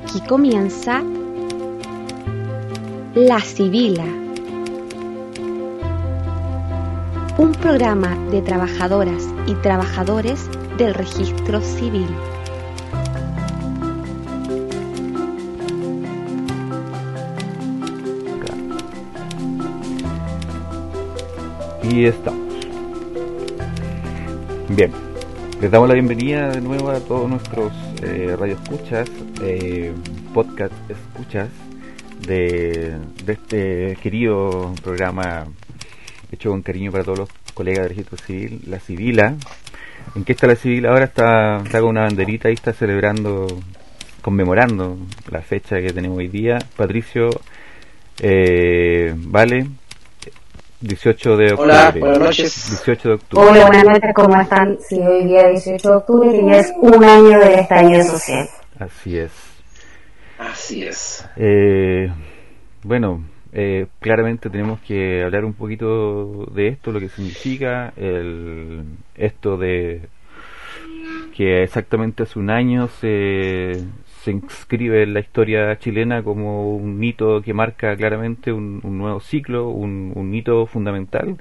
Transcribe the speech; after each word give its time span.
Aquí 0.00 0.20
comienza 0.20 1.02
La 3.16 3.40
Sibila, 3.40 4.04
un 7.36 7.52
programa 7.60 8.16
de 8.30 8.40
trabajadoras 8.40 9.28
y 9.48 9.54
trabajadores 9.56 10.48
del 10.76 10.94
registro 10.94 11.60
civil. 11.60 12.06
Y 21.82 22.04
estamos. 22.04 22.38
Bien, 24.68 25.07
les 25.60 25.70
damos 25.72 25.88
la 25.88 25.94
bienvenida 25.94 26.50
de 26.50 26.60
nuevo 26.60 26.90
a 26.90 27.00
todos 27.00 27.28
nuestros 27.28 27.72
eh, 28.02 28.36
radioescuchas, 28.38 29.10
eh, 29.42 29.92
podcast 30.32 30.72
escuchas 30.88 31.48
de, 32.24 32.96
de 33.24 33.32
este 33.32 33.98
querido 34.00 34.72
programa 34.84 35.46
hecho 36.30 36.50
con 36.50 36.62
cariño 36.62 36.92
para 36.92 37.02
todos 37.02 37.18
los 37.18 37.28
colegas 37.54 37.80
del 37.80 37.88
registro 37.88 38.18
civil, 38.18 38.60
la 38.68 38.78
Civila. 38.78 39.34
¿En 40.14 40.24
qué 40.24 40.32
está 40.32 40.46
la 40.46 40.54
Civil? 40.54 40.86
Ahora 40.86 41.06
está, 41.06 41.58
está 41.64 41.80
con 41.80 41.90
una 41.90 42.02
banderita 42.02 42.50
y 42.50 42.54
está 42.54 42.72
celebrando, 42.72 43.48
conmemorando 44.22 44.96
la 45.30 45.42
fecha 45.42 45.80
que 45.80 45.92
tenemos 45.92 46.18
hoy 46.18 46.28
día. 46.28 46.60
Patricio, 46.76 47.30
eh, 48.20 49.12
vale, 49.16 49.66
18 50.80 51.36
de 51.36 51.52
octubre. 51.52 51.72
Hola, 51.72 51.94
buenas 51.98 52.18
noches. 52.20 52.70
18 52.70 53.08
de 53.08 53.14
octubre. 53.14 53.46
Hola, 53.48 53.66
buenas 53.66 53.84
noches, 53.84 54.10
¿cómo 54.14 54.40
están? 54.40 54.78
Sí, 54.80 55.00
hoy 55.00 55.24
día 55.24 55.48
18 55.48 55.88
de 55.88 55.96
octubre, 55.96 56.30
que 56.30 56.46
ya 56.46 56.58
es 56.58 56.72
un 56.80 57.04
año 57.04 57.38
del 57.38 57.58
estallido 57.58 58.04
social. 58.04 58.48
Así 58.78 59.18
es. 59.18 59.32
Así 60.38 60.84
es. 60.84 61.28
Eh, 61.36 62.12
bueno, 62.84 63.24
eh, 63.52 63.86
claramente 63.98 64.50
tenemos 64.50 64.78
que 64.80 65.24
hablar 65.24 65.44
un 65.44 65.54
poquito 65.54 66.46
de 66.52 66.68
esto, 66.68 66.92
lo 66.92 67.00
que 67.00 67.08
significa 67.08 67.92
el, 67.96 68.84
esto 69.16 69.56
de 69.56 70.02
que 71.34 71.62
exactamente 71.64 72.22
hace 72.22 72.38
un 72.38 72.50
año 72.50 72.88
se, 73.00 73.82
se 74.28 74.32
inscribe 74.32 75.02
en 75.04 75.14
la 75.14 75.20
historia 75.20 75.78
chilena 75.78 76.22
como 76.22 76.76
un 76.76 77.02
hito 77.02 77.40
que 77.42 77.54
marca 77.54 77.96
claramente 77.96 78.52
un, 78.52 78.80
nuevo 78.82 79.20
ciclo, 79.20 79.70
un, 79.70 80.12
un 80.14 80.34
hito 80.34 80.66
fundamental, 80.66 81.38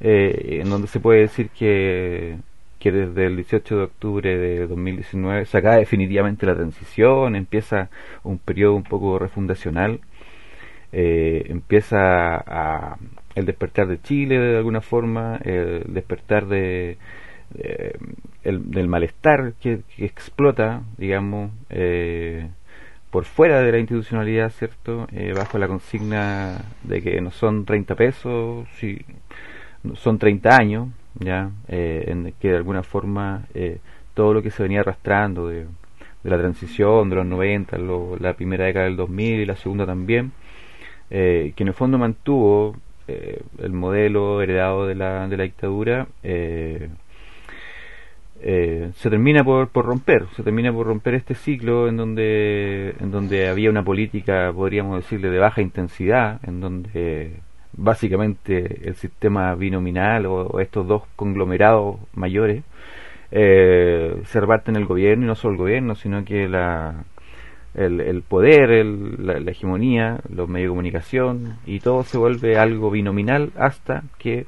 eh, 0.00 0.60
en 0.62 0.70
donde 0.70 0.88
se 0.88 1.00
puede 1.00 1.20
decir 1.20 1.50
que, 1.50 2.38
que 2.78 2.92
desde 2.92 3.26
el 3.26 3.36
18 3.36 3.76
de 3.76 3.82
octubre 3.82 4.38
de 4.38 4.66
2019 4.66 5.44
se 5.44 5.58
acaba 5.58 5.76
definitivamente 5.76 6.46
la 6.46 6.54
transición, 6.54 7.36
empieza 7.36 7.90
un 8.24 8.38
periodo 8.38 8.74
un 8.74 8.84
poco 8.84 9.18
refundacional, 9.18 10.00
eh, 10.92 11.44
empieza 11.48 12.36
a, 12.36 12.96
el 13.34 13.44
despertar 13.46 13.86
de 13.86 14.00
Chile 14.00 14.38
de 14.38 14.56
alguna 14.58 14.80
forma, 14.80 15.36
el 15.44 15.84
despertar 15.92 16.46
de, 16.46 16.96
de 17.50 17.96
el, 18.44 18.70
del 18.70 18.88
malestar 18.88 19.54
que, 19.60 19.80
explota, 19.98 20.82
digamos, 20.98 21.50
eh, 21.70 22.48
por 23.10 23.24
fuera 23.24 23.60
de 23.62 23.72
la 23.72 23.78
institucionalidad, 23.78 24.50
¿cierto? 24.50 25.06
Eh, 25.12 25.32
bajo 25.34 25.58
la 25.58 25.68
consigna 25.68 26.64
de 26.82 27.02
que 27.02 27.20
no 27.20 27.30
son 27.30 27.64
30 27.64 27.94
pesos, 27.96 28.68
si, 28.76 29.04
son 29.94 30.18
30 30.18 30.56
años, 30.56 30.88
ya, 31.18 31.50
eh, 31.68 32.04
en 32.08 32.32
que 32.40 32.50
de 32.50 32.56
alguna 32.56 32.82
forma 32.82 33.46
eh, 33.54 33.78
todo 34.14 34.32
lo 34.34 34.42
que 34.42 34.50
se 34.50 34.62
venía 34.62 34.80
arrastrando 34.80 35.48
de, 35.48 35.66
la 36.22 36.38
transición 36.38 37.08
de 37.10 37.16
los 37.16 37.26
90, 37.26 37.78
lo, 37.78 38.16
la 38.18 38.34
primera 38.34 38.66
década 38.66 38.84
del 38.84 38.96
2000 38.96 39.40
y 39.40 39.46
la 39.46 39.56
segunda 39.56 39.86
también, 39.86 40.32
que 41.08 41.54
en 41.56 41.68
el 41.68 41.74
fondo 41.74 41.98
mantuvo 41.98 42.76
el 43.58 43.72
modelo 43.72 44.40
heredado 44.42 44.86
de 44.86 44.94
la, 44.94 45.26
de 45.28 45.36
la 45.36 45.44
dictadura, 45.44 46.06
eh, 46.22 46.88
eh, 48.42 48.90
se 48.94 49.10
termina 49.10 49.44
por, 49.44 49.70
romper, 49.72 50.26
se 50.36 50.42
termina 50.42 50.72
por 50.72 50.86
romper 50.86 51.14
este 51.14 51.34
ciclo 51.34 51.88
en 51.88 51.96
donde, 51.96 52.94
en 52.98 53.10
donde 53.10 53.48
había 53.48 53.70
una 53.70 53.82
política, 53.82 54.52
podríamos 54.54 54.96
decirle, 54.96 55.30
de 55.30 55.38
baja 55.38 55.60
intensidad, 55.60 56.40
en 56.46 56.60
donde 56.60 57.40
básicamente 57.72 58.88
el 58.88 58.94
sistema 58.94 59.54
binominal 59.54 60.26
o, 60.26 60.46
o 60.46 60.60
estos 60.60 60.86
dos 60.86 61.02
conglomerados 61.16 61.96
mayores 62.14 62.64
eh, 63.30 64.20
se 64.24 64.40
reparten 64.40 64.76
el 64.76 64.86
gobierno 64.86 65.24
y 65.24 65.28
no 65.28 65.34
solo 65.34 65.52
el 65.52 65.58
gobierno, 65.58 65.94
sino 65.94 66.24
que 66.24 66.48
la, 66.48 67.04
el, 67.74 68.00
el 68.00 68.22
poder, 68.22 68.70
el, 68.70 69.26
la, 69.26 69.38
la 69.38 69.50
hegemonía, 69.50 70.20
los 70.28 70.48
medios 70.48 70.68
de 70.68 70.70
comunicación 70.70 71.58
y 71.66 71.80
todo 71.80 72.02
se 72.02 72.18
vuelve 72.18 72.56
algo 72.58 72.90
binominal 72.90 73.52
hasta 73.56 74.02
que 74.18 74.46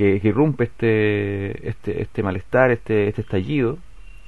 que, 0.00 0.28
irrumpe 0.28 0.64
este, 0.64 1.68
este, 1.68 2.00
este 2.00 2.22
malestar, 2.22 2.70
este, 2.70 3.08
este 3.08 3.20
estallido, 3.20 3.76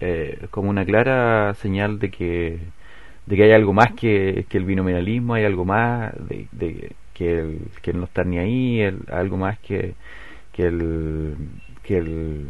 eh, 0.00 0.46
como 0.50 0.68
una 0.68 0.84
clara 0.84 1.54
señal 1.54 1.98
de 1.98 2.10
que, 2.10 2.58
de 3.24 3.36
que 3.36 3.44
hay 3.44 3.52
algo 3.52 3.72
más 3.72 3.92
que, 3.92 4.44
que 4.50 4.58
el 4.58 4.66
binominalismo, 4.66 5.32
hay 5.32 5.44
algo 5.46 5.64
más 5.64 6.12
de, 6.28 6.46
de 6.52 6.92
que, 7.14 7.38
el, 7.38 7.58
que 7.80 7.94
no 7.94 8.04
estar 8.04 8.26
ni 8.26 8.36
ahí, 8.38 8.80
el, 8.80 8.98
algo 9.10 9.38
más 9.38 9.58
que, 9.60 9.94
que, 10.52 10.64
el, 10.66 11.36
que, 11.82 11.96
el, 11.96 12.48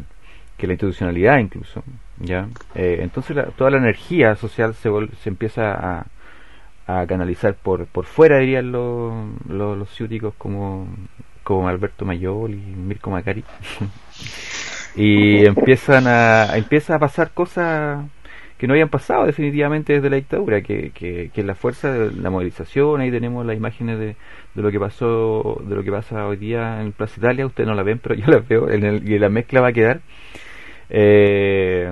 que 0.57 0.67
la 0.67 0.73
institucionalidad 0.73 1.37
incluso. 1.39 1.81
¿ya? 2.19 2.49
Eh, 2.75 2.97
entonces 3.01 3.37
la, 3.37 3.45
toda 3.45 3.71
la 3.71 3.77
energía 3.77 4.35
social 4.35 4.73
se, 4.73 4.89
se 5.21 5.29
empieza 5.29 5.71
a, 5.71 6.07
a 6.87 7.07
canalizar 7.07 7.55
por, 7.55 7.85
por 7.85 8.03
fuera, 8.03 8.39
dirían 8.39 8.73
los, 8.73 9.13
los, 9.47 9.77
los 9.77 9.89
ciúticos 9.91 10.33
como, 10.37 10.89
como 11.43 11.67
Alberto 11.67 12.05
Mayol 12.05 12.53
y 12.53 12.57
Mirko 12.57 13.11
Macari. 13.11 13.43
y 14.95 15.45
empiezan 15.45 16.07
a, 16.07 16.55
empieza 16.55 16.95
a 16.95 16.99
pasar 16.99 17.31
cosas 17.31 18.05
que 18.57 18.67
no 18.67 18.73
habían 18.73 18.89
pasado 18.89 19.25
definitivamente 19.25 19.93
desde 19.93 20.09
la 20.09 20.15
dictadura, 20.15 20.61
que, 20.61 20.91
que, 20.91 21.31
que 21.33 21.43
la 21.43 21.55
fuerza 21.55 21.91
de 21.91 22.11
la 22.13 22.29
movilización, 22.29 23.01
ahí 23.01 23.11
tenemos 23.11 23.45
las 23.45 23.57
imágenes 23.57 23.99
de, 23.99 24.15
de 24.55 24.61
lo 24.61 24.71
que 24.71 24.79
pasó, 24.79 25.61
de 25.67 25.75
lo 25.75 25.83
que 25.83 25.91
pasa 25.91 26.27
hoy 26.27 26.37
día 26.37 26.81
en 26.81 26.93
Plaza 26.93 27.15
Italia, 27.17 27.45
ustedes 27.45 27.67
no 27.67 27.75
la 27.75 27.83
ven, 27.83 27.99
pero 27.99 28.15
yo 28.15 28.25
la 28.27 28.39
veo, 28.39 28.69
en 28.69 28.85
el, 28.85 29.09
y 29.09 29.19
la 29.19 29.29
mezcla 29.29 29.59
va 29.59 29.69
a 29.69 29.73
quedar, 29.73 29.99
eh, 30.89 31.91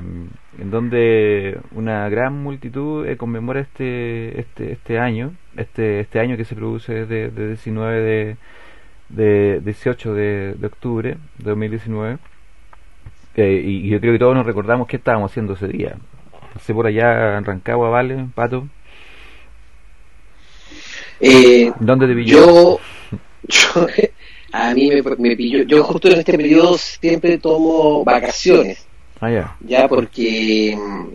en 0.60 0.72
donde 0.72 1.58
una 1.72 2.08
gran 2.08 2.42
multitud 2.42 3.06
eh, 3.08 3.18
conmemora 3.18 3.60
este, 3.60 4.40
este, 4.40 4.74
este 4.74 5.00
año, 5.00 5.34
este, 5.58 6.02
este 6.02 6.20
año 6.20 6.38
que 6.38 6.46
se 6.46 6.56
produce 6.56 6.94
desde, 6.94 7.32
desde 7.32 7.48
19 7.48 8.02
de, 8.02 8.38
de 9.16 9.60
18 9.64 10.14
de, 10.14 10.54
de 10.58 10.68
octubre 10.68 11.18
de 11.38 11.44
2019 11.50 12.18
eh, 13.36 13.62
y, 13.66 13.88
y 13.88 13.90
yo 13.90 14.00
creo 14.00 14.14
que 14.14 14.20
todos 14.20 14.36
nos 14.36 14.46
recordamos 14.46 14.88
qué 14.88 14.98
estábamos 14.98 15.32
haciendo 15.32 15.54
ese 15.54 15.68
día. 15.68 15.96
Pasé 16.54 16.74
por 16.74 16.86
allá 16.88 17.38
en 17.38 17.46
Rancagua, 17.46 17.90
¿vale, 17.90 18.26
Pato? 18.36 18.68
Eh, 21.20 21.72
¿Dónde 21.80 22.08
te 22.08 22.16
pilló? 22.16 22.36
yo, 22.38 22.80
yo, 23.48 23.88
a 24.54 24.74
mí 24.74 24.90
me, 24.90 25.02
me 25.18 25.36
pilló, 25.36 25.64
yo 25.64 25.84
justo 25.84 26.10
en 26.10 26.20
este 26.20 26.36
periodo 26.38 26.78
siempre 26.78 27.38
tomo 27.38 28.04
vacaciones, 28.04 28.86
Ah, 29.20 29.30
ya. 29.30 29.56
ya 29.60 29.88
porque 29.88 30.76
mm, 30.78 31.08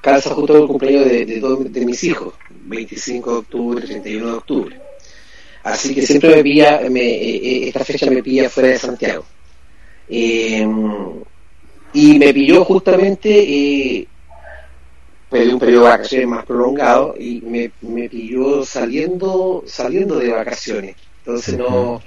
calza 0.00 0.30
justo 0.34 0.56
el 0.62 0.66
cumpleaños 0.66 1.06
de, 1.06 1.24
de, 1.26 1.40
todos- 1.40 1.72
de 1.72 1.84
mis 1.86 2.04
hijos, 2.04 2.34
25 2.50 3.30
de 3.32 3.38
octubre, 3.38 3.86
31 3.86 4.26
de 4.26 4.32
octubre. 4.32 4.80
Así 5.64 5.94
que 5.94 6.02
siempre 6.02 6.36
me 6.36 6.42
pilla, 6.42 6.80
me, 6.90 7.00
eh, 7.00 7.36
eh, 7.36 7.68
esta 7.68 7.84
fecha 7.84 8.08
me 8.10 8.22
pilla 8.22 8.48
fuera 8.50 8.68
de 8.68 8.78
Santiago. 8.78 9.24
Eh, 10.08 10.66
y 11.94 12.18
me 12.18 12.34
pilló 12.34 12.64
justamente, 12.64 13.30
eh, 13.30 14.06
pedí 15.30 15.52
un 15.52 15.58
periodo 15.58 15.84
de 15.84 15.90
vacaciones 15.90 16.28
más 16.28 16.44
prolongado 16.44 17.14
y 17.18 17.40
me, 17.40 17.70
me 17.82 18.08
pilló 18.08 18.64
saliendo, 18.64 19.64
saliendo 19.66 20.18
de 20.18 20.30
vacaciones. 20.30 20.96
Entonces 21.24 21.56
no 21.56 22.02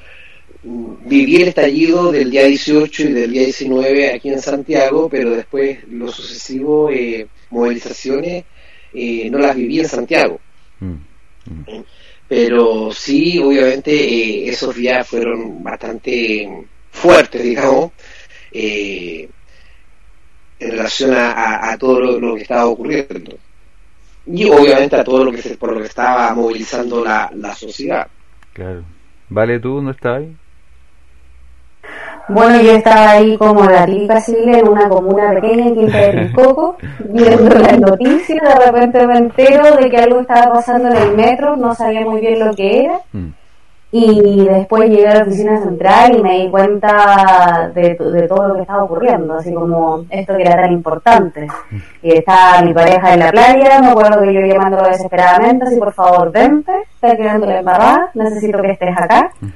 viví 0.64 1.38
el 1.38 1.50
estallido 1.50 2.12
del 2.12 2.32
día 2.32 2.46
18 2.46 3.04
y 3.04 3.14
del 3.14 3.32
día 3.32 3.44
19 3.44 4.14
aquí 4.14 4.30
en 4.30 4.42
Santiago, 4.42 5.08
pero 5.10 5.32
después 5.32 5.80
los 5.90 6.16
sucesivos 6.16 6.92
eh, 6.94 7.28
movilizaciones 7.50 8.46
eh, 8.94 9.30
no 9.30 9.38
las 9.40 9.56
viví 9.56 9.80
en 9.80 9.88
Santiago. 9.88 10.40
Mm, 10.80 10.94
mm. 11.46 11.84
Pero 12.28 12.92
sí, 12.92 13.40
obviamente, 13.40 13.92
eh, 13.92 14.50
esos 14.50 14.76
días 14.76 15.08
fueron 15.08 15.64
bastante 15.64 16.66
fuertes, 16.92 17.42
digamos, 17.42 17.92
eh, 18.52 19.30
en 20.60 20.72
relación 20.72 21.14
a, 21.16 21.78
todo 21.80 22.20
lo, 22.20 22.36
que 22.36 22.42
estaba 22.42 22.66
ocurriendo. 22.66 23.38
Y 24.26 24.46
obviamente 24.50 24.98
a 24.98 25.04
todo 25.04 25.24
lo 25.24 25.32
que 25.32 25.42
se, 25.42 25.56
por 25.56 25.72
lo 25.72 25.80
que 25.80 25.88
estaba 25.88 26.34
movilizando 26.34 27.04
la, 27.04 27.32
la 27.34 27.56
sociedad. 27.56 28.08
Claro. 28.52 28.84
¿Vale 29.30 29.60
tú 29.60 29.76
dónde 29.76 29.92
estás? 29.92 30.24
Bueno, 32.30 32.62
yo 32.62 32.72
estaba 32.74 33.12
ahí 33.12 33.38
como 33.38 33.64
la 33.64 33.86
típica 33.86 34.20
civil 34.20 34.56
en 34.56 34.68
una 34.68 34.90
comuna 34.90 35.32
pequeña 35.34 35.68
en 35.68 35.76
Quinta 35.76 35.98
de 35.98 36.12
Piscoco, 36.12 36.76
viendo 37.06 37.50
las 37.58 37.80
noticias, 37.80 38.42
de 38.42 38.66
repente 38.66 39.08
me 39.08 39.18
entero 39.18 39.76
de 39.78 39.90
que 39.90 39.98
algo 39.98 40.20
estaba 40.20 40.54
pasando 40.54 40.90
en 40.90 40.98
el 40.98 41.16
metro, 41.16 41.56
no 41.56 41.74
sabía 41.74 42.02
muy 42.02 42.20
bien 42.20 42.40
lo 42.40 42.54
que 42.54 42.84
era, 42.84 43.00
mm. 43.14 43.28
y 43.92 44.46
después 44.46 44.90
llegué 44.90 45.08
a 45.08 45.16
la 45.16 45.24
oficina 45.24 45.64
central 45.64 46.18
y 46.18 46.22
me 46.22 46.40
di 46.40 46.50
cuenta 46.50 47.72
de, 47.74 47.96
todo 48.28 48.48
lo 48.50 48.56
que 48.56 48.62
estaba 48.62 48.84
ocurriendo, 48.84 49.36
así 49.36 49.54
como 49.54 50.04
esto 50.10 50.36
que 50.36 50.42
era 50.42 50.58
tan 50.58 50.74
importante. 50.74 51.48
Y 52.04 52.12
estaba 52.12 52.62
mi 52.62 52.74
pareja 52.74 53.14
en 53.14 53.20
la 53.20 53.32
playa, 53.32 53.80
me 53.80 53.88
acuerdo 53.88 54.22
que 54.22 54.34
yo 54.34 54.42
llamándolo 54.42 54.90
desesperadamente, 54.90 55.64
así 55.64 55.78
por 55.78 55.94
favor 55.94 56.30
vente, 56.34 56.74
está 56.94 57.16
quedando 57.16 57.46
la 57.46 57.60
embarrada, 57.60 58.12
necesito 58.16 58.62
que 58.62 58.72
estés 58.72 58.98
acá. 58.98 59.32
Mm. 59.40 59.48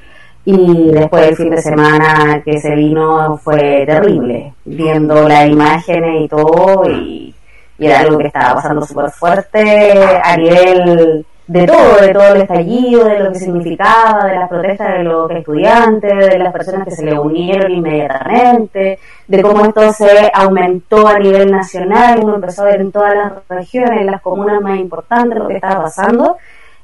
Y 0.43 0.91
después 0.91 1.27
el 1.27 1.35
fin 1.35 1.49
de 1.51 1.61
semana 1.61 2.41
que 2.43 2.59
se 2.59 2.73
vino 2.75 3.37
fue 3.37 3.85
terrible, 3.85 4.53
viendo 4.65 5.27
las 5.27 5.47
imágenes 5.47 6.25
y 6.25 6.27
todo, 6.27 6.89
y, 6.89 7.35
era 7.77 7.99
algo 8.01 8.19
que 8.19 8.27
estaba 8.27 8.55
pasando 8.55 8.85
súper 8.85 9.09
fuerte 9.09 10.19
a 10.23 10.37
nivel 10.37 11.25
de 11.47 11.65
todo, 11.65 11.95
de 11.99 12.13
todo 12.13 12.33
el 12.35 12.41
estallido, 12.41 13.05
de 13.05 13.19
lo 13.19 13.31
que 13.31 13.39
significaba, 13.39 14.25
de 14.25 14.35
las 14.35 14.47
protestas 14.49 14.97
de 14.97 15.03
los 15.03 15.31
estudiantes, 15.31 16.29
de 16.29 16.39
las 16.39 16.53
personas 16.53 16.85
que 16.85 16.91
se 16.91 17.03
le 17.03 17.19
unieron 17.19 17.71
inmediatamente, 17.71 18.99
de 19.27 19.41
cómo 19.41 19.65
esto 19.65 19.91
se 19.91 20.31
aumentó 20.33 21.07
a 21.07 21.19
nivel 21.19 21.51
nacional, 21.51 22.19
uno 22.23 22.35
empezó 22.35 22.61
a 22.61 22.65
ver 22.65 22.81
en 22.81 22.91
todas 22.91 23.15
las 23.15 23.33
regiones, 23.49 24.01
en 24.01 24.07
las 24.07 24.21
comunas 24.21 24.61
más 24.61 24.79
importantes 24.79 25.39
lo 25.39 25.47
que 25.47 25.55
estaba 25.55 25.83
pasando, 25.83 26.37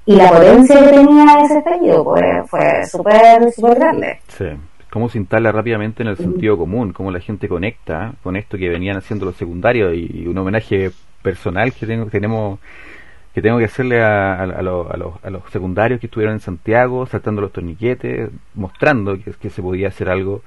y 0.08 0.16
la 0.16 0.32
potencia 0.32 0.80
que 0.80 0.88
tenía 0.88 1.42
ese 1.44 1.60
estallido 1.60 2.04
pues, 2.04 2.50
fue 2.50 2.86
súper 2.86 3.52
super 3.52 3.76
grande. 3.76 4.20
Sí. 4.30 4.46
Cómo 4.90 5.10
se 5.10 5.18
instala 5.18 5.52
rápidamente 5.52 6.02
en 6.02 6.10
el 6.10 6.18
sentido 6.18 6.58
común, 6.58 6.94
cómo 6.94 7.12
la 7.12 7.20
gente 7.20 7.48
conecta 7.50 8.14
con 8.24 8.38
esto 8.38 8.58
que 8.58 8.70
venían 8.70 8.98
haciendo 8.98 9.26
los 9.26 9.36
secundarios 9.36 9.94
y 9.94 10.26
un 10.26 10.38
homenaje 10.38 10.92
personal 11.22 11.74
que 11.74 11.86
tengo, 11.86 12.06
tenemos 12.06 12.60
que 13.34 13.42
tengo 13.44 13.60
que 13.60 13.66
hacerle 13.66 14.02
a, 14.02 14.42
a, 14.42 14.62
los, 14.64 14.90
a, 14.90 15.30
los, 15.30 15.44
secundarios 15.52 16.00
que 16.00 16.08
estuvieron 16.08 16.34
en 16.34 16.40
Santiago, 16.40 17.06
saltando 17.06 17.40
los 17.40 17.52
torniquetes, 17.52 18.32
mostrando 18.56 19.16
que, 19.20 19.50
se 19.52 19.62
podía 19.62 19.90
hacer 19.90 20.10
algo 20.10 20.42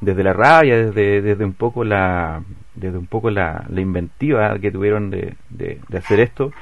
desde 0.00 0.22
la 0.22 0.32
rabia, 0.32 0.76
desde, 0.76 1.22
desde 1.22 1.44
un 1.44 1.54
poco 1.54 1.82
la 1.82 2.42
desde 2.76 2.98
un 2.98 3.08
poco 3.08 3.30
la, 3.30 3.64
inventiva 3.76 4.56
que 4.60 4.70
tuvieron 4.70 5.10
de, 5.10 5.34
de 5.48 5.98
hacer 5.98 6.20
esto 6.20 6.52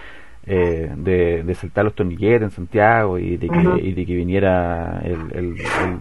eh, 0.47 0.93
de, 0.97 1.43
de, 1.43 1.55
saltar 1.55 1.87
los 1.87 1.95
torniquetes 1.95 2.43
en 2.43 2.51
Santiago 2.51 3.19
y 3.19 3.39
de 3.39 3.49
que, 3.49 3.81
y 3.83 3.93
de 3.93 4.05
que 4.05 4.15
viniera 4.15 5.01
el, 5.03 5.57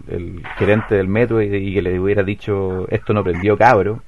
el, 0.08 0.42
gerente 0.58 0.96
del 0.96 1.08
metro 1.08 1.40
y, 1.40 1.72
que 1.72 1.80
le 1.80 1.98
hubiera 1.98 2.22
dicho 2.22 2.86
esto 2.90 3.14
no 3.14 3.24
prendió 3.24 3.56
cabro 3.56 4.02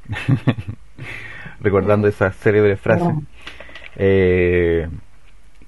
recordando 1.61 2.07
esa 2.07 2.33
célebre 2.33 2.77
frase. 2.77 3.11
Eh, 3.97 4.89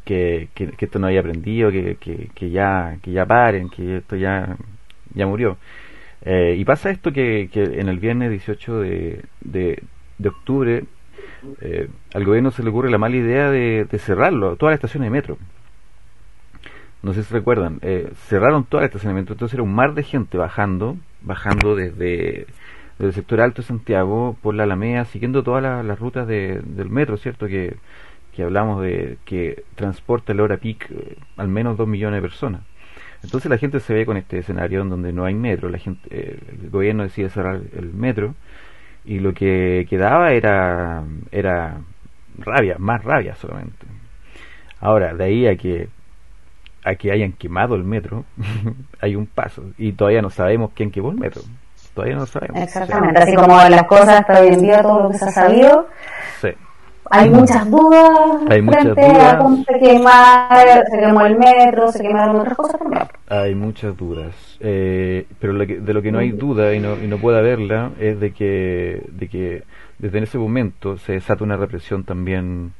que, 0.05 0.49
que, 0.55 0.75
esto 0.79 0.99
no 0.99 1.06
había 1.06 1.21
aprendido 1.21 1.71
que, 1.71 1.97
que, 2.35 2.50
ya 2.50 2.99
que 3.03 3.12
ya 3.12 3.25
paren 3.25 3.71
que 3.71 3.99
esto 3.99 4.17
ya 4.17 4.56
ya 5.14 5.26
murió. 5.26 5.56
Eh, 6.23 6.56
y 6.59 6.64
pasa 6.67 6.91
esto 6.91 7.11
que, 7.12 7.49
que 7.50 7.62
en 7.62 7.88
el 7.88 7.99
viernes 7.99 8.31
18 8.31 8.81
de, 8.81 9.25
de, 9.41 9.82
de 10.19 10.29
octubre 10.29 10.85
eh, 11.61 11.88
al 12.14 12.25
gobierno 12.25 12.50
se 12.50 12.62
le 12.62 12.70
ocurre 12.70 12.90
la 12.90 12.99
mala 12.99 13.17
idea 13.17 13.50
de, 13.50 13.87
cerrarlo, 13.99 14.56
todas 14.56 14.73
las 14.73 14.79
estaciones 14.79 15.06
de 15.06 15.11
metro. 15.11 15.38
No 17.02 17.12
sé 17.12 17.23
si 17.23 17.32
recuerdan, 17.32 17.79
eh, 17.82 18.11
cerraron 18.26 18.64
todas 18.64 18.82
las 18.82 18.88
estaciones 18.88 19.14
de 19.14 19.20
metro, 19.23 19.35
entonces 19.35 19.55
era 19.55 19.62
un 19.62 19.75
mar 19.75 19.94
de 19.94 20.02
gente 20.02 20.37
bajando, 20.37 20.96
bajando 21.23 21.76
desde, 21.76 22.46
el 22.99 23.12
sector 23.12 23.40
alto 23.40 23.62
de 23.62 23.69
Santiago 23.69 24.37
por 24.43 24.55
la 24.55 24.64
Alameda, 24.64 25.05
siguiendo 25.05 25.44
todas 25.44 25.62
las 25.85 25.99
rutas 25.99 26.26
del 26.26 26.90
metro, 26.90 27.17
¿cierto? 27.17 27.46
Que, 27.46 27.76
que 28.35 28.43
hablamos 28.43 28.82
de 28.82 29.19
que 29.25 29.64
transporta 29.76 30.35
la 30.35 30.43
hora 30.43 30.56
peak 30.56 30.90
eh, 30.90 31.17
al 31.37 31.49
menos 31.49 31.76
dos 31.76 31.87
millones 31.87 32.19
de 32.19 32.23
personas. 32.29 32.62
Entonces 33.23 33.50
la 33.50 33.58
gente 33.58 33.81
se 33.81 33.94
ve 33.94 34.06
con 34.06 34.17
este 34.17 34.38
escenario 34.38 34.82
en 34.82 34.90
donde 34.90 35.12
no 35.12 35.25
hay 35.25 35.35
metro, 35.35 35.69
la 35.69 35.79
gente, 35.79 36.08
el 36.61 36.70
gobierno 36.70 37.02
decide 37.02 37.31
cerrar 37.31 37.61
el 37.76 37.93
metro 37.93 38.35
y 39.09 39.21
lo 39.21 39.33
que 39.33 39.87
quedaba 39.89 40.33
era 40.33 41.03
era 41.33 41.79
rabia, 42.39 42.77
más 42.79 43.03
rabia 43.03 43.35
solamente. 43.37 43.87
Ahora, 44.81 45.15
de 45.15 45.25
ahí 45.25 45.47
a 45.49 45.57
que 45.57 45.89
a 46.85 46.95
que 46.95 47.11
hayan 47.11 47.33
quemado 47.33 47.75
el 47.75 47.85
metro, 47.85 48.27
hay 49.01 49.17
un 49.17 49.27
paso 49.27 49.63
y 49.79 49.93
todavía 49.93 50.21
no 50.21 50.29
sabemos 50.29 50.73
quién 50.75 50.91
quemó 50.91 51.11
el 51.11 51.17
metro. 51.17 51.41
Todavía 51.95 52.17
no 52.17 52.27
sabemos. 52.27 52.61
Exactamente, 52.61 53.19
así 53.19 53.35
como 53.35 53.57
las 53.57 53.85
cosas 53.85 54.21
hasta 54.21 54.41
hoy 54.41 54.49
en 54.49 54.61
día, 54.61 54.83
todo 54.83 55.05
lo 55.05 55.11
que 55.11 55.19
se 55.19 55.25
ha 55.25 55.31
sabido. 55.31 55.89
Sí 56.43 56.51
hay 57.11 57.31
muchas 57.31 57.71
dudas 57.71 58.11
hay 58.49 58.63
muchas 58.63 58.85
dudas. 58.85 59.45
se, 59.67 59.79
quemar, 59.79 60.85
se 60.91 60.99
quemó 60.99 61.23
el 61.23 61.39
metro, 61.39 61.93
se 61.93 62.03
quemaron 62.03 62.37
otras 62.37 62.57
cosas 62.57 62.79
también. 62.79 63.03
Hay 63.29 63.55
muchas 63.55 63.97
dudas, 63.97 64.35
eh, 64.61 65.27
pero 65.39 65.55
de 65.55 65.95
lo 65.95 66.03
que 66.03 66.13
no 66.13 66.19
hay 66.19 66.33
duda 66.33 66.75
y 66.75 66.81
no, 66.81 66.97
y 67.03 67.07
no 67.07 67.19
puede 67.19 67.39
haberla 67.39 67.91
es 67.99 68.19
de 68.21 68.33
que, 68.33 69.03
de 69.09 69.29
que 69.29 69.63
desde 69.99 70.19
ese 70.21 70.39
momento 70.39 70.97
se 70.99 71.13
desata 71.13 71.45
una 71.45 71.57
represión 71.57 72.05
también 72.05 72.73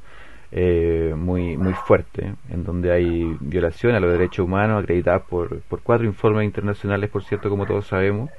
eh, 0.51 1.13
muy 1.15 1.57
muy 1.57 1.73
fuerte, 1.73 2.33
en 2.49 2.63
donde 2.63 2.91
hay 2.91 3.37
violación 3.39 3.93
a 3.95 3.99
los 3.99 4.11
derechos 4.11 4.45
humanos 4.45 4.81
acreditadas 4.81 5.23
por, 5.29 5.59
por 5.61 5.81
cuatro 5.81 6.05
informes 6.07 6.45
internacionales, 6.45 7.09
por 7.09 7.23
cierto, 7.23 7.49
como 7.49 7.65
todos 7.65 7.85
sabemos 7.87 8.29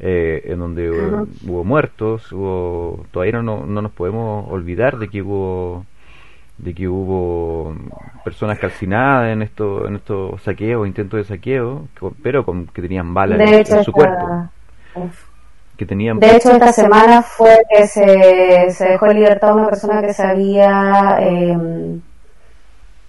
eh, 0.00 0.42
en 0.46 0.58
donde 0.58 0.90
hubo, 0.90 1.64
muertos, 1.64 2.32
hubo, 2.32 3.04
todavía 3.10 3.40
no, 3.42 3.66
no 3.66 3.82
nos 3.82 3.92
podemos 3.92 4.50
olvidar 4.50 4.98
de 4.98 5.08
que 5.08 5.22
hubo 5.22 5.84
de 6.58 6.74
que 6.74 6.88
hubo 6.88 7.74
personas 8.22 8.58
calcinadas 8.58 9.32
en 9.32 9.42
estos 9.42 9.88
en 9.88 9.96
estos 9.96 10.42
saqueos, 10.42 10.86
intentos 10.86 11.18
de 11.18 11.24
saqueo, 11.24 11.88
pero 12.22 12.44
con 12.44 12.66
que 12.66 12.82
tenían 12.82 13.14
balas 13.14 13.40
en, 13.40 13.84
su 13.84 13.92
cuerpo. 13.92 14.48
Que 15.76 15.86
tenían... 15.86 16.18
De 16.18 16.36
hecho, 16.36 16.50
esta 16.50 16.72
semana 16.72 17.22
fue 17.22 17.62
que 17.70 17.86
se, 17.86 18.70
se 18.70 18.84
dejó 18.84 19.06
en 19.06 19.14
libertad 19.14 19.54
una 19.54 19.68
persona 19.68 20.02
que 20.02 20.12
se 20.12 20.22
había 20.22 21.16
eh, 21.20 21.56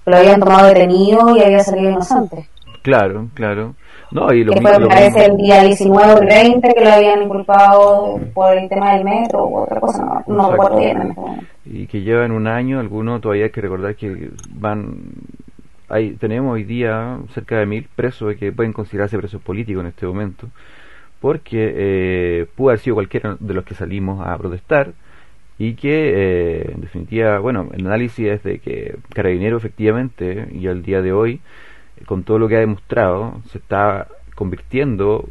lo 0.06 0.18
habían 0.18 0.40
tomado 0.40 0.68
detenido 0.68 1.36
y 1.36 1.44
había 1.44 1.60
salido 1.60 1.92
inocente. 1.92 2.50
Claro, 2.82 3.28
claro. 3.34 3.76
No, 4.12 4.34
y 4.34 4.44
lo 4.44 4.54
que 4.54 4.62
fue, 4.62 4.78
me 4.78 4.88
parece, 4.88 5.26
el 5.26 5.38
día 5.38 5.64
19 5.64 6.14
o 6.14 6.20
20 6.20 6.74
que 6.74 6.84
lo 6.84 6.92
habían 6.92 7.24
inculpado 7.24 8.20
por 8.34 8.58
el 8.58 8.68
tema 8.68 8.94
del 8.94 9.06
metro 9.06 9.48
u 9.48 9.58
otra 9.60 9.80
cosa, 9.80 10.24
no, 10.28 10.36
no 10.36 10.52
recuerdo 10.52 10.80
bien 10.80 11.16
Y 11.66 11.88
que 11.88 12.02
llevan 12.02 12.32
un 12.32 12.46
año, 12.48 12.80
algunos 12.80 13.22
todavía 13.22 13.46
hay 13.46 13.52
que 13.52 13.62
recordar 13.62 13.96
que 13.96 14.32
van. 14.50 14.98
Hay, 15.88 16.12
tenemos 16.12 16.54
hoy 16.54 16.64
día 16.64 17.20
cerca 17.34 17.60
de 17.60 17.66
mil 17.66 17.88
presos 17.96 18.36
que 18.36 18.52
pueden 18.52 18.74
considerarse 18.74 19.18
presos 19.18 19.42
políticos 19.42 19.82
en 19.82 19.88
este 19.88 20.06
momento, 20.06 20.48
porque 21.22 21.74
eh, 21.74 22.46
pudo 22.56 22.70
haber 22.70 22.80
sido 22.80 22.96
cualquiera 22.96 23.38
de 23.40 23.54
los 23.54 23.64
que 23.64 23.76
salimos 23.76 24.26
a 24.26 24.38
protestar 24.38 24.94
y 25.58 25.76
que 25.76 26.10
eh, 26.16 26.72
en 26.74 26.82
definitiva, 26.82 27.40
bueno, 27.40 27.70
el 27.72 27.86
análisis 27.86 28.28
es 28.28 28.44
de 28.44 28.60
que 28.60 28.96
Carabinero 29.14 29.58
efectivamente 29.58 30.48
y 30.52 30.68
al 30.68 30.82
día 30.82 31.02
de 31.02 31.14
hoy 31.14 31.40
con 32.06 32.24
todo 32.24 32.40
lo 32.40 32.48
que 32.48 32.58
ha 32.58 32.60
demostrado, 32.60 33.42
se 33.52 33.58
está 33.58 34.08
convirtiendo, 34.36 35.28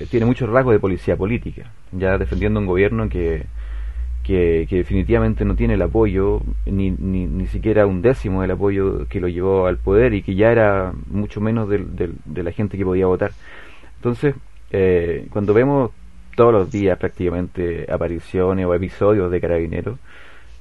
eh, 0.00 0.06
tiene 0.06 0.26
muchos 0.26 0.48
rasgos 0.48 0.74
de 0.74 0.80
policía 0.80 1.16
política, 1.16 1.70
ya 1.92 2.18
defendiendo 2.18 2.60
un 2.60 2.66
gobierno 2.66 3.08
que, 3.08 3.46
que, 4.22 4.66
definitivamente 4.70 5.44
no 5.44 5.56
tiene 5.56 5.74
el 5.74 5.82
apoyo, 5.82 6.40
ni, 6.66 6.90
ni, 6.90 7.26
ni, 7.26 7.46
siquiera 7.46 7.86
un 7.86 8.02
décimo 8.02 8.42
del 8.42 8.52
apoyo 8.52 9.06
que 9.08 9.20
lo 9.20 9.28
llevó 9.28 9.66
al 9.66 9.78
poder 9.78 10.14
y 10.14 10.22
que 10.22 10.34
ya 10.34 10.50
era 10.52 10.92
mucho 11.08 11.40
menos 11.40 11.68
de, 11.68 11.84
de, 12.24 12.42
la 12.42 12.52
gente 12.52 12.76
que 12.78 12.84
podía 12.84 13.06
votar. 13.06 13.32
Entonces, 13.96 14.34
eh, 14.70 15.26
cuando 15.30 15.54
vemos 15.54 15.90
todos 16.36 16.52
los 16.52 16.70
días 16.70 16.98
prácticamente 16.98 17.86
apariciones 17.90 18.66
o 18.66 18.74
episodios 18.74 19.30
de 19.30 19.40
carabineros, 19.40 19.98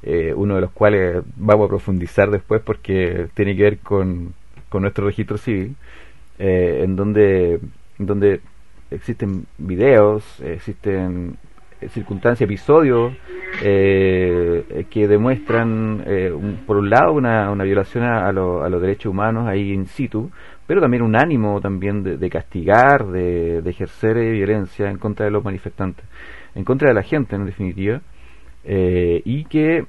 eh, 0.03 0.33
uno 0.35 0.55
de 0.55 0.61
los 0.61 0.71
cuales 0.71 1.23
vamos 1.35 1.65
a 1.65 1.69
profundizar 1.69 2.31
después 2.31 2.61
porque 2.61 3.27
tiene 3.35 3.55
que 3.55 3.63
ver 3.63 3.77
con, 3.79 4.33
con 4.71 4.83
nuestro 4.83 5.05
registro 5.05 5.37
civil, 5.37 5.75
eh, 6.39 6.79
en 6.83 6.95
donde, 6.95 7.59
donde 7.97 8.39
existen 8.89 9.45
videos, 9.57 10.23
existen 10.41 11.35
circunstancias, 11.89 12.47
episodios 12.47 13.11
eh, 13.63 14.85
que 14.89 15.09
demuestran, 15.09 16.03
eh, 16.05 16.33
por 16.65 16.77
un 16.77 16.89
lado, 16.89 17.11
una, 17.11 17.51
una 17.51 17.65
violación 17.65 18.05
a, 18.05 18.31
los 18.31 18.81
derechos 18.81 19.11
humanos 19.11 19.45
ahí 19.45 19.73
in 19.73 19.87
situ, 19.87 20.31
pero 20.65 20.79
también 20.79 21.03
un 21.03 21.17
ánimo 21.17 21.59
también 21.59 22.01
de, 22.03 22.29
castigar, 22.29 23.07
de, 23.07 23.57
ejercer 23.65 24.15
violencia 24.31 24.89
en 24.89 24.97
contra 24.97 25.25
de 25.25 25.31
los 25.31 25.43
manifestantes, 25.43 26.05
en 26.55 26.63
contra 26.63 26.87
de 26.87 26.93
la 26.93 27.03
gente, 27.03 27.35
en 27.35 27.45
definitiva, 27.45 27.99
y 28.63 29.43
que 29.45 29.85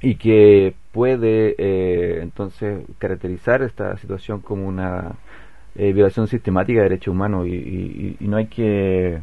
y 0.00 0.14
que 0.14 0.74
puede 0.98 1.54
eh, 1.58 2.22
entonces 2.22 2.84
caracterizar 2.98 3.62
esta 3.62 3.96
situación 3.98 4.40
como 4.40 4.66
una 4.66 5.12
eh, 5.76 5.92
violación 5.92 6.26
sistemática 6.26 6.80
de 6.80 6.88
derechos 6.88 7.14
humanos 7.14 7.46
y, 7.46 8.16
no 8.18 8.36
hay 8.36 8.46
que 8.46 9.20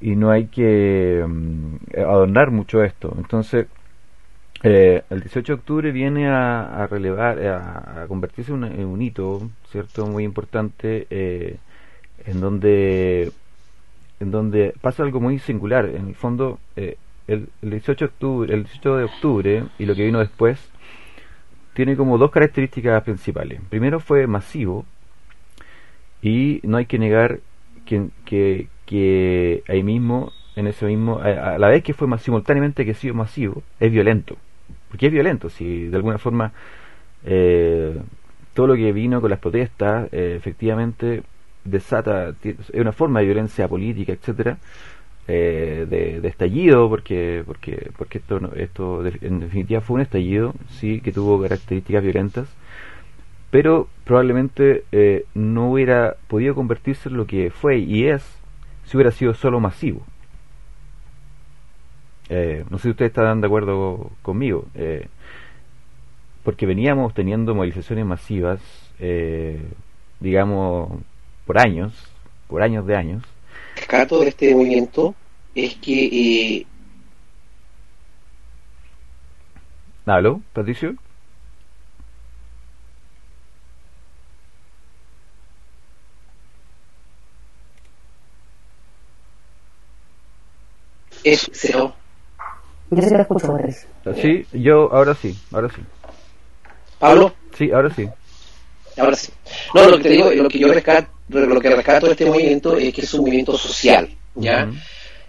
y 0.00 0.16
no 0.16 0.32
hay 0.32 0.46
que 0.46 1.24
mm, 1.24 1.96
adornar 1.96 2.50
mucho 2.50 2.82
esto. 2.82 3.14
Entonces, 3.16 3.68
eh, 4.64 5.04
el 5.10 5.20
18 5.20 5.46
de 5.46 5.58
octubre 5.60 5.92
viene 5.92 6.28
a, 6.28 6.88
relevar, 6.90 7.38
a, 7.46 8.06
convertirse 8.08 8.52
en 8.52 8.84
un, 8.84 9.00
hito, 9.00 9.48
¿cierto? 9.70 10.08
Muy 10.08 10.24
importante, 10.24 11.06
en 12.26 12.40
donde 12.40 13.30
en 14.18 14.32
donde 14.32 14.74
pasa 14.80 15.04
algo 15.04 15.20
muy 15.20 15.38
singular. 15.38 15.84
En 15.84 16.08
el 16.08 16.16
fondo, 16.16 16.58
eh, 17.28 17.44
el, 17.62 17.70
18 17.70 18.04
de 18.04 18.04
octubre, 18.06 18.54
el 18.54 18.64
18 18.64 18.96
de 18.96 19.04
octubre 19.04 19.64
y 19.78 19.86
lo 19.86 19.94
que 19.94 20.04
vino 20.04 20.18
después 20.18 20.70
tiene 21.74 21.96
como 21.96 22.18
dos 22.18 22.30
características 22.30 23.02
principales. 23.04 23.60
Primero 23.68 24.00
fue 24.00 24.26
masivo 24.26 24.84
y 26.22 26.60
no 26.64 26.78
hay 26.78 26.86
que 26.86 26.98
negar 26.98 27.38
que, 27.86 28.08
que, 28.24 28.68
que 28.84 29.62
ahí 29.68 29.82
mismo, 29.82 30.32
en 30.56 30.66
ese 30.66 30.86
mismo, 30.86 31.20
a, 31.20 31.58
la 31.58 31.68
vez 31.68 31.84
que 31.84 31.94
fue 31.94 32.08
más 32.08 32.22
simultáneamente 32.22 32.84
que 32.84 32.90
ha 32.90 32.94
sido 32.94 33.14
masivo, 33.14 33.62
es 33.78 33.92
violento. 33.92 34.36
Porque 34.88 35.06
es 35.06 35.12
violento, 35.12 35.50
si 35.50 35.86
de 35.86 35.96
alguna 35.96 36.18
forma 36.18 36.52
eh, 37.24 37.96
todo 38.54 38.66
lo 38.66 38.74
que 38.74 38.92
vino 38.92 39.20
con 39.20 39.30
las 39.30 39.38
protestas 39.38 40.08
eh, 40.12 40.34
efectivamente 40.36 41.22
desata, 41.64 42.34
es 42.42 42.70
una 42.74 42.92
forma 42.92 43.20
de 43.20 43.26
violencia 43.26 43.68
política, 43.68 44.12
etcétera, 44.12 44.58
eh, 45.28 45.86
de, 45.88 46.26
estallido, 46.28 46.88
porque 46.88 47.42
porque 47.46 47.90
porque 47.96 48.18
esto 48.18 48.40
esto 48.56 49.06
en 49.06 49.40
definitiva 49.40 49.80
fue 49.80 49.96
un 49.96 50.00
estallido, 50.02 50.54
sí, 50.70 51.00
que 51.00 51.12
tuvo 51.12 51.40
características 51.42 52.02
violentas, 52.02 52.48
pero 53.50 53.88
probablemente 54.04 54.84
no 55.34 55.70
hubiera 55.72 56.16
podido 56.28 56.54
convertirse 56.54 57.08
en 57.08 57.16
lo 57.16 57.26
que 57.26 57.50
fue 57.50 57.78
y 57.78 58.06
es 58.06 58.38
si 58.84 58.96
hubiera 58.96 59.12
sido 59.12 59.34
solo 59.34 59.60
masivo. 59.60 60.02
Eh, 62.30 62.64
no 62.70 62.78
sé 62.78 62.84
si 62.84 62.90
ustedes 62.90 63.10
están 63.10 63.40
de 63.40 63.46
acuerdo 63.46 64.10
conmigo, 64.22 64.66
eh, 64.74 65.08
porque 66.44 66.66
veníamos 66.66 67.14
teniendo 67.14 67.54
movilizaciones 67.54 68.04
masivas, 68.04 68.60
eh, 68.98 69.60
digamos, 70.20 71.00
por 71.46 71.58
años, 71.58 71.92
por 72.48 72.62
años 72.62 72.86
de 72.86 72.96
años. 72.96 73.22
El 73.78 73.86
caso 73.86 74.20
de 74.20 74.28
este 74.28 74.54
movimiento 74.54 75.14
es 75.54 75.74
que... 75.76 76.66
¿Aló, 80.06 80.40
Patricio? 80.52 80.96
es 91.24 91.50
cero. 91.52 91.94
Yo 92.90 93.02
sí 93.02 93.10
lo 93.10 93.20
escucho, 93.20 93.58
Sí, 94.14 94.46
yo 94.52 94.90
ahora 94.92 95.14
sí, 95.14 95.36
ahora 95.52 95.68
sí. 95.68 95.82
¿Pablo? 96.98 97.34
Sí, 97.56 97.70
ahora 97.70 97.90
sí. 97.94 98.08
Ahora 98.96 99.14
sí. 99.14 99.32
No, 99.74 99.90
lo 99.90 99.96
que 99.98 100.04
te 100.04 100.08
digo, 100.10 100.30
lo 100.30 100.48
que 100.48 100.58
yo 100.58 100.72
rescato, 100.72 101.10
lo 101.28 101.60
que 101.60 101.70
rescato 101.70 102.06
de 102.06 102.12
este 102.12 102.26
movimiento 102.26 102.76
es 102.76 102.92
que 102.92 103.02
es 103.02 103.14
un 103.14 103.20
movimiento 103.20 103.56
social, 103.56 104.08
¿ya? 104.34 104.70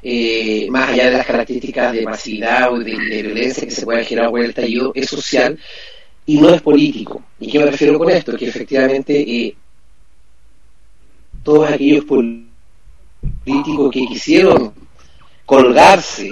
eh, 0.02 0.68
más 0.70 0.90
allá 0.90 1.06
de 1.06 1.18
las 1.18 1.26
características 1.26 1.94
de 1.94 2.04
masividad 2.04 2.72
o 2.72 2.80
de, 2.80 2.96
violencia 2.96 3.66
que 3.66 3.72
se 3.72 3.86
puede 3.86 4.06
generar 4.06 4.30
por 4.30 4.40
el 4.40 4.50
estallido, 4.50 4.92
es 4.96 5.10
social 5.10 5.60
y 6.26 6.40
no 6.40 6.50
es 6.50 6.62
político. 6.62 7.22
¿Y 7.40 7.52
qué 7.52 7.60
me 7.60 7.66
refiero 7.72 7.98
con 7.98 8.10
esto? 8.10 8.38
Que 8.38 8.48
efectivamente 8.48 9.20
eh, 9.20 9.56
todos 11.44 11.70
aquellos 11.70 12.06
políticos 12.06 13.92
que 13.92 14.06
quisieron 14.06 14.74
colgarse 15.46 16.32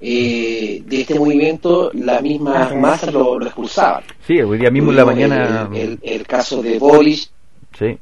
eh, 0.00 0.82
de 0.84 1.00
este 1.00 1.18
movimiento, 1.18 1.90
las 1.94 2.22
mismas 2.22 2.74
masas 2.76 3.12
lo, 3.12 3.42
expulsaban. 3.42 4.04
Sí, 4.26 4.40
hoy 4.40 4.58
día 4.58 4.70
mismo 4.70 4.90
en 4.90 4.96
la 4.96 5.04
mañana. 5.04 5.70
El, 5.72 6.26
caso 6.26 6.62
de 6.62 6.78
Boris. 6.78 7.30
Sí. 7.76 7.98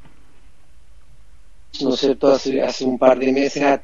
¿No 1.82 1.94
es 1.94 2.00
cierto? 2.00 2.32
Hace, 2.32 2.62
hace 2.62 2.84
un 2.84 2.98
par 2.98 3.18
de 3.18 3.32
meses. 3.32 3.80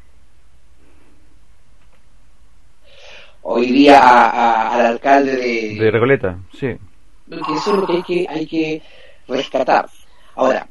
hoy 3.42 3.66
día 3.72 4.70
al 4.70 4.86
alcalde 4.86 5.36
de. 5.36 5.74
De 5.74 5.90
Recoleta, 5.90 6.38
sí. 6.58 6.68
eso 6.68 7.74
es 7.74 7.76
lo 7.78 7.86
que 7.86 7.92
hay 7.94 8.02
que, 8.02 8.26
hay 8.28 8.46
que 8.46 8.82
rescatar. 9.28 9.88
Ahora, 10.36 10.66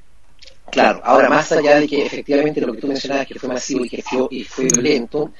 claro, 0.71 1.01
ahora 1.03 1.29
más 1.29 1.51
allá 1.51 1.79
de 1.79 1.87
que 1.87 2.05
efectivamente 2.05 2.61
lo 2.61 2.73
que 2.73 2.81
tú 2.81 2.87
mencionabas, 2.87 3.27
que 3.27 3.39
fue 3.39 3.49
masivo 3.49 3.85
y 3.85 3.89
que 3.89 4.01
fue, 4.01 4.27
y 4.31 4.43
fue 4.43 4.65
violento, 4.65 5.31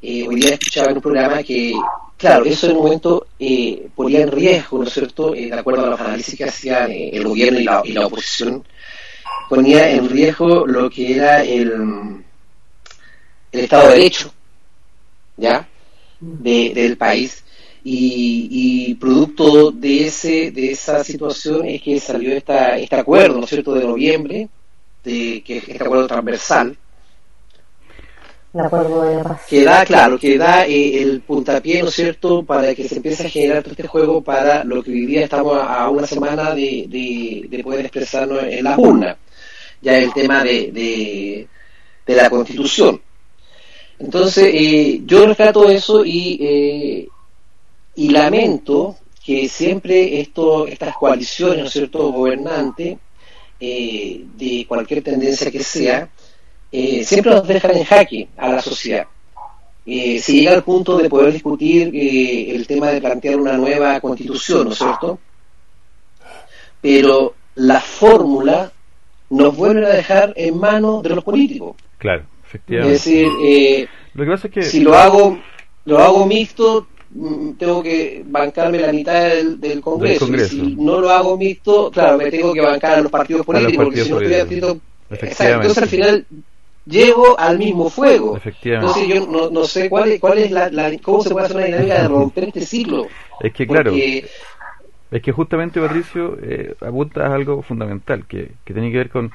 eh, 0.00 0.26
hoy 0.28 0.36
día 0.36 0.54
escuchaba 0.54 0.90
en 0.90 0.96
un 0.96 1.02
programa 1.02 1.42
que, 1.42 1.74
claro, 2.16 2.44
eso 2.44 2.66
en 2.66 2.76
un 2.76 2.82
momento 2.82 3.26
eh, 3.38 3.88
ponía 3.94 4.20
en 4.20 4.30
riesgo, 4.30 4.78
¿no 4.78 4.84
es 4.84 4.92
cierto?, 4.92 5.34
eh, 5.34 5.46
de 5.46 5.58
acuerdo 5.58 5.86
a 5.86 5.90
los 5.90 6.00
análisis 6.00 6.36
que 6.36 6.44
hacían 6.44 6.90
eh, 6.90 7.10
el 7.12 7.24
gobierno 7.24 7.58
y 7.58 7.64
la, 7.64 7.82
y 7.84 7.92
la 7.92 8.06
oposición, 8.06 8.62
ponía 9.48 9.90
en 9.90 10.08
riesgo 10.08 10.66
lo 10.66 10.90
que 10.90 11.16
era 11.16 11.42
el, 11.42 12.22
el 13.52 13.60
Estado 13.60 13.88
de 13.88 13.94
Derecho, 13.94 14.32
¿ya?, 15.36 15.68
del 16.20 16.96
país. 16.96 17.42
Y, 17.86 18.48
y, 18.88 18.94
producto 18.94 19.70
de 19.70 20.06
ese 20.06 20.50
de 20.50 20.72
esa 20.72 21.04
situación 21.04 21.66
es 21.66 21.82
que 21.82 22.00
salió 22.00 22.32
esta, 22.34 22.78
este 22.78 22.96
acuerdo, 22.96 23.36
¿no 23.36 23.44
es 23.44 23.50
cierto?, 23.50 23.74
de 23.74 23.84
noviembre, 23.84 24.48
de 25.04 25.42
que 25.44 25.58
este 25.58 25.84
acuerdo 25.84 26.06
transversal, 26.06 26.78
que 29.48 29.64
da, 29.64 29.84
claro, 29.84 30.16
que 30.16 30.38
da 30.38 30.64
eh, 30.64 31.02
el 31.02 31.22
puntapié, 31.22 31.82
¿no 31.82 31.88
es 31.88 31.94
cierto?, 31.94 32.44
para 32.44 32.72
que 32.72 32.88
se 32.88 32.96
empiece 32.96 33.26
a 33.26 33.28
generar 33.28 33.64
todo 33.64 33.72
este 33.72 33.88
juego 33.88 34.22
para 34.22 34.62
lo 34.62 34.80
que 34.80 34.92
hoy 34.92 35.06
día 35.06 35.24
estamos 35.24 35.58
a, 35.60 35.90
una 35.90 36.06
semana 36.06 36.54
de, 36.54 36.86
de, 37.50 37.62
poder 37.64 37.80
expresarnos 37.80 38.44
en 38.44 38.62
la 38.62 38.78
urna, 38.78 39.16
ya 39.84 39.96
el 39.98 40.12
tema 40.12 40.42
de, 40.42 41.46
de, 42.06 42.14
la 42.14 42.28
constitución. 42.30 43.00
Entonces, 43.98 44.50
eh, 44.52 45.02
yo 45.04 45.26
rescato 45.26 45.68
eso 45.68 46.04
y, 46.04 46.38
eh, 46.40 47.08
y 47.94 48.08
lamento 48.10 48.96
que 49.24 49.48
siempre 49.48 50.20
esto, 50.20 50.66
estas 50.66 50.96
coaliciones, 50.96 51.60
¿no 51.60 51.66
es 51.66 51.72
cierto?, 51.72 52.10
gobernantes, 52.12 52.98
de 53.60 54.66
cualquier 54.68 55.02
tendencia 55.02 55.50
que 55.50 55.62
sea, 55.62 56.10
eh, 56.76 57.04
siempre 57.04 57.30
nos 57.32 57.46
dejan 57.46 57.76
en 57.76 57.84
jaque 57.84 58.28
a 58.36 58.48
la 58.48 58.60
sociedad. 58.60 59.06
Eh, 59.86 60.18
se 60.18 60.32
llega 60.32 60.54
al 60.54 60.64
punto 60.64 60.98
de 60.98 61.08
poder 61.08 61.32
discutir 61.32 61.94
eh, 61.94 62.50
el 62.50 62.66
tema 62.66 62.88
de 62.88 63.00
plantear 63.00 63.36
una 63.36 63.52
nueva 63.52 64.00
constitución, 64.00 64.64
¿no 64.64 64.72
es 64.72 64.78
cierto? 64.78 65.20
Pero 66.80 67.36
la 67.54 67.80
fórmula 67.80 68.72
nos 69.34 69.56
vuelve 69.56 69.86
a 69.86 69.90
dejar 69.90 70.32
en 70.36 70.58
manos 70.58 71.02
de 71.02 71.10
los 71.10 71.24
políticos. 71.24 71.76
Claro, 71.98 72.24
efectivamente. 72.46 72.96
Es 72.96 73.04
decir, 73.04 73.28
eh, 73.42 73.86
lo 74.14 74.24
que 74.24 74.30
pasa 74.30 74.48
es 74.48 74.54
que... 74.54 74.62
si 74.62 74.80
lo 74.80 74.94
hago, 74.94 75.38
lo 75.84 75.98
hago 75.98 76.26
mixto, 76.26 76.86
mm, 77.10 77.52
tengo 77.52 77.82
que 77.82 78.22
bancarme 78.26 78.78
la 78.78 78.92
mitad 78.92 79.28
del, 79.58 79.80
Congreso. 79.80 80.26
si 80.48 80.76
no 80.76 81.00
lo 81.00 81.10
hago 81.10 81.36
mixto, 81.36 81.90
claro, 81.90 82.16
me 82.16 82.30
tengo 82.30 82.52
que 82.52 82.60
bancar 82.60 82.98
a 82.98 83.02
los 83.02 83.10
partidos 83.10 83.44
políticos, 83.44 83.84
porque 83.84 84.04
si 84.04 84.10
no 84.10 84.20
estoy 84.20 84.34
haciendo... 84.34 84.78
Entonces 85.10 85.78
al 85.78 85.88
final 85.88 86.26
llevo 86.86 87.38
al 87.38 87.58
mismo 87.58 87.90
fuego. 87.90 88.38
Entonces 88.62 89.08
yo 89.08 89.26
no, 89.26 89.50
no 89.50 89.64
sé 89.64 89.88
cuál 89.88 90.12
es, 90.12 90.20
cuál 90.20 90.38
es 90.38 90.50
la, 90.50 90.92
cómo 91.02 91.22
se 91.22 91.30
puede 91.30 91.46
hacer 91.46 91.56
una 91.56 91.66
dinámica 91.66 92.02
de 92.02 92.08
romper 92.08 92.44
este 92.44 92.60
ciclo. 92.60 93.06
Es 93.40 93.52
que 93.52 93.66
claro, 93.66 93.92
es 95.14 95.22
que 95.22 95.30
justamente 95.30 95.80
Patricio 95.80 96.36
eh, 96.42 96.74
apunta 96.80 97.28
a 97.28 97.34
algo 97.34 97.62
fundamental 97.62 98.26
que, 98.26 98.50
que 98.64 98.74
tiene 98.74 98.90
que 98.90 98.98
ver 98.98 99.10
con, 99.10 99.30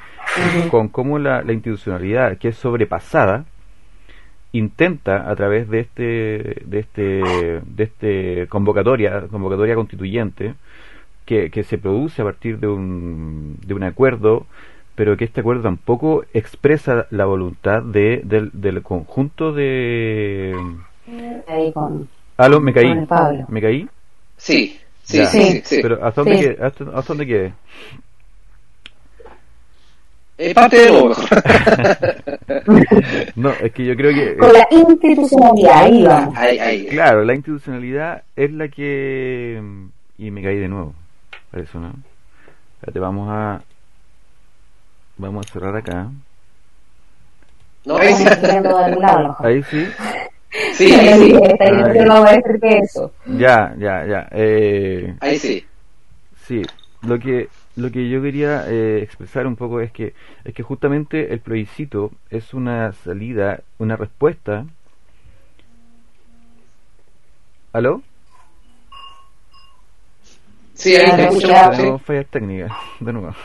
con 0.69 0.89
cómo 0.89 1.17
la, 1.19 1.41
la 1.41 1.53
institucionalidad 1.53 2.37
que 2.37 2.49
es 2.49 2.57
sobrepasada 2.57 3.45
intenta 4.51 5.31
a 5.31 5.35
través 5.37 5.69
de 5.69 5.79
este 5.79 6.63
de 6.65 6.79
este 6.79 7.01
de 7.65 7.83
este 7.83 8.47
convocatoria 8.47 9.27
convocatoria 9.31 9.75
constituyente 9.75 10.55
que, 11.23 11.49
que 11.49 11.63
se 11.63 11.77
produce 11.77 12.23
a 12.23 12.25
partir 12.25 12.59
de 12.59 12.67
un 12.67 13.55
de 13.65 13.73
un 13.73 13.83
acuerdo 13.83 14.47
pero 14.95 15.15
que 15.15 15.23
este 15.23 15.39
acuerdo 15.39 15.61
tampoco 15.61 16.25
expresa 16.33 17.07
la 17.09 17.23
voluntad 17.23 17.83
de, 17.83 18.19
del, 18.25 18.51
del 18.51 18.81
conjunto 18.83 19.53
de... 19.53 20.53
Ahí 21.47 21.71
con... 21.71 22.09
¿Aló? 22.35 22.59
¿Me 22.59 22.73
caí? 22.73 22.93
¿Me 23.47 23.61
caí? 23.61 23.87
Sí, 24.35 24.77
sí, 25.09 25.25
sí, 25.25 25.61
sí, 25.65 25.79
Pero 25.81 26.05
¿hasta 26.05 26.21
dónde, 26.21 26.39
Quede, 26.39 26.57
hasta, 26.63 26.83
dónde 26.85 27.25
quede? 27.25 27.53
Es 30.37 30.53
parte 30.53 30.77
de 30.77 30.89
lo 30.89 31.09
No, 33.35 33.49
es 33.49 33.73
que 33.73 33.85
yo 33.85 33.95
creo 33.95 34.13
que... 34.13 34.37
Con 34.37 34.53
la 34.53 34.65
institucionalidad, 34.71 35.83
ahí 35.83 36.03
va. 36.03 36.31
Claro, 36.89 37.25
la 37.25 37.33
institucionalidad 37.35 38.23
es 38.35 38.51
la 38.53 38.69
que... 38.69 39.61
Y 40.17 40.31
me 40.31 40.41
caí 40.41 40.57
de 40.57 40.69
nuevo. 40.69 40.93
Por 41.51 41.59
eso, 41.59 41.79
¿no? 41.79 41.93
Espérate, 42.79 42.99
vamos 42.99 43.27
a 43.29 43.61
vamos 45.19 45.45
a 45.45 45.51
cerrar 45.51 45.75
acá. 45.75 46.09
No, 47.85 47.97
ahí 47.97 48.13
sí. 48.15 48.25
Ahí 49.39 49.63
sí. 49.63 49.87
Sí, 50.73 50.91
ahí 50.91 51.31
sí. 51.31 51.33
eso. 52.61 53.13
Ya, 53.25 53.75
ya, 53.77 54.05
ya. 54.05 54.27
Eh, 54.31 55.15
ahí 55.19 55.37
sí. 55.37 55.65
Sí, 56.47 56.63
lo 57.03 57.19
que 57.19 57.49
lo 57.75 57.91
que 57.91 58.09
yo 58.09 58.21
quería 58.21 58.65
eh, 58.67 59.01
expresar 59.01 59.47
un 59.47 59.55
poco 59.55 59.79
es 59.79 59.91
que 59.91 60.13
es 60.43 60.53
que 60.53 60.63
justamente 60.63 61.31
el 61.33 61.39
plebiscito 61.39 62.11
es 62.29 62.53
una 62.53 62.91
salida, 62.91 63.61
una 63.77 63.95
respuesta. 63.95 64.65
¿Aló? 67.71 68.01
Sí, 70.73 70.95
ahí 70.95 71.11
te 71.11 71.77
Tenemos 71.77 72.01
fallas 72.01 72.25
técnicas, 72.27 72.71
de 72.99 73.13
nuevo. 73.13 73.35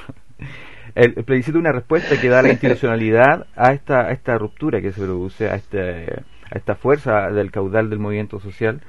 El, 0.95 1.13
plebiscito 1.25 1.59
es 1.59 1.61
una 1.61 1.73
respuesta 1.73 2.19
que 2.21 2.29
da 2.29 2.43
la 2.43 2.49
institucionalidad 2.53 3.47
a 3.57 3.73
esta, 3.73 4.07
a 4.07 4.13
esta 4.13 4.39
ruptura 4.39 4.81
que 4.81 4.93
se 4.93 5.01
produce, 5.01 5.51
a, 5.51 5.57
este, 5.57 6.23
a 6.51 6.59
esta 6.59 6.75
fuerza 6.75 7.31
del 7.31 7.51
caudal 7.51 7.91
del 7.91 7.99
movimiento 7.99 8.41
social, 8.41 8.81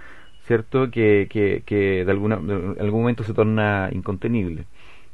¿cierto? 0.46 0.92
Que, 0.92 1.28
que, 1.30 1.64
que 1.66 2.06
de, 2.06 2.12
alguna, 2.12 2.36
en 2.36 2.76
algún 2.80 3.02
momento 3.02 3.24
se 3.24 3.34
torna 3.34 3.90
incontenible, 3.92 4.66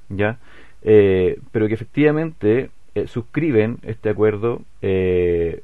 ¿ya? 0.09 0.37
Eh, 0.83 1.39
pero 1.51 1.67
que 1.67 1.75
efectivamente 1.75 2.71
eh, 2.95 3.07
suscriben 3.07 3.77
este 3.83 4.09
acuerdo 4.09 4.61
eh, 4.81 5.63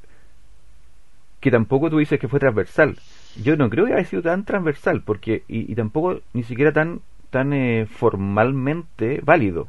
que 1.39 1.51
tampoco 1.51 1.89
tú 1.89 1.98
dices 1.98 2.19
que 2.19 2.27
fue 2.27 2.39
transversal. 2.39 2.98
Yo 3.43 3.55
no 3.55 3.69
creo 3.69 3.86
que 3.86 3.93
haya 3.93 4.05
sido 4.05 4.22
tan 4.22 4.46
transversal, 4.46 5.01
porque 5.05 5.43
y, 5.48 5.72
y 5.72 5.75
tampoco 5.75 6.19
ni 6.34 6.43
siquiera 6.43 6.72
tan 6.72 7.01
tan 7.29 7.53
eh, 7.53 7.86
formalmente 7.88 9.22
válido, 9.24 9.67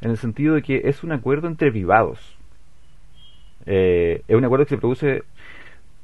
en 0.00 0.10
el 0.10 0.18
sentido 0.18 0.54
de 0.54 0.62
que 0.62 0.82
es 0.84 1.02
un 1.02 1.12
acuerdo 1.12 1.48
entre 1.48 1.70
privados. 1.70 2.36
Eh, 3.66 4.22
es 4.28 4.36
un 4.36 4.44
acuerdo 4.44 4.64
que 4.66 4.70
se 4.70 4.78
produce, 4.78 5.22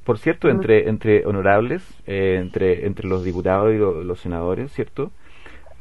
por 0.05 0.19
cierto, 0.19 0.49
entre, 0.49 0.89
entre 0.89 1.27
honorables, 1.27 1.83
eh, 2.07 2.39
entre, 2.41 2.87
entre 2.87 3.09
los 3.09 3.25
diputados 3.25 3.73
y 3.75 3.79
los 3.79 4.21
senadores, 4.21 4.73
¿cierto? 4.73 5.11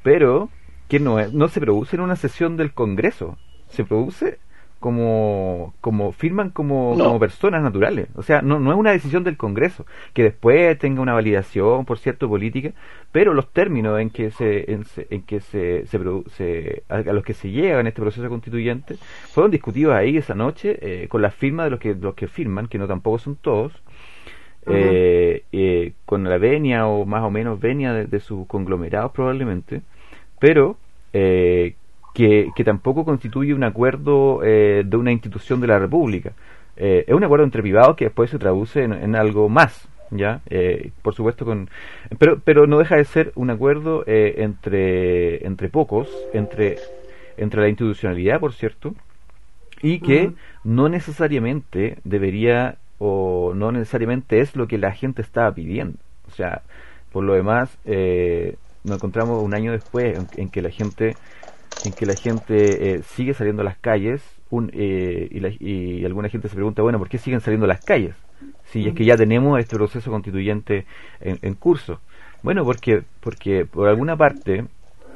Pero 0.02 0.50
que 0.88 1.00
no, 1.00 1.18
no 1.28 1.48
se 1.48 1.60
produce 1.60 1.96
en 1.96 2.02
una 2.02 2.16
sesión 2.16 2.58
del 2.58 2.74
Congreso, 2.74 3.38
se 3.68 3.84
produce 3.84 4.40
como, 4.84 5.74
como 5.80 6.12
firman 6.12 6.50
como, 6.50 6.98
como 6.98 7.18
personas 7.18 7.64
naturales. 7.64 8.10
O 8.16 8.22
sea, 8.22 8.42
no, 8.42 8.60
no 8.60 8.70
es 8.74 8.78
una 8.78 8.92
decisión 8.92 9.24
del 9.24 9.38
Congreso, 9.38 9.86
que 10.14 10.24
después 10.24 10.78
tenga 10.78 11.02
una 11.02 11.14
validación, 11.14 11.86
por 11.86 12.00
cierto, 12.00 12.28
política, 12.28 12.74
pero 13.14 13.34
los 13.34 13.50
términos 13.54 13.98
en 14.02 14.10
que 14.10 14.32
se, 14.32 14.70
en, 14.74 15.22
que 15.22 15.40
se, 15.40 15.88
se, 15.88 16.84
a, 16.90 16.98
los 17.00 17.24
que 17.24 17.34
se 17.34 17.50
llega 17.50 17.80
en 17.80 17.88
este 17.88 18.02
proceso 18.02 18.28
constituyente 18.28 18.98
fueron 19.32 19.52
discutidos 19.52 19.96
ahí 19.96 20.18
esa 20.18 20.36
noche 20.36 20.78
eh, 20.82 21.08
con 21.08 21.22
la 21.22 21.32
firma 21.32 21.64
de 21.64 21.70
los 21.70 21.80
que, 21.80 21.96
los 21.96 22.14
que 22.14 22.28
firman, 22.28 22.68
que 22.68 22.78
no 22.78 22.86
tampoco 22.86 23.20
son 23.20 23.38
todos, 23.38 23.72
eh, 24.68 25.44
eh, 25.52 25.94
con 26.06 26.24
la 26.24 26.38
venia 26.38 26.88
o 26.88 27.06
más 27.06 27.24
o 27.24 27.32
menos 27.32 27.60
venia 27.60 27.94
de, 27.94 28.06
de 28.06 28.20
sus 28.20 28.48
conglomerados 28.48 29.12
probablemente, 29.12 29.82
pero 30.40 30.78
eh, 31.14 31.76
que, 32.14 32.52
tampoco 32.64 33.06
constituye 33.06 33.54
un 33.54 33.64
acuerdo 33.64 34.42
eh, 34.44 34.84
de 34.86 34.98
una 34.98 35.12
institución 35.12 35.60
de 35.62 35.68
la 35.68 35.80
República. 35.80 36.34
Eh, 36.78 37.06
es 37.08 37.14
un 37.14 37.24
acuerdo 37.24 37.46
entre 37.46 37.62
privados 37.62 37.96
que 37.96 38.06
después 38.06 38.30
se 38.30 38.40
traduce 38.40 38.84
en, 38.84 39.16
algo 39.16 39.50
más, 39.50 39.88
ya 40.10 40.42
eh, 40.50 40.92
por 41.02 41.14
supuesto 41.14 41.46
con 41.46 41.70
pero 42.20 42.40
pero 42.44 42.68
no 42.68 42.80
deja 42.80 42.98
de 42.98 43.06
ser 43.06 43.32
un 43.36 43.50
acuerdo 43.50 44.04
entre 44.06 45.46
entre 45.46 45.70
pocos 45.70 46.08
entre 46.34 46.78
entre 47.38 47.62
la 47.62 47.70
institucionalidad 47.70 48.40
por 48.40 48.54
cierto 48.54 48.94
y 49.82 50.00
que 50.00 50.32
no 50.64 50.88
necesariamente 50.88 51.98
debería 52.04 52.78
o 53.00 53.54
no 53.56 53.72
necesariamente 53.72 54.40
es 54.40 54.56
lo 54.56 54.68
que 54.68 54.78
la 54.78 54.92
gente 54.92 55.22
estaba 55.22 55.52
pidiendo 55.54 55.98
o 56.28 56.32
sea 56.32 56.62
por 57.12 57.24
lo 57.24 57.34
demás 57.34 57.78
nos 57.86 58.98
encontramos 58.98 59.42
un 59.44 59.54
año 59.54 59.72
después 59.72 60.18
en 60.38 60.50
que 60.50 60.62
la 60.62 60.70
gente 60.70 61.16
en 61.86 61.94
que 61.94 62.06
la 62.06 62.16
gente 62.16 62.96
eh, 62.96 63.02
sigue 63.04 63.34
saliendo 63.34 63.62
a 63.62 63.66
las 63.66 63.78
calles 63.78 64.24
un, 64.50 64.70
eh, 64.74 65.56
y, 65.60 66.06
alguna 66.06 66.30
gente 66.30 66.48
se 66.48 66.56
pregunta, 66.56 66.82
bueno, 66.82 67.00
¿por 67.00 67.10
qué 67.10 67.18
siguen 67.18 67.42
saliendo 67.42 67.66
a 67.66 67.68
las 67.68 67.84
calles? 67.84 68.16
Si 68.66 68.88
es 68.88 68.94
que 68.94 69.06
ya 69.06 69.16
tenemos 69.16 69.60
este 69.60 69.76
proceso 69.76 70.12
constituyente 70.12 70.86
en, 71.20 71.56
curso. 71.56 72.00
Bueno, 72.44 72.64
porque, 72.64 73.04
porque 73.20 73.66
por 73.66 73.88
alguna 73.88 74.16
parte, 74.16 74.66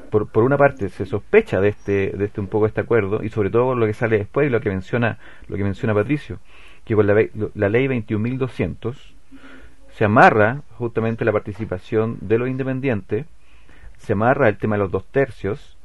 por, 0.09 0.27
por 0.29 0.43
una 0.43 0.57
parte 0.57 0.89
se 0.89 1.05
sospecha 1.05 1.59
de 1.59 1.69
este, 1.69 2.11
de 2.11 2.25
este 2.25 2.39
un 2.39 2.47
poco 2.47 2.65
este 2.65 2.81
acuerdo 2.81 3.23
y 3.23 3.29
sobre 3.29 3.49
todo 3.49 3.75
lo 3.75 3.85
que 3.85 3.93
sale 3.93 4.17
después 4.17 4.47
y 4.47 4.49
lo 4.49 4.61
que 4.61 4.69
menciona, 4.69 5.19
lo 5.47 5.57
que 5.57 5.63
menciona 5.63 5.93
Patricio, 5.93 6.39
que 6.87 6.95
con 6.95 7.05
la, 7.05 7.13
la 7.53 7.69
ley 7.69 7.85
21.200 7.87 8.95
se 9.91 10.05
amarra 10.05 10.61
justamente 10.77 11.25
la 11.25 11.33
participación 11.33 12.17
de 12.21 12.37
los 12.37 12.47
independientes, 12.47 13.25
se 13.97 14.13
amarra 14.13 14.47
el 14.47 14.57
tema 14.57 14.77
de 14.77 14.83
los 14.83 14.91
dos 14.91 15.03
tercios, 15.05 15.75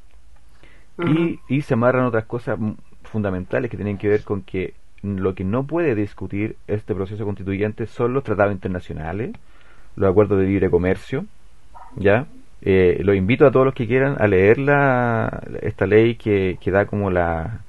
y, 0.98 1.40
y 1.48 1.62
se 1.62 1.74
amarran 1.74 2.04
otras 2.04 2.26
cosas 2.26 2.56
fundamentales 3.02 3.68
que 3.68 3.76
tienen 3.76 3.98
que 3.98 4.08
ver 4.08 4.22
con 4.22 4.42
que 4.42 4.74
lo 5.02 5.34
que 5.34 5.42
no 5.42 5.64
puede 5.64 5.96
discutir 5.96 6.54
este 6.68 6.94
proceso 6.94 7.24
constituyente 7.24 7.86
son 7.86 8.14
los 8.14 8.22
tratados 8.22 8.52
internacionales, 8.52 9.32
los 9.96 10.08
acuerdos 10.08 10.38
de 10.38 10.46
libre 10.46 10.70
comercio, 10.70 11.24
¿ya? 11.96 12.26
Eh, 12.60 13.00
lo 13.02 13.12
invito 13.12 13.44
a 13.44 13.50
todos 13.50 13.66
los 13.66 13.74
que 13.74 13.88
quieran 13.88 14.14
a 14.20 14.28
leer 14.28 14.58
la, 14.58 15.42
esta 15.62 15.86
ley 15.86 16.14
que, 16.14 16.58
que 16.60 16.70
da 16.70 16.86
como 16.86 17.10
la 17.10 17.62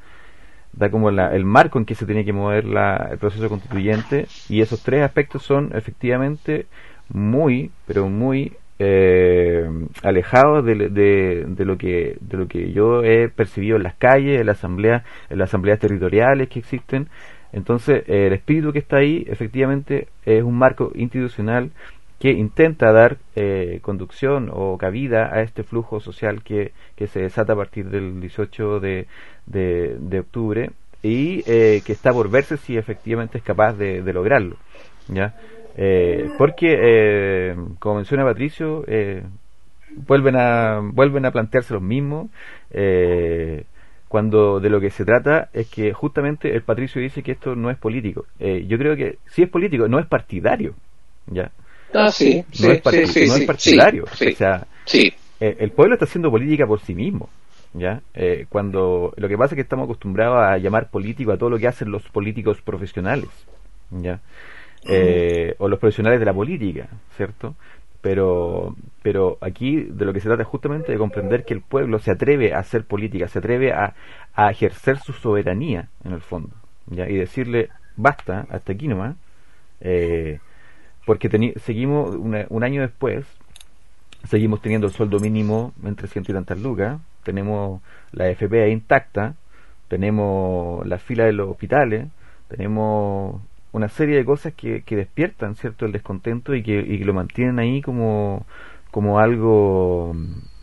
da 0.73 0.89
como 0.89 1.11
la, 1.11 1.33
el 1.35 1.45
marco 1.45 1.79
en 1.79 1.85
que 1.85 1.95
se 1.95 2.05
tiene 2.05 2.25
que 2.25 2.33
mover 2.33 2.65
la, 2.65 3.09
el 3.11 3.17
proceso 3.17 3.47
constituyente 3.49 4.27
y 4.49 4.61
esos 4.61 4.83
tres 4.83 5.03
aspectos 5.03 5.43
son 5.43 5.71
efectivamente 5.75 6.65
muy 7.09 7.71
pero 7.85 8.09
muy 8.09 8.53
eh, 8.79 9.69
alejados 10.01 10.65
de, 10.65 10.75
de, 10.89 11.65
lo 11.65 11.77
que 11.77 12.17
de 12.19 12.37
lo 12.37 12.47
que 12.47 12.71
yo 12.71 13.03
he 13.03 13.29
percibido 13.29 13.77
en 13.77 13.83
las 13.83 13.95
calles, 13.95 14.39
en 14.39 14.47
la 14.47 14.53
asamblea, 14.53 15.03
en 15.29 15.37
las 15.37 15.49
asambleas 15.49 15.79
territoriales 15.79 16.49
que 16.49 16.59
existen. 16.59 17.07
Entonces, 17.51 18.03
el 18.07 18.33
espíritu 18.33 18.73
que 18.73 18.79
está 18.79 18.97
ahí, 18.97 19.25
efectivamente, 19.27 20.07
es 20.25 20.43
un 20.43 20.57
marco 20.57 20.91
institucional 20.95 21.71
que 22.19 22.31
intenta 22.31 22.91
dar 22.91 23.17
eh, 23.35 23.79
conducción 23.81 24.49
o 24.51 24.77
cabida 24.77 25.29
a 25.33 25.41
este 25.41 25.63
flujo 25.63 25.99
social 25.99 26.41
que, 26.41 26.71
que 26.95 27.07
se 27.07 27.21
desata 27.21 27.53
a 27.53 27.57
partir 27.57 27.89
del 27.89 28.21
18 28.21 28.79
de, 28.79 29.07
de, 29.45 30.19
octubre 30.19 30.71
y 31.01 31.43
eh, 31.45 31.81
que 31.85 31.93
está 31.93 32.11
por 32.11 32.29
verse 32.29 32.57
si 32.57 32.77
efectivamente 32.77 33.37
es 33.37 33.43
capaz 33.43 33.73
de, 33.73 34.01
de 34.01 34.13
lograrlo. 34.13 34.57
¿ya? 35.07 35.33
Eh, 35.75 36.29
porque, 36.37 36.77
eh, 36.79 37.55
como 37.79 37.95
menciona 37.95 38.23
Patricio, 38.23 38.83
eh, 38.87 39.23
vuelven, 39.95 40.35
a, 40.35 40.79
vuelven 40.81 41.25
a 41.25 41.31
plantearse 41.31 41.73
los 41.73 41.83
mismos. 41.83 42.29
Eh, 42.71 43.63
cuando 44.07 44.59
de 44.59 44.69
lo 44.69 44.79
que 44.79 44.91
se 44.91 45.05
trata 45.05 45.49
es 45.53 45.67
que 45.69 45.91
justamente 45.91 46.53
el 46.53 46.61
Patricio 46.61 47.01
dice 47.01 47.23
que 47.23 47.31
esto 47.31 47.55
no 47.55 47.71
es 47.71 47.77
político. 47.77 48.27
yo 48.39 48.77
creo 48.77 48.95
que 48.95 49.17
sí 49.25 49.41
es 49.41 49.49
político, 49.49 49.87
no 49.87 49.97
es 49.97 50.05
partidario. 50.05 50.75
¿ya? 51.25 51.49
Ah, 51.95 52.11
sí, 52.11 52.43
no, 52.61 52.71
es, 52.71 52.81
partidario. 52.81 54.03
o 54.03 54.35
sea, 54.35 54.67
el 55.39 55.71
pueblo 55.71 55.95
está 55.95 56.05
haciendo 56.05 56.29
política 56.29 56.67
por 56.67 56.79
sí 56.81 56.93
mismo. 56.93 57.27
¿Ya? 57.73 58.01
cuando 58.49 59.13
lo 59.15 59.27
que 59.27 59.37
pasa 59.37 59.53
es 59.53 59.55
que 59.55 59.61
estamos 59.61 59.85
acostumbrados 59.85 60.37
a 60.37 60.57
llamar 60.57 60.89
político 60.89 61.31
a 61.31 61.37
todo 61.37 61.49
lo 61.49 61.57
que 61.57 61.67
hacen 61.67 61.91
los 61.91 62.07
políticos 62.09 62.61
profesionales. 62.61 63.29
¿ya? 63.91 64.19
eh, 64.85 65.55
o 65.59 65.67
los 65.67 65.79
profesionales 65.79 66.19
de 66.19 66.25
la 66.25 66.33
política, 66.33 66.87
¿cierto? 67.15 67.55
Pero, 68.01 68.75
pero 69.01 69.37
aquí 69.39 69.83
de 69.83 70.05
lo 70.05 70.11
que 70.11 70.19
se 70.19 70.27
trata 70.27 70.43
es 70.43 70.47
justamente 70.47 70.91
de 70.91 70.97
comprender 70.97 71.45
que 71.45 71.53
el 71.53 71.61
pueblo 71.61 71.99
se 71.99 72.11
atreve 72.11 72.53
a 72.53 72.59
hacer 72.59 72.83
política, 72.83 73.27
se 73.27 73.39
atreve 73.39 73.71
a, 73.71 73.95
a 74.33 74.51
ejercer 74.51 74.97
su 74.97 75.13
soberanía, 75.13 75.87
en 76.03 76.11
el 76.11 76.21
fondo, 76.21 76.53
¿ya? 76.87 77.09
y 77.09 77.15
decirle, 77.15 77.69
basta, 77.95 78.45
hasta 78.49 78.73
aquí 78.73 78.87
nomás, 78.89 79.15
eh, 79.79 80.39
porque 81.05 81.29
seguimos 81.57 82.15
un 82.15 82.63
año 82.63 82.81
después, 82.81 83.25
seguimos 84.23 84.61
teniendo 84.61 84.87
el 84.87 84.93
sueldo 84.93 85.19
mínimo 85.19 85.73
entre 85.83 86.07
ciento 86.07 86.31
y 86.31 86.35
tantas 86.35 86.59
lucas, 86.59 86.99
tenemos 87.23 87.81
la 88.11 88.29
FP 88.29 88.69
intacta, 88.69 89.35
tenemos 89.87 90.85
la 90.87 90.97
fila 90.97 91.25
de 91.25 91.33
los 91.33 91.49
hospitales, 91.49 92.07
tenemos 92.47 93.41
una 93.71 93.89
serie 93.89 94.17
de 94.17 94.25
cosas 94.25 94.53
que, 94.53 94.83
que 94.83 94.95
despiertan 94.95 95.55
cierto 95.55 95.85
el 95.85 95.91
descontento 95.91 96.53
y 96.55 96.63
que, 96.63 96.85
que 96.85 97.05
lo 97.05 97.13
mantienen 97.13 97.59
ahí 97.59 97.81
como, 97.81 98.45
como 98.91 99.19
algo 99.19 100.15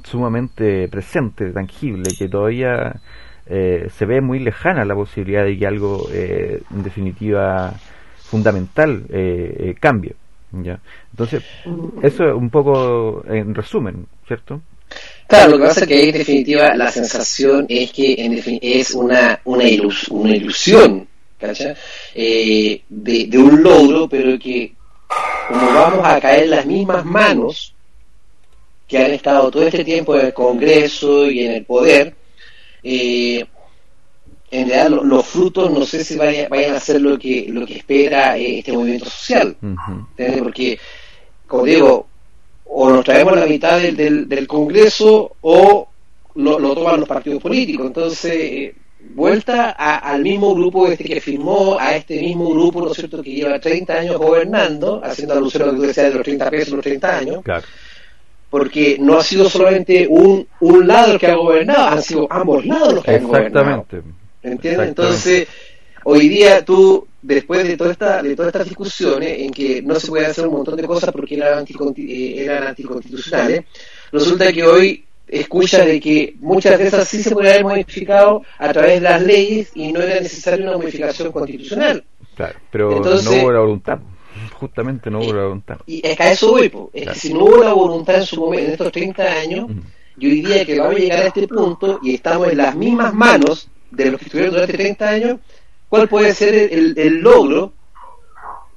sumamente 0.05 0.89
presente, 0.89 1.53
tangible, 1.53 2.11
que 2.19 2.29
todavía 2.29 3.01
eh, 3.47 3.89
se 3.91 4.07
ve 4.07 4.21
muy 4.21 4.39
lejana 4.39 4.85
la 4.85 4.95
posibilidad 4.95 5.45
de 5.45 5.59
que 5.59 5.67
algo, 5.67 6.07
eh, 6.13 6.63
en 6.71 6.83
definitiva, 6.83 7.75
fundamental 8.17 9.05
eh, 9.09 9.57
eh 9.59 9.75
cambie. 9.81 10.15
¿Ya? 10.53 10.81
Entonces, 11.11 11.43
eso 12.03 12.25
es 12.29 12.35
un 12.35 12.51
poco 12.51 13.25
en 13.29 13.55
resumen, 13.55 14.07
¿cierto? 14.27 14.61
Claro, 15.27 15.53
lo 15.53 15.59
que 15.59 15.65
pasa 15.65 15.81
es 15.83 15.87
que 15.87 16.09
en 16.09 16.13
definitiva 16.13 16.75
la 16.75 16.91
sensación 16.91 17.67
es 17.69 17.93
que 17.93 18.15
en 18.19 18.43
es 18.61 18.91
una, 18.93 19.41
una, 19.45 19.65
una 20.11 20.37
ilusión 20.37 21.09
eh, 22.15 22.83
de, 22.89 23.39
un 23.39 23.63
logro, 23.63 24.09
pero 24.09 24.39
que 24.39 24.73
como 25.49 25.73
vamos 25.73 26.07
a 26.07 26.21
caer 26.21 26.45
en 26.45 26.51
las 26.51 26.67
mismas 26.67 27.05
manos 27.05 27.75
que 28.87 28.99
han 28.99 29.13
estado 29.13 29.51
todo 29.51 29.63
este 29.63 29.85
tiempo 29.85 30.17
en 30.17 30.27
el 30.27 30.35
Congreso 30.35 31.31
y 31.31 31.45
en 31.45 31.53
el 31.53 31.65
poder, 31.65 32.15
eh, 32.83 33.47
en 34.51 34.69
realidad 34.69 35.03
los 35.05 35.27
frutos 35.27 35.71
no 35.71 35.85
sé 35.85 36.05
si 36.05 36.17
vayan, 36.17 36.49
vayan, 36.49 36.75
a 36.75 36.81
ser 36.81 37.01
lo 37.01 37.19
que 37.19 37.47
lo 37.49 37.65
que 37.65 37.79
espera 37.79 38.37
eh, 38.37 38.59
este 38.59 38.73
movimiento 38.73 39.09
social. 39.09 39.57
Porque 40.17 40.79
como 41.47 41.65
digo 41.65 42.07
o 42.73 42.91
nos 42.91 43.05
traemos 43.05 43.37
la 43.37 43.47
mitad 43.47 43.81
del, 43.81 44.29
del, 44.29 44.47
Congreso 44.47 45.37
o 45.41 45.89
lo, 46.37 46.75
toman 46.75 47.01
los 47.01 47.09
partidos 47.09 47.43
políticos. 47.43 47.87
Entonces 47.87 48.33
eh, 48.33 48.75
vuelta 49.15 49.71
al 49.71 50.23
mismo 50.23 50.55
grupo 50.55 50.87
este 50.87 51.05
que 51.05 51.21
firmó 51.21 51.77
a 51.79 51.97
este 51.97 52.21
mismo 52.21 52.51
grupo 52.51 52.81
no 52.83 52.91
es 52.91 52.97
cierto 52.97 53.23
que 53.23 53.33
lleva 53.33 53.59
30 53.59 53.93
años 53.93 54.19
gobernando 54.19 55.01
haciendo 55.03 55.35
alusión 55.35 55.65
a 55.65 55.67
lo 55.67 55.73
que 55.73 55.79
tú 55.79 55.83
decías 55.87 56.09
de 56.09 56.15
los 56.15 56.23
30 56.23 56.51
pesos 56.51 56.75
los 56.75 56.85
30 56.85 57.19
años. 57.19 57.43
Porque 58.49 58.97
no 58.99 59.19
ha 59.19 59.23
sido 59.23 59.49
solamente 59.49 60.09
un, 60.09 60.47
un 60.59 60.87
lado 60.87 61.13
el 61.13 61.21
que 61.21 61.29
ha 61.29 61.37
gobernado, 61.37 61.87
han 61.87 62.03
sido 62.03 62.27
ambos 62.31 62.67
lados 62.67 62.95
los 62.95 63.05
que 63.05 63.13
han 63.13 63.25
gobernado. 63.25 63.87
¿Entiendes? 64.43 64.89
Entonces, 64.89 65.49
hoy 66.05 66.29
día 66.29 66.65
tú, 66.65 67.07
después 67.23 67.67
de, 67.67 67.77
toda 67.77 67.93
esta, 67.93 68.23
de 68.23 68.35
todas 68.35 68.49
estas 68.49 68.69
discusiones 68.69 69.39
en 69.41 69.51
que 69.51 69.83
no 69.83 69.99
se 69.99 70.09
puede 70.09 70.27
hacer 70.27 70.47
un 70.47 70.55
montón 70.55 70.77
de 70.77 70.87
cosas 70.87 71.13
porque 71.13 71.37
eran, 71.37 71.65
eh, 71.65 72.35
eran 72.39 72.69
anticonstitucionales, 72.69 73.65
resulta 74.11 74.53
que 74.53 74.65
hoy 74.65 75.05
escucha 75.31 75.85
de 75.85 76.01
que 76.01 76.35
muchas 76.41 76.79
de 76.79 76.89
esas 76.89 77.07
sí 77.07 77.23
se 77.23 77.31
pueden 77.31 77.53
haber 77.53 77.65
modificado 77.65 78.43
a 78.59 78.73
través 78.73 78.95
de 78.95 79.01
las 79.01 79.23
leyes 79.23 79.71
y 79.75 79.93
no 79.93 80.01
era 80.01 80.21
necesaria 80.21 80.67
una 80.67 80.77
modificación 80.77 81.31
constitucional. 81.31 82.05
Claro, 82.35 82.59
pero 82.71 83.01
no 83.01 83.31
hubo 83.31 83.53
la 83.53 83.61
voluntad. 83.61 83.99
Justamente 84.55 85.11
no 85.11 85.21
hubo 85.21 85.33
la 85.33 85.43
voluntad. 85.45 85.79
Y 85.87 86.07
es 86.07 86.17
que 86.17 86.23
a 86.23 86.33
eso 86.33 86.51
voy, 86.51 86.73
es 86.93 87.09
que 87.09 87.15
si 87.15 87.33
no 87.33 87.45
hubo 87.45 87.63
la 87.63 87.73
voluntad 87.73 88.17
en 88.17 88.27
su 88.27 88.41
momento, 88.41 88.67
en 88.67 88.73
estos 88.73 88.93
30 88.93 89.23
años, 89.23 89.71
yo 90.17 90.29
diría 90.29 90.65
que 90.65 90.79
vamos 90.79 90.97
a 90.97 90.99
llegar 90.99 91.23
a 91.23 91.27
este 91.27 91.47
punto 91.47 92.01
y 92.03 92.15
estamos 92.15 92.49
en 92.49 92.59
las 92.59 92.75
mismas 92.75 93.15
manos 93.15 93.69
de 93.91 94.11
los 94.11 94.19
que 94.19 94.27
estuvieron 94.27 94.55
durante 94.55 94.73
30 94.73 95.09
años, 95.09 95.41
cuál 95.89 96.09
puede 96.09 96.35
ser 96.35 96.55
el, 96.55 97.21
logro 97.21 97.73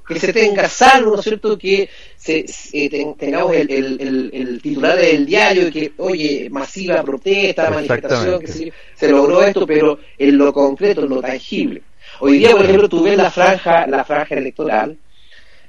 que 0.07 0.19
se 0.19 0.33
tenga, 0.33 0.67
salvo, 0.67 1.11
¿no 1.11 1.19
es 1.19 1.23
cierto?, 1.23 1.57
que 1.57 1.89
se, 2.17 2.45
eh, 2.73 3.15
tengamos 3.17 3.55
el, 3.55 4.59
titular 4.61 4.97
del 4.97 5.25
diario 5.25 5.71
que, 5.71 5.93
oye, 5.97 6.49
masiva 6.49 7.01
protesta, 7.03 7.69
manifestación, 7.69 8.41
que 8.41 8.71
se, 8.95 9.09
logró 9.09 9.43
esto, 9.43 9.65
pero 9.65 9.99
en 10.17 10.37
lo 10.37 10.51
concreto, 10.51 11.03
en 11.03 11.09
lo 11.09 11.21
tangible. 11.21 11.81
Hoy 12.19 12.39
día, 12.39 12.51
por 12.51 12.65
ejemplo, 12.65 12.89
tú 12.89 13.03
ves 13.03 13.17
la 13.17 13.31
franja, 13.31 13.87
la 13.87 14.03
franja 14.03 14.35
electoral 14.35 14.97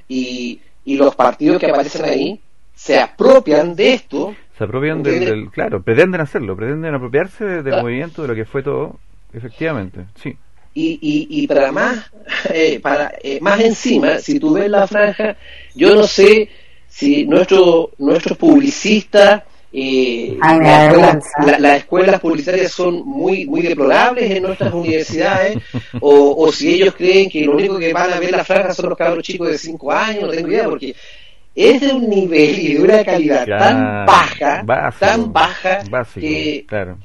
y, 0.08 0.60
y 0.84 0.96
los 0.96 1.14
partidos 1.14 1.58
que 1.58 1.66
aparecen 1.66 2.04
ahí 2.04 2.40
se 2.74 2.98
apropian 2.98 3.74
de 3.74 3.94
esto. 3.94 4.34
Se 4.58 4.64
apropian 4.64 5.02
del, 5.02 5.50
claro, 5.50 5.82
pretenden 5.82 6.20
hacerlo, 6.20 6.56
pretenden 6.56 6.94
apropiarse 6.94 7.62
del 7.62 7.82
movimiento, 7.82 8.22
de 8.22 8.28
lo 8.28 8.34
que 8.34 8.44
fue 8.44 8.62
todo, 8.62 8.98
Efectivamente, 9.34 10.06
sí. 10.22 10.36
Y, 10.76 10.98
y, 11.00 11.42
y 11.42 11.46
para 11.46 11.70
más 11.70 12.10
eh, 12.50 12.80
para 12.80 13.12
eh, 13.22 13.38
más 13.40 13.60
encima 13.60 14.18
si 14.18 14.40
tú 14.40 14.54
ves 14.54 14.68
la 14.68 14.88
franja 14.88 15.36
yo 15.72 15.94
no 15.94 16.02
sé 16.02 16.48
si 16.88 17.24
nuestro 17.26 17.92
nuestros 17.98 18.36
publicistas 18.36 19.44
eh, 19.72 20.36
las, 20.40 21.78
escuelas, 21.78 22.20
publicitarias 22.20 22.72
son 22.72 23.04
muy 23.06 23.46
muy 23.46 23.62
deplorables 23.62 24.30
en 24.30 24.42
nuestras 24.42 24.72
universidades 24.74 25.58
o, 26.00 26.34
o, 26.38 26.52
si 26.52 26.74
ellos 26.74 26.94
creen 26.96 27.30
que 27.30 27.44
lo 27.44 27.52
único 27.52 27.78
que 27.78 27.92
van 27.92 28.12
a 28.12 28.18
ver 28.18 28.32
la 28.32 28.44
franja 28.44 28.74
son 28.74 28.88
los 28.88 28.98
cabros 28.98 29.22
chicos 29.22 29.48
de 29.48 29.58
5 29.58 29.92
años 29.92 30.22
no 30.24 30.30
tengo 30.30 30.48
idea 30.48 30.68
porque 30.68 30.94
es 31.54 31.80
de 31.80 31.92
un 31.92 32.08
nivel 32.08 32.58
y 32.58 32.74
de 32.74 32.82
una 32.82 33.04
calidad 33.04 33.46
tan 33.46 34.06
baja 34.06 34.64
tan 34.98 35.32
baja 35.32 35.84
que 36.14 36.64
claro 36.66 36.98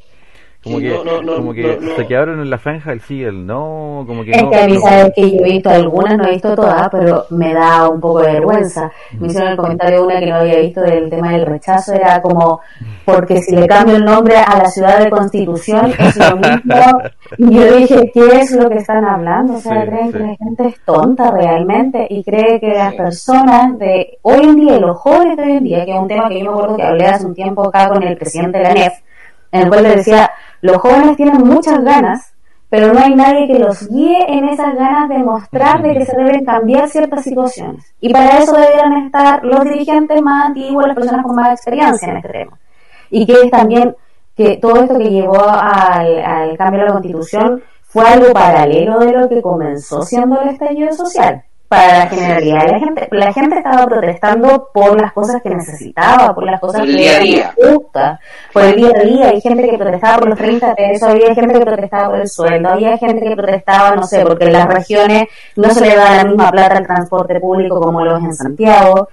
como 0.70 0.80
que, 0.80 1.36
como 1.36 1.54
que 1.54 1.80
se 1.96 2.08
quedaron 2.08 2.42
en 2.42 2.50
la 2.50 2.58
franja 2.58 2.92
el 2.92 3.02
sí, 3.02 3.24
el 3.24 3.46
no, 3.46 4.04
como 4.08 4.24
que 4.24 4.32
es 4.32 4.44
no. 4.44 4.50
que 4.50 4.56
a 4.56 4.68
mí 4.68 4.78
sabes 4.78 5.12
que 5.16 5.32
yo 5.32 5.38
he 5.40 5.52
visto 5.52 5.70
algunas, 5.70 6.18
no 6.18 6.26
he 6.26 6.32
visto 6.32 6.56
todas, 6.56 6.90
pero 6.90 7.26
me 7.32 7.54
da 7.54 7.90
un 7.90 8.00
poco 8.00 8.22
de 8.22 8.34
vergüenza. 8.34 8.92
Me 9.20 9.28
hicieron 9.28 9.52
el 9.52 9.58
comentario 9.58 10.06
una 10.06 10.20
que 10.20 10.28
no 10.28 10.36
había 10.36 10.60
visto 10.60 10.82
del 10.82 11.10
tema 11.10 11.32
del 11.32 11.46
rechazo, 11.46 11.94
era 11.94 12.22
como, 12.22 12.60
porque 13.06 13.42
si 13.42 13.56
le 13.56 13.68
cambio 13.68 13.96
el 13.96 14.06
nombre 14.06 14.38
a 14.38 14.58
la 14.58 14.70
ciudad 14.70 15.00
de 15.00 15.10
Constitución 15.10 15.92
es 15.98 16.18
lo 16.18 16.36
mismo. 16.38 17.02
Y 17.38 17.54
yo 17.54 17.78
dije, 17.78 18.12
¿qué 18.14 18.40
es 18.42 18.52
lo 18.52 18.70
que 18.70 18.78
están 18.78 19.06
hablando? 19.06 19.56
O 19.56 19.60
sea, 19.60 19.86
creen 19.86 20.12
que 20.12 20.20
la 20.20 20.36
gente 20.36 20.68
es 20.68 20.76
tonta 20.86 21.32
realmente 21.32 22.08
y 22.10 22.24
cree 22.24 22.60
que 22.60 22.74
las 22.74 22.94
personas 22.96 23.78
de 23.78 24.18
hoy 24.22 24.44
en 24.44 24.56
día, 24.56 24.80
los 24.80 24.98
jóvenes 24.98 25.38
de 25.38 25.44
hoy 25.44 25.52
en 25.52 25.64
día, 25.64 25.86
que 25.86 25.94
es 25.94 26.00
un 26.00 26.08
tema 26.08 26.30
que 26.30 26.40
yo 26.40 26.46
me 26.46 26.52
acuerdo 26.52 26.78
que 26.78 26.84
hablé 26.84 27.06
hace 27.06 27.26
un 27.26 27.34
tiempo 27.34 27.68
acá 27.68 27.90
con 27.90 28.04
el 28.04 28.18
presidente 28.18 28.58
de 28.58 28.64
la 28.64 28.74
NEF, 28.74 28.94
en 29.52 29.62
el 29.62 29.70
cual 29.70 29.84
le 29.84 29.96
decía, 29.96 30.32
los 30.62 30.78
jóvenes 30.78 31.18
tienen 31.18 31.42
muchas 31.44 31.84
ganas, 31.84 32.34
pero 32.70 32.94
no 32.94 33.00
hay 33.00 33.16
nadie 33.16 33.48
que 33.48 33.58
los 33.58 33.88
guíe 33.90 34.26
en 34.28 34.48
esas 34.50 34.76
ganas 34.76 35.10
de 35.10 35.18
mostrar 35.20 35.82
de 35.82 35.94
que 35.94 36.06
se 36.06 36.16
deben 36.16 36.46
cambiar 36.46 36.88
ciertas 36.88 37.24
situaciones. 37.24 37.94
Y 38.00 38.14
para 38.14 38.38
eso 38.38 38.54
deberían 38.54 39.06
estar 39.06 39.44
los 39.44 39.64
dirigentes 39.64 40.22
más 40.22 40.48
antiguos, 40.48 40.86
las 40.86 40.96
personas 40.96 41.26
con 41.26 41.36
más 41.36 41.52
experiencia 41.54 42.10
en 42.10 42.18
este 42.18 42.30
tema. 42.30 42.60
Y 43.10 43.26
que 43.26 43.34
es 43.34 43.50
también 43.50 43.96
que 44.36 44.58
todo 44.58 44.84
esto 44.84 44.98
que 44.98 45.10
llevó 45.10 45.50
al, 45.50 46.24
al 46.24 46.58
cambio 46.58 46.82
de 46.82 46.86
la 46.88 46.94
constitución 46.94 47.64
fue 47.82 48.06
algo 48.06 48.32
paralelo 48.32 49.00
de 49.00 49.14
lo 49.14 49.28
que 49.28 49.42
comenzó 49.42 50.04
siendo 50.04 50.40
el 50.42 50.50
estallido 50.50 50.94
social 50.94 51.44
para 51.70 52.00
la 52.00 52.08
generalidad 52.08 52.66
de 52.66 52.72
la 52.72 52.80
gente. 52.80 53.08
La 53.12 53.32
gente 53.32 53.58
estaba 53.58 53.86
protestando 53.86 54.70
por 54.74 55.00
las 55.00 55.14
cosas 55.14 55.40
que 55.42 55.52
necesitaba, 55.52 56.34
por 56.34 56.44
las 56.44 56.60
cosas 56.60 56.82
que 56.82 57.06
eran 57.06 57.54
justas, 57.56 58.20
por 58.52 58.64
el 58.64 58.76
día 58.76 58.90
a 58.90 59.04
día. 59.04 59.30
Hay 59.30 59.40
gente 59.40 59.70
que 59.70 59.78
protestaba 59.78 60.18
por 60.18 60.30
los 60.30 60.38
30 60.40 60.76
pesos, 60.76 61.08
había 61.08 61.36
gente 61.36 61.54
que 61.60 61.66
protestaba 61.66 62.10
por 62.10 62.20
el 62.20 62.28
sueldo, 62.28 62.70
había 62.70 62.98
gente 62.98 63.24
que 63.24 63.36
protestaba, 63.36 63.96
no 63.96 64.04
sé, 64.04 64.26
porque 64.26 64.46
en 64.46 64.54
las 64.54 64.68
regiones 64.68 65.28
no 65.56 65.70
se 65.70 65.82
le 65.82 65.96
da 65.96 66.18
la 66.18 66.24
misma 66.26 66.50
plata 66.50 66.78
al 66.78 66.88
transporte 66.88 67.40
público 67.40 67.80
como 67.80 68.04
lo 68.04 68.18
es 68.18 68.24
en 68.24 68.34
Santiago. 68.34 69.08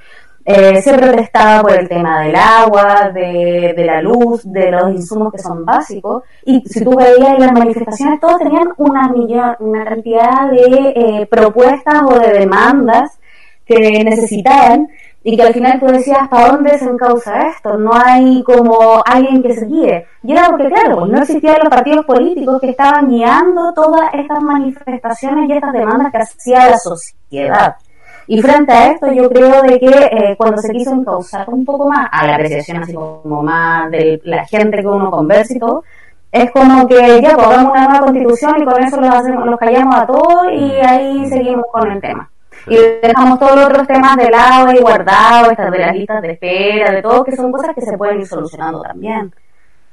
Eh, 0.48 0.80
se 0.80 0.96
protestaba 0.96 1.60
por 1.62 1.72
el 1.72 1.88
tema 1.88 2.20
del 2.22 2.36
agua, 2.36 3.10
de, 3.12 3.74
la 3.84 4.00
luz, 4.00 4.42
de 4.44 4.70
los 4.70 4.92
insumos 4.92 5.32
que 5.32 5.40
son 5.40 5.64
básicos. 5.64 6.22
Y 6.44 6.62
si 6.68 6.84
tú 6.84 6.94
veías 6.96 7.36
las 7.36 7.52
manifestaciones, 7.52 8.20
todos 8.20 8.38
tenían 8.38 8.68
una, 8.76 9.08
millón, 9.08 9.56
una 9.58 9.84
cantidad 9.84 10.48
de 10.52 10.92
eh, 10.94 11.26
propuestas 11.26 12.00
o 12.06 12.20
de 12.20 12.38
demandas 12.38 13.18
que 13.64 14.04
necesitaban 14.04 14.86
y 15.24 15.36
que 15.36 15.42
al 15.42 15.52
final 15.52 15.80
tú 15.80 15.86
decías, 15.86 16.28
¿para 16.28 16.52
dónde 16.52 16.78
se 16.78 16.84
encausa 16.84 17.48
esto? 17.48 17.76
No 17.76 17.90
hay 17.92 18.44
como 18.44 19.02
alguien 19.04 19.42
que 19.42 19.52
se 19.52 19.66
guíe. 19.66 20.06
Y 20.22 20.30
era 20.30 20.46
porque, 20.48 20.68
claro, 20.68 21.06
no 21.06 21.22
existían 21.22 21.58
los 21.58 21.68
partidos 21.68 22.06
políticos 22.06 22.60
que 22.60 22.70
estaban 22.70 23.08
guiando 23.08 23.72
todas 23.74 24.14
estas 24.14 24.40
manifestaciones 24.40 25.48
y 25.48 25.54
estas 25.54 25.72
demandas 25.72 26.12
que 26.12 26.18
hacía 26.18 26.70
la 26.70 26.78
sociedad. 26.78 27.74
Y 28.28 28.42
frente 28.42 28.72
a 28.72 28.90
esto, 28.90 29.12
yo 29.12 29.28
creo 29.30 29.62
de 29.62 29.78
que 29.78 29.86
eh, 29.86 30.34
cuando 30.36 30.60
se 30.60 30.72
quiso 30.72 30.92
encauzar 30.92 31.48
un 31.48 31.64
poco 31.64 31.88
más 31.88 32.08
a 32.10 32.26
la 32.26 32.34
apreciación 32.34 32.78
así 32.78 32.92
como 32.92 33.42
más 33.42 33.90
de 33.90 34.20
la 34.24 34.44
gente 34.46 34.80
que 34.80 34.86
uno 34.86 35.10
conversa 35.10 35.54
y 35.54 35.60
todo, 35.60 35.84
es 36.32 36.50
como 36.50 36.86
que 36.88 37.22
ya 37.22 37.34
pues, 37.34 37.46
hagamos 37.46 37.72
una 37.72 37.88
nueva 37.88 38.04
constitución 38.04 38.62
y 38.62 38.64
con 38.64 38.82
eso 38.82 39.00
los, 39.00 39.14
hacemos, 39.14 39.46
los 39.46 39.58
callamos 39.58 39.94
a 39.94 40.06
todos 40.06 40.52
y 40.52 40.72
ahí 40.72 41.26
seguimos 41.28 41.66
con 41.70 41.90
el 41.90 42.00
tema. 42.00 42.28
Y 42.66 42.76
dejamos 43.00 43.38
todos 43.38 43.54
los 43.54 43.66
otros 43.66 43.86
temas 43.86 44.16
de 44.16 44.28
lado 44.28 44.72
y 44.72 44.78
guardados, 44.78 45.52
estas 45.52 45.70
de 45.70 45.78
las 45.78 45.94
listas 45.94 46.20
de 46.20 46.32
espera, 46.32 46.90
de 46.90 47.00
todo, 47.00 47.22
que 47.22 47.36
son 47.36 47.52
cosas 47.52 47.74
que 47.76 47.80
se 47.80 47.96
pueden 47.96 48.20
ir 48.20 48.26
solucionando 48.26 48.82
también, 48.82 49.32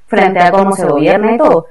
frente 0.08 0.40
a 0.40 0.52
cómo 0.52 0.76
se 0.76 0.88
gobierna 0.88 1.34
y 1.34 1.38
todo. 1.38 1.68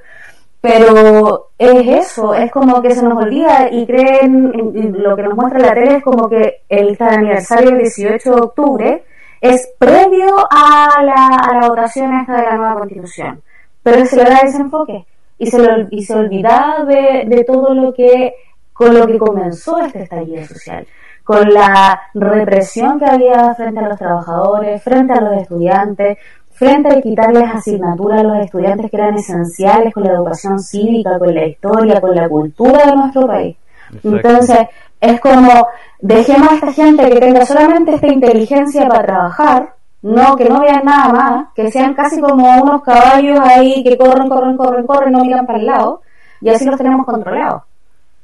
Pero 0.62 1.50
es 1.58 2.06
eso, 2.06 2.34
es 2.34 2.50
como 2.52 2.80
que 2.80 2.94
se 2.94 3.02
nos 3.02 3.20
olvida 3.20 3.68
y 3.68 3.84
creen, 3.84 4.52
lo 4.92 5.16
que 5.16 5.22
nos 5.24 5.34
muestra 5.34 5.58
la 5.58 5.74
tele 5.74 5.96
es 5.96 6.04
como 6.04 6.28
que 6.28 6.62
el 6.68 6.96
aniversario 7.00 7.70
del 7.70 7.80
18 7.80 8.30
de 8.30 8.40
octubre 8.40 9.04
es 9.40 9.74
previo 9.76 10.36
a 10.48 11.02
la, 11.02 11.26
a 11.26 11.60
la 11.60 11.68
votación 11.68 12.14
esta 12.14 12.36
de 12.36 12.42
la 12.44 12.56
nueva 12.56 12.74
constitución. 12.76 13.42
Pero 13.82 14.06
se 14.06 14.16
le 14.16 14.22
da 14.22 14.38
ese 14.38 14.58
enfoque 14.58 15.04
y 15.36 15.50
se, 15.50 15.58
y 15.90 16.04
se 16.04 16.14
olvida 16.14 16.84
de, 16.86 17.24
de 17.26 17.42
todo 17.42 17.74
lo 17.74 17.92
que, 17.92 18.32
con 18.72 18.94
lo 18.94 19.04
que 19.08 19.18
comenzó 19.18 19.80
este 19.80 20.04
estallido 20.04 20.46
social 20.46 20.86
con 21.24 21.52
la 21.52 22.00
represión 22.14 22.98
que 22.98 23.06
había 23.06 23.54
frente 23.54 23.80
a 23.80 23.88
los 23.88 23.98
trabajadores, 23.98 24.82
frente 24.82 25.12
a 25.12 25.20
los 25.20 25.40
estudiantes, 25.40 26.18
frente 26.52 26.88
a 26.88 27.00
quitarles 27.00 27.44
asignaturas 27.52 28.20
a 28.20 28.24
los 28.24 28.38
estudiantes 28.38 28.90
que 28.90 28.96
eran 28.96 29.14
esenciales 29.14 29.92
con 29.92 30.04
la 30.04 30.12
educación 30.12 30.58
cívica, 30.60 31.18
con 31.18 31.34
la 31.34 31.46
historia, 31.46 32.00
con 32.00 32.14
la 32.14 32.28
cultura 32.28 32.86
de 32.86 32.96
nuestro 32.96 33.26
país. 33.26 33.56
Entonces, 34.02 34.58
es 35.00 35.20
como, 35.20 35.66
dejemos 36.00 36.52
a 36.52 36.54
esta 36.54 36.72
gente 36.72 37.08
que 37.08 37.20
tenga 37.20 37.44
solamente 37.44 37.94
esta 37.94 38.06
inteligencia 38.06 38.88
para 38.88 39.02
trabajar, 39.02 39.74
no 40.02 40.36
que 40.36 40.48
no 40.48 40.60
vean 40.60 40.84
nada 40.84 41.12
más, 41.12 41.46
que 41.54 41.70
sean 41.70 41.94
casi 41.94 42.20
como 42.20 42.62
unos 42.62 42.82
caballos 42.82 43.38
ahí 43.40 43.82
que 43.84 43.96
corren, 43.96 44.28
corren, 44.28 44.56
corren, 44.56 44.86
corren, 44.86 45.12
no 45.12 45.24
miran 45.24 45.46
para 45.46 45.58
el 45.58 45.66
lado, 45.66 46.02
y 46.40 46.48
así 46.48 46.64
los 46.64 46.76
tenemos 46.76 47.04
controlados. 47.06 47.62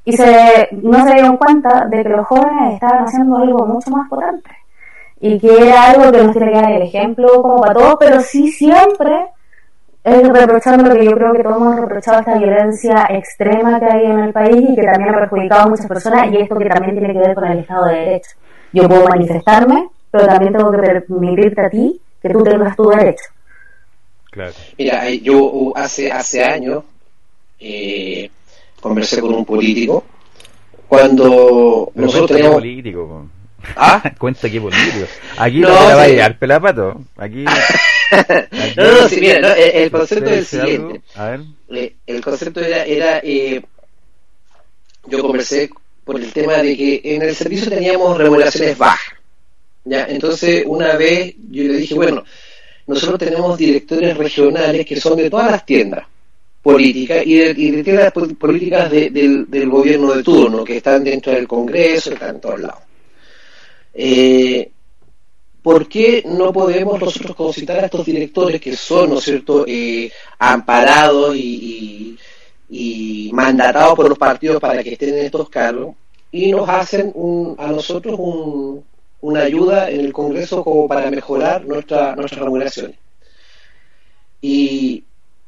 y 0.05 0.17
se, 0.17 0.69
no 0.83 1.05
se 1.05 1.13
dieron 1.13 1.37
cuenta 1.37 1.87
de 1.87 2.03
que 2.03 2.09
los 2.09 2.27
jóvenes 2.27 2.75
estaban 2.75 3.05
haciendo 3.05 3.37
algo 3.37 3.67
mucho 3.67 3.91
más 3.91 4.09
potente 4.09 4.51
y 5.21 5.39
que 5.39 5.69
era 5.69 5.91
algo 5.91 6.13
que 6.13 6.23
nos 6.23 6.33
tiene 6.33 6.53
que 6.53 6.61
dar 6.61 6.73
el 6.73 6.83
ejemplo 6.83 7.43
como 7.43 7.61
para 7.61 7.75
todos, 7.75 7.97
pero 7.99 8.21
sí 8.21 8.51
siempre 8.53 9.27
es 10.05 10.29
reprochando 10.29 10.89
lo 10.89 10.95
que 10.95 11.05
yo 11.05 11.13
creo 11.13 11.33
que 11.33 11.43
todos 11.43 11.57
hemos 11.57 11.81
reprochado 11.81 12.21
esta 12.21 12.39
violencia 12.39 13.07
extrema 13.11 13.81
que 13.81 13.87
hay 13.87 14.07
en 14.07 14.19
el 14.21 14.33
país 14.33 14.57
y 14.57 14.75
que 14.75 14.83
también 14.83 15.15
ha 15.15 15.19
perjudicado 15.19 15.63
a 15.63 15.69
muchas 15.69 15.87
personas 15.87 16.33
y 16.33 16.37
esto 16.37 16.57
que 16.57 16.69
también 16.69 16.99
tiene 16.99 17.13
que 17.13 17.19
ver 17.19 17.35
con 17.35 17.45
el 17.45 17.59
Estado 17.59 17.87
de 17.87 17.95
Derecho. 17.95 18.31
Yo 18.73 18.89
puedo 18.89 19.09
manifestarme, 19.09 19.89
pero 20.11 20.27
también 20.27 20.53
tengo 20.53 20.71
que 20.71 20.79
permitirte 20.79 21.61
a 21.61 21.71
ti 21.71 22.01
que 22.23 22.29
tú 22.31 22.43
tengas 22.43 22.77
tu 22.77 22.89
derecho. 22.89 23.25
Claro. 24.31 24.53
Mira, 24.77 25.11
yo 25.11 25.73
hace, 25.75 26.13
hace 26.13 26.45
años 26.45 26.85
eh, 27.59 28.31
conversé 28.81 29.21
con 29.21 29.35
un 29.35 29.45
político 29.45 30.05
cuando 30.87 31.91
nosotros 31.95 32.31
teníamos... 32.31 32.57
político, 32.57 33.27
¿Ah? 33.77 34.03
Cuenta 34.19 34.49
que 34.51 34.61
político. 34.61 35.07
Aquí 35.37 35.61
no, 35.61 35.69
te 35.69 35.75
la 35.75 35.97
va 35.97 36.03
a 36.03 36.09
llegar 36.09 36.39
pelapato. 36.39 37.03
Aquí... 37.17 37.45
no, 38.77 38.93
no, 38.93 39.09
sí, 39.09 39.21
mira, 39.21 39.53
el, 39.53 39.91
concepto 39.91 40.31
es 40.31 40.39
el 40.39 40.47
siguiente. 40.47 41.03
Eh, 41.71 41.95
el 42.07 42.21
concepto 42.23 42.61
era, 42.61 42.85
era 42.85 43.21
eh, 43.23 43.63
yo 45.07 45.21
conversé 45.21 45.71
por 46.05 46.21
el 46.21 46.33
tema 46.33 46.55
de 46.59 46.77
que 46.77 47.01
en 47.05 47.23
el 47.23 47.35
servicio 47.35 47.69
teníamos 47.69 48.17
remuneraciones 48.17 48.79
bajas. 48.79 49.15
¿ya? 49.85 50.07
Entonces, 50.07 50.65
una 50.67 50.95
vez 50.95 51.35
yo 51.51 51.65
le 51.65 51.77
dije, 51.77 51.95
bueno, 51.95 52.25
nosotros 52.87 53.19
tenemos 53.19 53.59
directores 53.59 54.17
regionales 54.17 54.87
que 54.87 55.01
son 55.01 55.17
de 55.17 55.29
todas 55.29 55.51
las 55.51 55.67
tiendas 55.67 56.07
políticas 56.63 57.25
y 57.25 57.37
de, 57.37 57.83
tiendas 57.83 58.13
políticas 58.13 58.91
del, 58.91 59.47
del, 59.49 59.69
gobierno 59.69 60.13
de 60.13 60.23
turno, 60.23 60.65
que 60.65 60.79
están 60.79 61.05
dentro 61.05 61.33
del 61.33 61.47
Congreso, 61.47 62.13
están 62.13 62.37
en 62.37 62.41
todos 62.41 62.61
lados. 62.61 62.88
Eh, 63.95 64.71
¿por 65.63 65.89
qué 65.89 66.23
no 66.27 66.53
podemos 66.53 67.01
nosotros 67.01 67.37
concitar 67.37 67.79
a 67.81 67.87
estos 67.87 68.07
directores 68.07 68.61
que 68.61 68.77
son, 68.77 69.11
¿no 69.11 69.19
es 69.19 69.25
cierto?, 69.25 69.65
eh, 69.67 70.11
amparados 70.39 71.37
y, 71.37 72.17
mandatados 73.33 73.95
por 73.95 74.09
los 74.09 74.19
partidos 74.19 74.61
para 74.61 74.83
que 74.83 74.93
estén 74.93 75.11
en 75.11 75.27
estos 75.27 75.49
cargos 75.49 75.95
y 76.31 76.51
nos 76.53 76.69
hacen 76.69 77.13
a 77.59 77.67
nosotros 77.69 78.19
una 79.21 79.41
ayuda 79.41 79.91
en 79.91 80.01
el 80.01 80.13
Congreso 80.13 80.63
como 80.65 80.87
para 80.89 81.11
mejorar 81.11 81.65
nuestra, 81.67 82.15
nuestras 82.17 82.43
remuneraciones. 82.43 82.97
Y, 84.41 85.05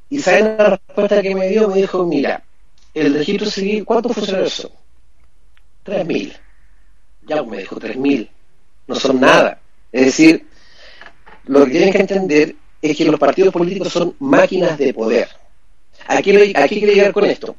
y 0.09 0.19
¿saben 0.19 0.57
la 0.57 0.71
respuesta 0.71 1.23
que 1.23 1.35
me 1.35 1.49
dio? 1.49 1.69
Me 1.69 1.77
dijo, 1.77 2.05
mira, 2.05 2.43
el 2.95 3.15
registro 3.15 3.49
civil, 3.49 3.85
¿cuántos 3.85 4.13
funcionarios 4.13 4.53
son? 4.53 4.71
3.000. 5.85 6.33
Ya 7.27 7.43
me 7.43 7.59
dijo, 7.59 7.77
3.000. 7.77 8.29
No 8.87 8.95
son 8.95 9.21
nada. 9.21 9.61
Es 9.93 10.07
decir, 10.07 10.47
lo 11.47 11.65
que 11.65 11.71
tienen 11.71 11.93
que 11.93 11.99
entender 11.99 12.57
es 12.83 12.97
que 12.97 13.05
los 13.05 13.19
partidos 13.19 13.53
políticos 13.53 13.93
son 13.93 14.15
máquinas 14.19 14.79
de 14.79 14.95
poder. 14.95 15.29
Aquí, 16.07 16.37
aquí 16.55 16.79
quiero 16.79 16.93
llegar 16.93 17.13
con 17.13 17.25
esto, 17.25 17.57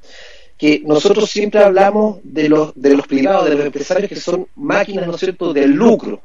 que 0.57 0.81
nosotros 0.85 1.29
siempre 1.29 1.63
hablamos 1.63 2.19
de 2.23 2.49
los, 2.49 2.73
de 2.75 2.95
los 2.95 3.07
privados, 3.07 3.49
de 3.49 3.55
los 3.55 3.65
empresarios 3.65 4.09
que 4.09 4.15
son 4.15 4.47
máquinas, 4.55 5.07
¿no 5.07 5.15
es 5.15 5.19
cierto?, 5.19 5.53
del 5.53 5.71
lucro. 5.71 6.21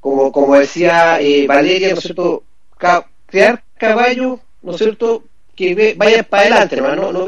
como, 0.00 0.32
como 0.32 0.56
decía 0.56 1.20
eh, 1.20 1.46
Valeria, 1.46 1.90
¿no 1.90 1.98
es 1.98 2.02
cierto?, 2.02 2.44
crear 3.26 3.62
caballos, 3.76 4.40
¿no 4.62 4.72
es 4.72 4.78
cierto?, 4.78 5.24
que 5.54 5.94
vayan 5.96 6.24
para 6.28 6.42
adelante, 6.42 6.76
hermano, 6.76 7.12
no, 7.12 7.24
no 7.24 7.26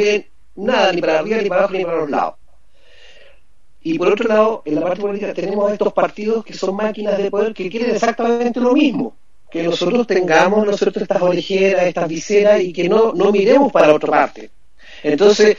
nada, 0.57 0.93
ni 0.93 1.01
para 1.01 1.21
arriba, 1.21 1.43
ni 1.43 1.49
para 1.49 1.63
abajo, 1.63 1.75
ni 1.75 1.85
para 1.85 1.99
los 1.99 2.11
lados. 2.11 2.35
Y 3.91 3.97
por 3.97 4.09
otro 4.09 4.29
lado, 4.29 4.63
en 4.67 4.75
la 4.75 4.83
parte 4.83 5.01
política 5.01 5.33
tenemos 5.33 5.73
estos 5.73 5.95
partidos 5.95 6.45
que 6.45 6.53
son 6.53 6.77
máquinas 6.77 7.17
de 7.17 7.31
poder 7.31 7.55
que 7.55 7.71
quieren 7.71 7.95
exactamente 7.95 8.61
lo 8.61 8.75
mismo, 8.75 9.17
que 9.51 9.63
nosotros 9.63 10.07
tengamos 10.07 10.67
nosotros 10.67 10.99
estas 11.01 11.23
orejeras, 11.23 11.85
estas 11.85 12.07
viseras 12.07 12.61
y 12.61 12.71
que 12.71 12.87
no, 12.87 13.15
no 13.15 13.33
miremos 13.33 13.73
para 13.73 13.95
otra 13.95 14.11
parte. 14.11 14.51
Entonces, 15.03 15.57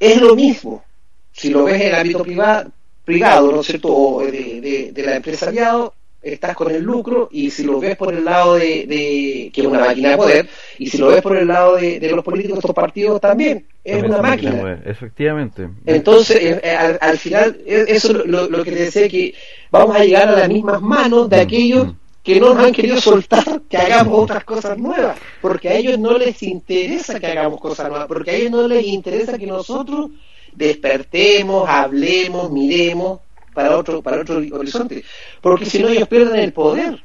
es 0.00 0.20
lo 0.20 0.34
mismo. 0.34 0.82
Si 1.30 1.50
lo 1.50 1.62
ves 1.62 1.80
en 1.80 1.88
el 1.88 1.94
ámbito 1.94 2.24
privado, 2.24 2.72
privado 3.04 3.52
¿no 3.52 3.60
es 3.60 3.66
cierto?, 3.68 3.94
o 3.94 4.24
de, 4.24 4.60
de, 4.60 4.90
de 4.92 5.02
la 5.04 5.14
empresariado, 5.14 5.94
estás 6.32 6.56
con 6.56 6.70
el 6.70 6.82
lucro 6.82 7.28
y 7.30 7.50
si 7.50 7.64
lo 7.64 7.78
ves 7.78 7.96
por 7.96 8.12
el 8.12 8.24
lado 8.24 8.54
de, 8.54 9.50
que 9.52 9.60
es 9.60 9.66
una 9.66 9.80
máquina 9.80 10.10
de 10.10 10.16
poder 10.16 10.48
y 10.78 10.88
si 10.88 10.98
lo 10.98 11.08
ves 11.08 11.22
por 11.22 11.36
el 11.36 11.46
lado 11.46 11.76
de, 11.76 12.10
los 12.10 12.24
políticos 12.24 12.56
de 12.56 12.60
estos 12.60 12.74
partidos 12.74 13.20
también 13.20 13.64
es 13.84 14.02
una 14.02 14.18
máquina 14.18 14.80
efectivamente 14.84 15.68
entonces 15.84 16.36
eh, 16.36 16.60
eh, 16.62 16.98
al, 17.00 17.18
final 17.18 17.58
eso 17.66 18.10
es 18.10 18.26
lo, 18.26 18.48
lo, 18.48 18.64
que 18.64 18.72
te 18.72 18.78
decía 18.84 19.08
que 19.08 19.34
vamos 19.70 19.96
a 19.96 20.04
llegar 20.04 20.28
a 20.28 20.32
las 20.32 20.48
mismas 20.48 20.80
manos 20.82 21.28
de 21.28 21.36
mm, 21.36 21.40
aquellos 21.40 21.86
mm. 21.86 21.96
que 22.22 22.40
no 22.40 22.54
nos 22.54 22.64
han 22.64 22.72
querido 22.72 23.00
soltar 23.00 23.62
que 23.68 23.76
hagamos 23.76 24.18
otras 24.18 24.44
cosas 24.44 24.76
nuevas 24.78 25.16
porque 25.40 25.68
a 25.68 25.74
ellos 25.74 25.98
no 25.98 26.18
les 26.18 26.42
interesa 26.42 27.20
que 27.20 27.26
hagamos 27.26 27.60
cosas 27.60 27.88
nuevas 27.88 28.08
porque 28.08 28.30
a 28.32 28.34
ellos 28.34 28.50
no 28.50 28.66
les 28.66 28.84
interesa 28.84 29.38
que 29.38 29.46
nosotros 29.46 30.10
despertemos 30.54 31.68
hablemos 31.68 32.50
miremos 32.50 33.20
para 33.56 33.74
otro, 33.74 34.02
para 34.02 34.20
otro 34.20 34.36
horizonte, 34.36 35.02
porque 35.40 35.64
si 35.64 35.82
no 35.82 35.88
ellos 35.88 36.06
pierden 36.08 36.38
el 36.38 36.52
poder. 36.52 37.00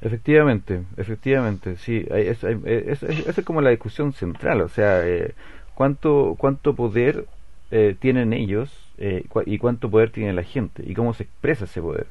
Efectivamente, 0.00 0.84
efectivamente, 0.96 1.76
sí, 1.76 2.06
esa 2.08 2.48
es, 2.50 3.44
como 3.44 3.60
la 3.60 3.70
discusión 3.70 4.12
central, 4.12 4.60
o 4.60 4.68
sea, 4.68 5.04
eh, 5.04 5.34
cuánto 5.74 6.36
cuánto 6.38 6.76
poder 6.76 7.24
eh, 7.72 7.96
tienen 7.98 8.32
ellos 8.32 8.70
eh, 8.98 9.24
y 9.46 9.58
cuánto 9.58 9.90
poder 9.90 10.10
tiene 10.10 10.32
la 10.32 10.44
gente 10.44 10.84
y 10.86 10.94
cómo 10.94 11.12
se 11.12 11.24
expresa 11.24 11.64
ese 11.64 11.82
poder. 11.82 12.06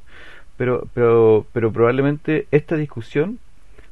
Pero, 0.57 0.89
pero, 0.93 1.45
pero 1.53 1.71
probablemente 1.71 2.47
esta 2.51 2.75
discusión 2.75 3.39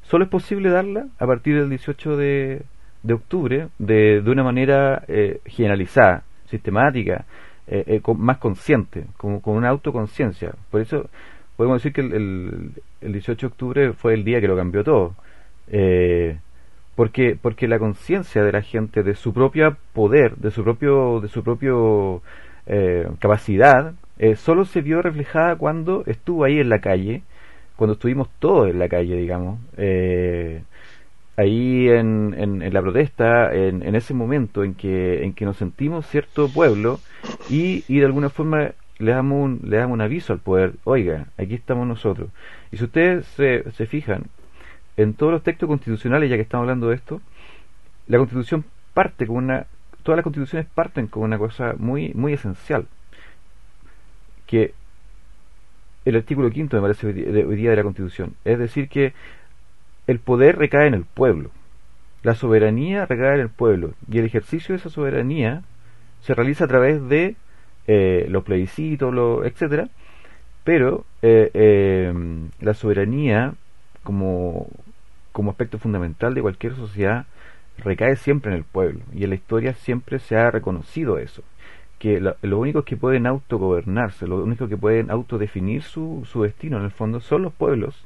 solo 0.02 0.26
es 0.26 0.30
posible 0.30 0.70
darla 0.70 1.08
a 1.18 1.26
partir 1.26 1.58
del 1.58 1.70
18 1.70 2.18
de, 2.18 2.64
de 3.04 3.14
octubre 3.14 3.70
de, 3.80 4.22
de 4.22 4.32
una 4.32 4.44
manera 4.44 5.06
generalizada, 5.46 6.24
sistemática, 6.50 7.26
eh, 7.66 7.84
eh, 7.88 8.14
más 8.18 8.40
consciente, 8.40 9.06
con, 9.18 9.40
una 9.46 9.70
autoconciencia. 9.70 10.54
Por 10.70 10.82
eso 10.82 11.10
podemos 11.56 11.82
decir 11.82 11.94
que 11.94 12.02
el, 12.02 12.74
el, 13.02 13.14
18 13.14 13.40
de 13.40 13.52
octubre 13.52 13.94
fue 13.94 14.14
el 14.16 14.26
día 14.26 14.42
que 14.42 14.48
lo 14.48 14.58
cambió 14.58 14.84
todo. 14.84 15.16
Eh, 15.70 16.38
porque 16.96 17.38
porque 17.42 17.68
la 17.68 17.80
conciencia 17.80 18.44
de 18.44 18.52
la 18.52 18.62
gente 18.62 19.02
de 19.02 19.16
su 19.16 19.34
propio 19.34 19.78
poder 19.94 20.36
de 20.36 20.52
su 20.52 20.64
propio 20.64 21.22
de 21.22 21.28
su 21.28 21.44
propio 21.44 22.22
capacidad 23.20 23.94
solo 24.36 24.66
se 24.66 24.82
vio 24.82 25.02
reflejada 25.02 25.56
cuando 25.56 26.04
estuvo 26.06 26.44
ahí 26.44 26.60
en 26.60 26.70
la 26.70 26.82
calle 26.82 27.24
cuando 27.78 27.94
estuvimos 27.94 28.30
todos 28.38 28.70
en 28.70 28.78
la 28.78 28.90
calle 28.90 29.16
digamos 29.16 29.60
ahí 31.38 31.90
en, 31.90 32.36
en, 32.38 32.74
la 32.74 32.82
protesta, 32.82 33.54
en, 33.54 33.84
en, 33.84 33.96
ese 33.96 34.14
momento 34.14 34.64
en 34.64 34.76
que, 34.76 35.24
en 35.24 35.34
que 35.34 35.46
nos 35.46 35.58
sentimos 35.58 36.06
cierto 36.08 36.48
pueblo 36.50 37.00
y, 37.50 37.84
y 37.88 38.00
de 38.00 38.06
alguna 38.06 38.30
forma 38.30 38.72
le 39.00 39.12
damos, 39.12 39.44
un, 39.44 39.60
le 39.64 39.78
damos 39.78 39.96
un 39.96 40.02
aviso 40.02 40.34
al 40.34 40.40
poder, 40.40 40.74
oiga, 40.84 41.28
aquí 41.38 41.56
estamos 41.56 41.88
nosotros. 41.88 42.30
Y 42.72 42.78
si 42.78 42.84
ustedes 42.86 43.26
se, 43.28 43.70
se 43.72 43.86
fijan, 43.86 44.26
en 44.96 45.14
todos 45.14 45.32
los 45.32 45.44
textos 45.44 45.68
constitucionales, 45.68 46.30
ya 46.30 46.36
que 46.36 46.44
estamos 46.44 46.64
hablando 46.64 46.90
de 46.90 46.96
esto, 46.96 47.22
la 48.08 48.18
constitución 48.18 48.64
parte 48.94 49.26
con 49.26 49.38
una, 49.38 49.66
todas 50.04 50.18
las 50.18 50.24
constituciones 50.24 50.68
parten 50.74 51.08
con 51.08 51.24
una 51.24 51.38
cosa 51.38 51.74
muy, 51.78 52.14
muy 52.14 52.34
esencial, 52.34 52.86
que 54.46 54.74
el 56.06 56.16
artículo 56.16 56.50
quinto 56.52 56.76
me 56.76 56.82
parece 56.82 57.08
hoy 57.08 57.56
día 57.56 57.72
de 57.72 57.76
la 57.76 57.84
constitución, 57.84 58.36
es 58.46 58.60
decir 58.60 58.90
que 58.90 59.14
el 60.08 60.20
poder 60.20 60.58
recae 60.58 60.88
en 60.88 60.94
el 60.94 61.06
pueblo, 61.06 61.52
la 62.24 62.36
soberanía 62.36 63.06
recae 63.06 63.36
en 63.36 63.42
el 63.42 63.50
pueblo. 63.50 63.94
Y 64.10 64.18
el 64.20 64.26
ejercicio 64.26 64.74
de 64.74 64.80
esa 64.80 64.90
soberanía 64.90 65.64
se 66.22 66.34
realiza 66.34 66.66
a 66.66 66.68
través 66.68 67.08
de 67.08 67.36
eh, 67.88 68.28
los 68.30 68.44
plebiscitos, 68.44 69.14
lo, 69.14 69.44
etcétera, 69.44 69.90
pero 70.64 71.06
eh, 71.22 71.52
em, 72.10 72.50
la 72.62 72.74
soberanía 72.74 73.54
como, 74.04 74.68
como 75.34 75.52
aspecto 75.52 75.80
fundamental 75.80 76.34
de 76.34 76.42
cualquier 76.42 76.76
sociedad 76.76 77.26
recae 77.78 78.16
siempre 78.16 78.52
en 78.52 78.58
el 78.58 78.64
pueblo. 78.64 79.02
Y 79.14 79.26
en 79.26 79.32
la 79.32 79.36
historia 79.36 79.74
siempre 79.74 80.20
se 80.20 80.38
ha 80.38 80.50
reconocido 80.50 81.18
eso. 81.18 81.44
Que 82.00 82.22
lo, 82.22 82.38
los 82.42 82.60
únicos 82.60 82.86
que 82.86 82.96
pueden 82.98 83.28
autogobernarse, 83.28 84.28
los 84.28 84.44
únicos 84.44 84.70
que 84.70 84.78
pueden 84.78 85.12
autodefinir 85.12 85.84
su, 85.84 86.24
su 86.26 86.44
destino 86.44 86.78
en 86.78 86.86
el 86.86 86.92
fondo 86.92 87.20
son 87.20 87.42
los 87.44 87.54
pueblos 87.54 88.06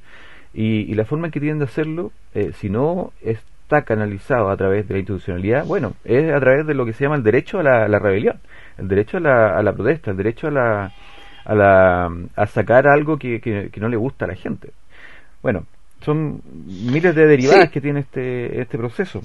y, 0.60 0.96
la 0.96 1.06
forma 1.06 1.28
en 1.28 1.32
que 1.32 1.39
tienen 1.39 1.60
de 1.60 1.65
hacerlo, 1.65 2.12
eh, 2.34 2.52
si 2.60 2.67
no 2.67 3.13
está 3.22 3.84
canalizado 3.84 4.50
a 4.50 4.58
través 4.58 4.88
de 4.88 4.96
la 4.96 5.00
institucionalidad, 5.02 5.65
bueno, 5.65 5.93
es 6.04 6.34
a 6.34 6.39
través 6.39 6.65
de 6.65 6.74
lo 6.74 6.84
que 6.84 6.93
se 6.93 7.04
llama 7.04 7.15
el 7.15 7.22
derecho 7.22 7.60
a 7.60 7.63
la, 7.63 8.00
rebelión, 8.00 8.39
el 8.80 8.88
derecho 8.88 9.17
a 9.17 9.20
la, 9.20 9.56
a 9.56 9.62
la, 9.62 9.74
protesta, 9.74 10.10
el 10.10 10.17
derecho 10.17 10.48
a 10.48 10.52
la, 10.52 10.91
a, 11.46 11.54
la, 11.54 12.12
a 12.36 12.48
sacar 12.48 12.88
algo 12.88 13.20
que, 13.20 13.39
que, 13.39 13.80
no 13.80 13.88
le 13.88 13.98
gusta 13.98 14.26
a 14.26 14.30
la 14.30 14.36
gente. 14.36 14.70
Bueno, 15.43 15.67
son 16.04 16.41
miles 16.65 17.13
de 17.13 17.28
derivadas 17.28 17.70
que 17.70 17.80
tiene 17.80 18.00
este, 18.00 18.60
este 18.60 18.80
proceso. 18.80 19.22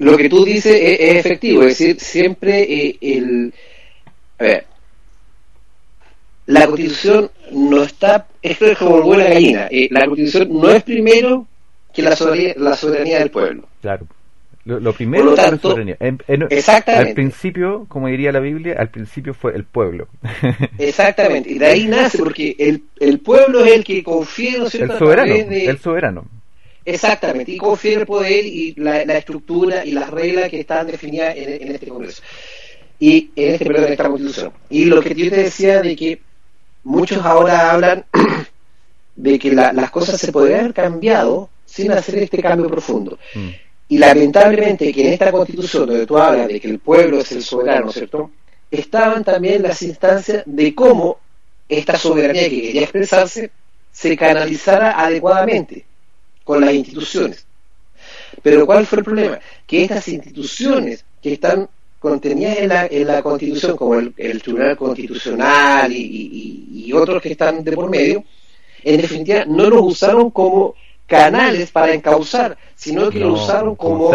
lo 0.00 0.16
que 0.16 0.28
tú 0.28 0.44
dices 0.44 0.74
es, 0.82 1.24
efectivo, 1.24 1.62
es 1.62 1.78
decir, 1.78 2.00
siempre 2.00 2.62
eh, 2.62 2.98
el... 3.00 3.54
A 4.40 4.42
ver, 4.42 4.66
la 6.46 6.66
constitución 6.66 7.30
no 7.52 7.82
está, 7.82 8.26
esto 8.42 8.66
es 8.66 8.78
como 8.78 9.02
buena 9.02 9.24
gallina, 9.24 9.68
eh, 9.70 9.88
la 9.90 10.06
constitución 10.06 10.48
no 10.50 10.70
es 10.70 10.82
primero 10.82 11.46
que 11.92 12.02
la 12.02 12.16
soberanía, 12.16 12.54
la 12.56 12.76
soberanía 12.76 13.18
del 13.18 13.30
pueblo. 13.30 13.68
Claro. 13.80 14.06
Lo, 14.64 14.92
primero 14.92 15.32
es 15.32 15.38
la 15.38 15.58
soberanía. 15.58 15.96
exactamente. 16.50 17.08
Al 17.08 17.14
principio, 17.14 17.84
como 17.88 18.06
diría 18.06 18.30
la 18.30 18.38
Biblia, 18.38 18.76
al 18.78 18.90
principio 18.90 19.34
fue 19.34 19.56
el 19.56 19.64
pueblo. 19.64 20.06
exactamente. 20.78 21.50
Y 21.50 21.58
de 21.58 21.66
ahí 21.66 21.86
nace, 21.88 22.18
porque 22.18 22.54
el, 22.58 22.84
el 23.00 23.18
pueblo 23.18 23.64
es 23.64 23.72
el 23.72 23.82
que 23.82 24.04
confía, 24.04 24.58
¿no 24.58 24.66
El 24.66 24.98
soberano. 24.98 25.34
El 25.34 25.78
soberano. 25.78 26.24
Exactamente. 26.84 27.52
Y 27.52 27.56
confía 27.56 27.94
en 27.94 28.00
el 28.00 28.06
poder 28.06 28.44
y 28.44 28.74
la, 28.76 29.00
estructura 29.02 29.84
y 29.84 29.92
las 29.92 30.10
reglas 30.10 30.48
que 30.48 30.60
están 30.60 30.86
definidas 30.86 31.36
en, 31.36 31.72
este 31.72 31.88
Congreso. 31.88 32.22
Y 33.00 33.30
en 33.34 33.54
este 33.54 33.64
periodo 33.64 33.86
de 33.86 33.92
esta 33.92 34.08
Constitución. 34.08 34.52
Y 34.70 34.84
lo 34.84 35.00
que 35.00 35.14
yo 35.14 35.28
te 35.28 35.42
decía 35.42 35.82
de 35.82 35.96
que 35.96 36.20
muchos 36.84 37.24
ahora 37.24 37.70
hablan 37.70 38.04
de 39.16 39.38
que 39.38 39.52
las 39.52 39.90
cosas 39.90 40.20
se 40.20 40.32
podrían 40.32 40.60
haber 40.60 40.74
cambiado 40.74 41.50
sin 41.64 41.92
hacer 41.92 42.18
este 42.18 42.42
cambio 42.42 42.68
profundo. 42.68 43.18
Mm. 43.34 43.48
Y 43.88 43.98
lamentablemente 43.98 44.92
que 44.92 45.06
en 45.06 45.12
esta 45.12 45.30
constitución 45.30 45.86
donde 45.86 46.06
tú 46.06 46.16
hablas 46.16 46.48
de 46.48 46.60
que 46.60 46.68
el 46.68 46.78
pueblo 46.78 47.18
es 47.18 47.32
el 47.32 47.42
soberano, 47.42 47.92
¿cierto? 47.92 48.30
Estaban 48.70 49.22
también 49.22 49.62
las 49.62 49.82
instancias 49.82 50.44
de 50.46 50.74
cómo 50.74 51.18
esta 51.68 51.98
soberanía 51.98 52.48
que 52.48 52.62
quería 52.62 52.82
expresarse 52.82 53.50
se 53.90 54.16
canalizara 54.16 54.98
adecuadamente 54.98 55.84
con 56.44 56.60
las 56.60 56.72
instituciones. 56.72 57.44
Pero 58.42 58.64
¿cuál 58.66 58.86
fue 58.86 58.98
el 58.98 59.04
problema? 59.04 59.38
Que 59.66 59.82
estas 59.82 60.08
instituciones 60.08 61.04
que 61.22 61.34
están 61.34 61.68
contenidas 62.02 62.58
en 62.58 62.68
la, 62.68 62.86
en 62.86 63.06
la 63.06 63.22
Constitución, 63.22 63.76
como 63.76 63.94
el, 63.94 64.42
Tribunal 64.42 64.76
Constitucional 64.76 65.90
y, 65.92 66.92
otros 66.92 67.22
que 67.22 67.32
están 67.32 67.64
de 67.64 67.72
por 67.72 67.88
medio, 67.88 68.22
en 68.84 69.00
definitiva 69.00 69.46
no 69.46 69.70
los 69.70 69.80
usaron 69.80 70.30
como 70.30 70.74
canales 71.06 71.70
para 71.70 71.94
encauzar, 71.94 72.58
sino 72.74 73.08
que 73.08 73.20
lo 73.20 73.32
usaron 73.32 73.76
como, 73.76 74.10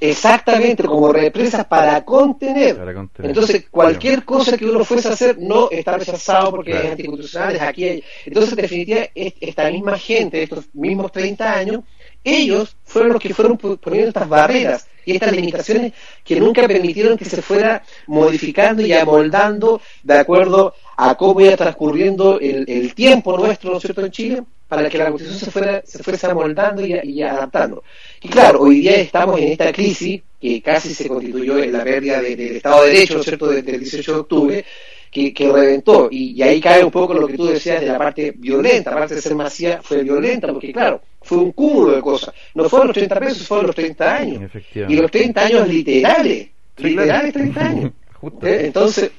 exactamente 0.00 0.82
como 0.82 1.12
represas 1.12 1.64
para 1.66 2.04
contener. 2.04 2.76
Entonces, 3.22 3.66
cualquier 3.70 4.24
cosa 4.24 4.56
que 4.56 4.64
uno 4.64 4.84
fuese 4.84 5.08
a 5.08 5.12
hacer 5.12 5.38
no 5.38 5.70
está 5.70 5.96
rechazado 5.96 6.50
porque 6.50 6.72
es 6.72 6.90
anticonstitucional, 6.90 7.54
es 7.54 7.62
aquí. 7.62 8.02
Entonces, 8.24 8.52
en 8.52 8.62
definitiva, 8.62 9.00
esta 9.14 9.70
misma 9.70 9.96
gente, 9.96 10.42
estos 10.42 10.64
mismos 10.72 11.12
30 11.12 11.52
años, 11.52 11.84
ellos 12.24 12.76
fueron 12.84 13.12
los 13.12 13.22
que 13.22 13.34
fueron 13.34 13.56
poniendo 13.56 14.08
estas 14.08 14.28
barreras 14.28 14.86
y 15.04 15.12
estas 15.14 15.32
limitaciones 15.32 15.92
que 16.24 16.38
nunca 16.38 16.66
permitieron 16.66 17.16
que 17.16 17.24
se 17.24 17.42
fuera 17.42 17.82
modificando 18.06 18.82
y 18.82 18.92
amoldando 18.92 19.80
de 20.02 20.18
acuerdo 20.18 20.74
a 20.96 21.14
cómo 21.14 21.40
iba 21.40 21.56
transcurriendo 21.56 22.38
el, 22.40 22.94
tiempo 22.94 23.36
nuestro, 23.36 23.70
¿no 23.70 23.78
es 23.78 23.82
cierto?, 23.82 24.04
en 24.04 24.10
Chile, 24.10 24.42
para 24.68 24.88
que 24.88 24.98
la 24.98 25.06
Constitución 25.06 25.40
se, 25.40 25.50
fuera, 25.50 25.82
se 25.84 26.02
fuese 26.02 26.26
amoldando 26.26 26.84
y, 26.84 27.22
adaptando. 27.22 27.82
Y 28.22 28.28
claro, 28.28 28.60
hoy 28.60 28.80
día 28.80 28.96
estamos 28.96 29.40
en 29.40 29.48
esta 29.48 29.72
crisis 29.72 30.22
que 30.40 30.62
casi 30.62 30.94
se 30.94 31.08
constituyó 31.08 31.58
en 31.58 31.72
la 31.72 31.82
pérdida 31.82 32.20
del 32.20 32.56
Estado 32.56 32.84
de 32.84 32.90
Derecho, 32.90 33.14
¿no 33.14 33.20
es 33.20 33.26
cierto?, 33.26 33.46
del 33.48 33.64
18 33.64 34.12
de 34.12 34.18
octubre, 34.18 34.64
que, 35.10 35.50
reventó. 35.52 36.08
Y, 36.10 36.40
ahí 36.42 36.60
cae 36.60 36.84
un 36.84 36.90
poco 36.90 37.14
lo 37.14 37.26
que 37.26 37.36
tú 37.36 37.46
decías 37.46 37.80
de 37.80 37.88
la 37.88 37.98
parte 37.98 38.32
violenta, 38.36 38.92
aparte 38.92 39.16
de 39.16 39.22
ser 39.22 39.34
masiva, 39.34 39.80
fue 39.82 40.02
violenta, 40.02 40.48
porque 40.48 40.72
claro, 40.72 41.02
fue 41.20 41.38
un 41.38 41.52
cúmulo 41.52 41.96
de 41.96 42.00
cosas. 42.00 42.34
No 42.54 42.68
fueron 42.68 42.88
los 42.88 42.94
30 42.94 43.20
pesos, 43.20 43.46
fueron 43.46 43.66
los 43.66 43.76
30 43.76 44.16
años. 44.16 44.50
Y 44.74 44.94
los 44.94 45.10
30 45.10 45.46
años 45.46 45.68
literales, 45.68 46.48
literales 46.76 47.32
30 47.32 47.60
años. 47.60 47.92
¿Eh? 48.42 48.62
Entonces, 48.66 49.10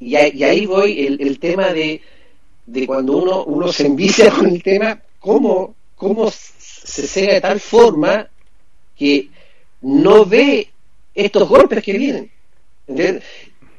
y, 0.00 0.16
ahí 0.16 0.66
voy 0.66 1.06
el, 1.06 1.20
el 1.20 1.38
tema 1.38 1.72
de, 1.72 2.00
de 2.66 2.86
cuando 2.86 3.16
uno, 3.16 3.44
uno 3.44 3.72
se 3.72 3.86
envicia 3.86 4.30
con 4.38 4.48
el 4.48 4.62
tema, 4.62 5.00
cómo, 5.18 5.74
cómo 5.94 6.30
se 6.30 7.06
cega 7.06 7.34
de 7.34 7.40
tal 7.40 7.60
forma 7.60 8.28
que 8.96 9.28
no 9.80 10.24
ve 10.24 10.68
estos 11.14 11.48
golpes 11.48 11.82
que 11.82 11.96
vienen. 11.96 12.30
¿Entiendes? 12.86 13.24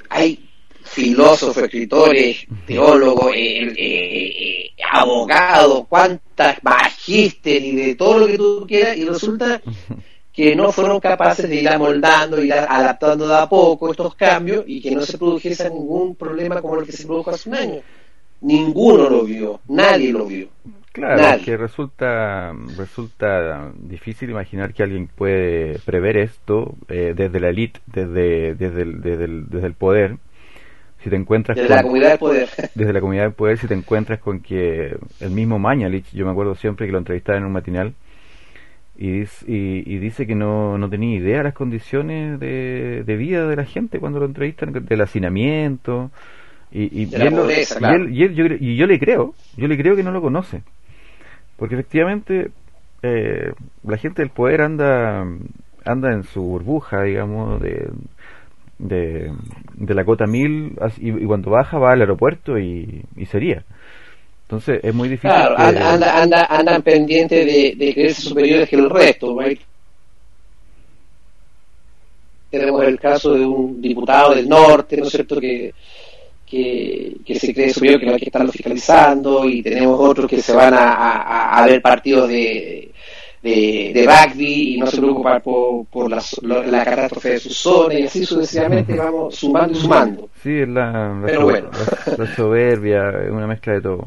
Hay 0.10 0.45
filósofos, 0.86 1.58
escritores, 1.58 2.48
teólogos, 2.66 3.34
eh, 3.36 3.68
eh, 3.68 3.74
eh, 3.78 4.72
abogados, 4.92 5.86
cuántas 5.90 6.64
magíster 6.64 7.62
y 7.64 7.76
de 7.76 7.96
todo 7.96 8.20
lo 8.20 8.28
que 8.28 8.38
tú 8.38 8.66
quieras, 8.68 8.96
y 8.96 9.06
resulta 9.06 9.62
que 10.32 10.56
no 10.56 10.72
fueron 10.72 11.00
capaces 11.00 11.50
de 11.50 11.56
ir 11.56 11.68
amoldando, 11.68 12.44
ir 12.44 12.54
adaptando 12.54 13.28
de 13.28 13.36
a 13.36 13.50
poco 13.50 13.92
estos 13.92 14.16
cambios 14.16 14.64
y 14.68 14.82
que 14.82 14.92
no 14.92 15.02
se 15.02 15.18
produjese 15.18 15.70
ningún 15.70 16.16
problema 16.16 16.62
como 16.62 16.80
el 16.80 16.86
que 16.86 16.92
se 16.92 17.06
produjo 17.06 17.32
hace 17.32 17.50
un 17.50 17.56
año. 17.56 17.82
Ninguno 18.42 19.10
lo 19.10 19.24
vio, 19.24 19.62
nadie 19.68 20.12
lo 20.12 20.26
vio. 20.26 20.50
Claro, 20.92 21.44
que 21.44 21.58
resulta 21.58 22.54
resulta 22.78 23.74
difícil 23.76 24.30
imaginar 24.30 24.74
que 24.74 24.82
alguien 24.82 25.08
puede 25.08 25.78
prever 25.80 26.16
esto 26.16 26.76
desde 26.88 27.40
la 27.42 27.50
élite, 27.50 27.82
desde, 27.86 28.56
desde, 28.56 28.86
desde, 28.86 29.28
desde 29.28 29.68
el 29.68 29.74
poder, 29.74 30.18
si 31.06 31.12
te 31.12 31.18
encuentras 31.18 31.56
desde 31.56 31.70
la 31.70 31.84
comunidad 31.84 32.10
del 32.10 32.18
poder. 32.18 32.50
desde 32.74 32.92
la 32.92 33.00
comunidad 33.00 33.24
del 33.26 33.34
poder 33.34 33.60
si 33.60 33.68
te 33.68 33.76
encuentras 33.76 34.20
con 34.20 34.40
que 34.40 34.98
el 35.20 35.30
mismo 35.30 35.60
Mañalich 35.60 36.12
yo 36.12 36.26
me 36.26 36.32
acuerdo 36.32 36.56
siempre 36.56 36.88
que 36.88 36.92
lo 36.92 36.98
entrevistaba 36.98 37.38
en 37.38 37.46
un 37.46 37.52
matinal 37.52 37.94
y, 38.98 39.26
y, 39.46 39.98
dice 40.00 40.26
que 40.26 40.34
no, 40.34 40.80
no 40.80 40.90
tenía 40.90 41.16
idea 41.16 41.38
de 41.40 41.44
las 41.44 41.54
condiciones 41.54 42.40
de, 42.40 43.04
vida 43.06 43.46
de 43.48 43.56
la 43.56 43.66
gente 43.66 44.00
cuando 44.00 44.20
lo 44.20 44.26
entrevistan 44.26 44.74
del 44.74 45.02
hacinamiento 45.02 46.10
y, 46.72 47.04
y, 47.04 47.10
yo, 47.10 47.28
le 48.88 49.00
creo 49.00 49.36
yo 49.58 49.68
le 49.68 49.78
creo 49.78 49.96
que 49.96 50.02
no 50.02 50.12
lo 50.12 50.22
conoce 50.22 50.64
porque 51.56 51.76
efectivamente 51.76 52.50
eh, 53.04 53.54
la 53.84 53.98
gente 53.98 54.24
del 54.24 54.32
poder 54.32 54.62
anda 54.62 55.24
anda 55.84 56.14
en 56.14 56.24
su 56.24 56.42
burbuja 56.42 57.04
digamos 57.04 57.62
de 57.62 57.90
de, 58.78 59.32
la 59.88 60.06
cota 60.06 60.26
1000 60.26 60.78
y, 60.98 61.26
cuando 61.26 61.52
baja 61.52 61.78
va 61.78 61.94
al 61.94 62.02
aeropuerto 62.02 62.58
y, 62.58 63.04
sería. 63.30 63.64
Entonces 64.44 64.80
es 64.84 64.94
muy 64.94 65.10
difícil. 65.10 65.32
Claro, 65.32 65.56
anda, 65.58 66.22
anda, 66.22 66.46
andan 66.46 66.82
pendientes 66.82 67.46
de, 67.46 67.76
de 67.76 67.94
creerse 67.94 68.22
superiores 68.22 68.70
que 68.70 68.76
el 68.76 68.90
resto. 68.90 69.36
Tenemos 72.52 72.84
el 72.84 73.00
caso 73.00 73.34
de 73.34 73.46
un 73.46 73.82
diputado 73.82 74.36
del 74.36 74.48
norte, 74.48 74.98
¿no 74.98 75.06
es 75.06 75.12
cierto?, 75.12 75.40
que, 75.40 75.74
que, 76.46 77.40
se 77.40 77.54
cree 77.54 77.74
superior, 77.74 78.00
que 78.00 78.06
no 78.06 78.14
hay 78.14 78.20
que 78.20 78.26
estarlo 78.26 78.52
fiscalizando, 78.52 79.50
y 79.50 79.62
tenemos 79.62 80.00
otros 80.00 80.30
que 80.30 80.42
se 80.42 80.54
van 80.54 80.74
a, 80.74 81.58
a 81.58 81.66
ver 81.66 81.82
partidos 81.82 82.30
de, 82.30 82.92
de, 83.46 84.08
rugby 84.08 84.76
y 84.76 84.80
no 84.80 84.88
se 84.88 84.98
preocupar 84.98 85.42
por, 85.42 85.86
por 85.86 86.10
la, 86.10 86.22
la, 86.42 86.84
catástrofe 86.84 87.30
de 87.32 87.40
su 87.40 87.50
zona 87.50 87.94
y 87.94 88.04
así 88.04 88.26
sucesivamente 88.26 88.96
vamos 88.96 89.36
sumando 89.36 89.78
y 89.78 89.82
sumando. 89.82 90.30
Sí, 90.42 90.60
es 90.60 90.68
la, 90.68 91.14
la, 92.18 92.36
soberbia, 92.36 93.10
es 93.24 93.32
una 93.32 93.48
mezcla 93.48 93.74
de 93.74 93.82
todo. 93.82 94.06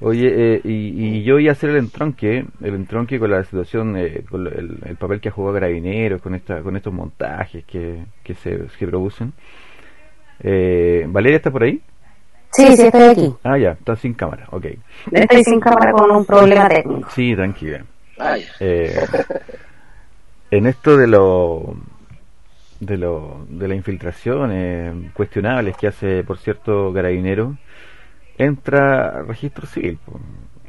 Oye, 0.00 0.32
eh, 0.34 0.60
y, 0.64 1.18
y, 1.18 1.22
yo 1.22 1.34
voy 1.34 1.48
a 1.48 1.52
hacer 1.52 1.70
el 1.70 1.76
entronque, 1.76 2.44
el 2.60 2.74
entronque 2.74 3.20
con 3.20 3.30
la 3.30 3.44
situación, 3.44 3.96
eh, 3.96 4.24
con 4.28 4.46
el, 4.46 4.96
papel 4.96 5.20
que 5.20 5.28
ha 5.28 5.32
jugado 5.32 5.54
Carabineros, 5.54 6.20
con 6.20 6.34
esta, 6.34 6.60
con 6.62 6.76
estos 6.76 6.92
montajes 6.92 7.64
que, 7.64 8.02
que 8.24 8.34
se 8.34 8.58
que 8.76 8.86
producen. 8.88 9.32
Eh, 10.40 11.06
¿Valeria 11.08 11.36
está 11.36 11.52
por 11.52 11.62
ahí? 11.62 11.80
Sí, 12.50 12.76
sí, 12.76 12.86
estoy 12.86 13.02
aquí. 13.02 13.34
Ah, 13.44 13.56
ya, 13.56 13.70
está 13.70 13.94
sin 13.94 14.14
cámara, 14.14 14.48
ok. 14.50 14.66
Estoy 15.12 15.44
sin 15.44 15.60
cámara 15.60 15.92
con 15.92 16.10
un 16.10 16.24
problema 16.24 16.68
técnico. 16.68 17.08
Sí, 17.10 17.34
tranquila. 17.36 17.84
Eh, 18.60 18.94
en 20.50 20.66
esto 20.66 20.96
de 20.96 21.06
lo 21.06 21.76
de 22.80 22.96
lo 22.96 23.46
de 23.48 23.68
la 23.68 23.74
infiltración 23.74 24.50
eh, 24.52 25.10
cuestionables 25.14 25.76
que 25.76 25.86
hace, 25.86 26.22
por 26.24 26.38
cierto, 26.38 26.92
Carabinero, 26.92 27.56
entra 28.36 29.22
registro 29.22 29.66
civil 29.66 29.98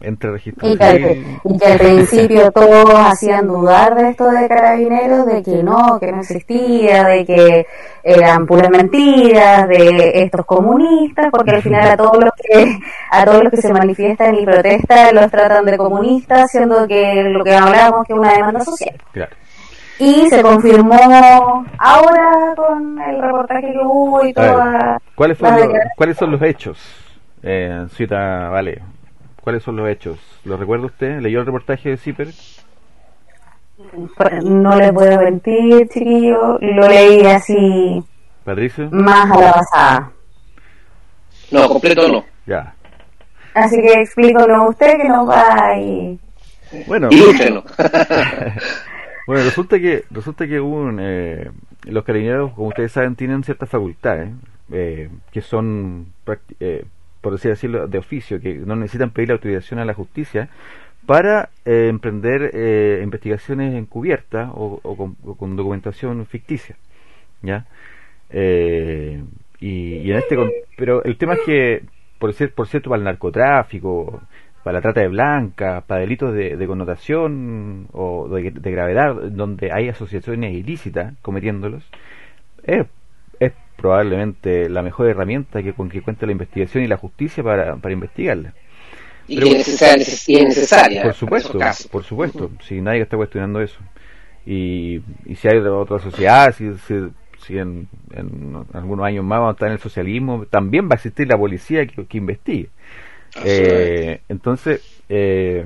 entre 0.05 0.31
registros. 0.31 0.71
Y 0.71 0.77
que, 0.77 1.65
al, 1.65 1.77
principio 1.77 2.51
todos 2.53 2.93
hacían 2.95 3.47
dudar 3.47 3.95
de 3.95 4.09
esto 4.09 4.29
de 4.29 4.47
carabineros, 4.47 5.25
de 5.25 5.43
que 5.43 5.63
no, 5.63 5.99
que 5.99 6.11
no 6.11 6.21
existía, 6.21 7.03
de 7.05 7.25
que 7.25 7.65
eran 8.03 8.45
puras 8.45 8.69
mentiras, 8.69 9.67
de 9.67 10.23
estos 10.23 10.45
comunistas, 10.45 11.27
porque 11.31 11.51
al 11.51 11.61
final 11.61 11.89
a 11.89 11.97
todos 11.97 12.23
los 12.23 12.31
que, 12.35 12.77
a 13.11 13.25
todos 13.25 13.43
los 13.43 13.51
que 13.51 13.61
se 13.61 13.73
manifiestan 13.73 14.35
y 14.35 14.45
protestan 14.45 15.15
los 15.15 15.31
tratan 15.31 15.65
de 15.65 15.77
comunistas, 15.77 16.51
siendo 16.51 16.87
que 16.87 17.23
lo 17.23 17.43
que 17.43 17.55
hablamos 17.55 18.05
que 18.05 18.13
es 18.13 18.19
una 18.19 18.33
demanda 18.33 18.61
social. 18.61 18.95
Y 19.97 20.27
se 20.27 20.41
confirmó 20.41 21.65
ahora 21.77 22.53
con 22.55 23.01
el 23.01 23.21
reportaje 23.21 23.71
que 23.71 23.79
hubo 23.81 24.25
y 24.25 24.33
toda. 24.33 24.99
¿Cuáles, 25.15 25.37
¿Cuáles 25.95 26.17
son 26.17 26.31
los 26.31 26.41
hechos, 26.41 26.77
eh, 27.41 27.85
Cita 27.91 28.49
Vale? 28.49 28.81
¿Cuáles 29.45 29.61
son 29.61 29.75
los 29.75 29.87
hechos? 29.87 30.17
¿Lo 30.43 30.57
recuerda 30.57 30.87
usted? 30.87 31.21
¿Leyó 31.21 31.39
el 31.39 31.45
reportaje 31.45 31.89
de 31.89 31.97
CIPER? 31.97 32.29
no 34.43 34.75
le 34.75 34.91
puedo 34.91 35.21
mentir, 35.21 35.87
chiquillo, 35.87 36.57
lo 36.59 36.87
leí 36.87 37.23
así. 37.27 38.03
¿Patricio? 38.43 38.89
Más 38.89 39.29
a 39.29 39.39
la 39.39 39.53
pasada. 39.53 40.11
No, 41.51 41.67
completo 41.67 42.07
no. 42.07 42.25
Ya. 42.47 42.73
Así 43.53 43.79
que 43.83 44.01
explícanos 44.01 44.71
usted 44.71 44.97
que 44.97 45.09
nos 45.09 45.29
va 45.29 45.77
y... 45.77 46.19
Bueno, 46.87 47.09
bueno, 49.27 49.43
resulta 49.43 49.79
que 49.79 50.05
resulta 50.09 50.47
que 50.47 50.59
un, 50.59 50.97
eh, 50.99 51.51
los 51.83 52.03
carabineros, 52.03 52.51
como 52.53 52.69
ustedes 52.69 52.91
saben, 52.91 53.15
tienen 53.15 53.43
ciertas 53.43 53.69
facultades 53.69 54.31
eh, 54.71 55.11
que 55.31 55.41
son, 55.41 56.07
eh, 56.59 56.83
por 57.25 57.33
así 57.33 57.49
decirlo, 57.49 57.87
de 57.87 57.97
oficio, 57.97 58.39
que 58.39 58.53
no 58.53 58.75
necesitan 58.75 59.09
pedir 59.09 59.29
la 59.29 59.33
autorización 59.33 59.79
a 59.79 59.85
la 59.85 59.95
justicia 59.95 60.47
para 61.07 61.49
eh, 61.65 61.87
emprender 61.89 62.51
eh, 62.53 63.01
investigaciones 63.03 63.73
encubiertas 63.73 64.51
o, 64.53 64.79
o 64.83 65.35
con, 65.35 65.55
documentación 65.55 66.23
ficticia, 66.27 66.75
¿ya? 67.41 67.65
Eh, 68.29 69.23
y, 69.59 70.11
en 70.11 70.17
este, 70.17 70.37
pero 70.77 71.03
el 71.03 71.17
tema 71.17 71.33
es 71.33 71.39
que, 71.47 71.81
por, 72.19 72.31
cier- 72.33 72.53
por 72.53 72.67
cierto, 72.67 72.91
para 72.91 72.99
el 72.99 73.05
narcotráfico, 73.05 74.21
para 74.63 74.75
la 74.77 74.81
trata 74.83 75.01
de 75.01 75.07
blancas, 75.07 75.83
para 75.85 76.01
delitos 76.01 76.31
de, 76.31 76.67
connotación 76.67 77.87
o 77.91 78.27
de, 78.29 78.51
de 78.51 78.71
gravedad, 78.71 79.15
donde 79.31 79.71
hay 79.71 79.89
asociaciones 79.89 80.53
ilícitas 80.53 81.15
cometiéndolos, 81.23 81.89
es 82.63 82.85
probablemente 83.75 84.69
la 84.69 84.81
mejor 84.81 85.07
herramienta 85.07 85.61
que 85.63 85.73
con 85.73 85.89
que 85.89 86.01
cuenta 86.01 86.25
la 86.25 86.31
investigación 86.31 86.83
y 86.83 86.87
la 86.87 86.97
justicia 86.97 87.43
para, 87.43 87.75
para 87.75 87.93
investigarla. 87.93 88.53
Y 89.27 89.35
Pero- 89.35 89.47
que 89.47 89.57
es 89.59 89.67
necesaria, 89.67 90.03
es. 90.35 91.03
Por 91.03 91.13
supuesto, 91.13 91.59
por 91.91 92.03
supuesto, 92.03 92.51
si 92.63 92.81
nadie 92.81 93.01
está 93.01 93.17
cuestionando 93.17 93.61
eso. 93.61 93.79
Y, 94.45 95.01
y 95.25 95.35
si 95.35 95.47
hay 95.47 95.57
otra 95.57 95.99
sociedad, 95.99 96.53
si, 96.53 96.71
si, 96.87 96.93
si 97.43 97.57
en, 97.57 97.87
en 98.13 98.63
algunos 98.73 99.05
años 99.05 99.25
más 99.25 99.39
vamos 99.39 99.53
a 99.53 99.55
estar 99.55 99.67
en 99.69 99.73
el 99.73 99.79
socialismo, 99.79 100.45
también 100.49 100.85
va 100.87 100.93
a 100.93 100.95
existir 100.95 101.27
la 101.27 101.37
policía 101.37 101.85
que, 101.87 102.05
que 102.05 102.17
investigue. 102.17 102.69
Eh, 103.43 104.21
entonces, 104.29 105.01
eh, 105.09 105.65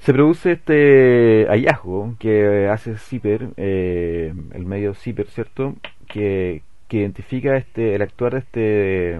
se 0.00 0.12
produce 0.12 0.52
este 0.52 1.46
hallazgo 1.48 2.16
que 2.18 2.66
hace 2.68 2.96
CIPER, 2.96 3.50
eh, 3.56 4.32
el 4.54 4.64
medio 4.66 4.94
CIPER, 4.94 5.28
¿cierto? 5.28 5.76
Que, 6.12 6.62
que 6.88 6.98
identifica 6.98 7.56
este 7.56 7.94
el 7.94 8.02
actuar 8.02 8.32
de 8.32 8.38
este, 8.40 8.60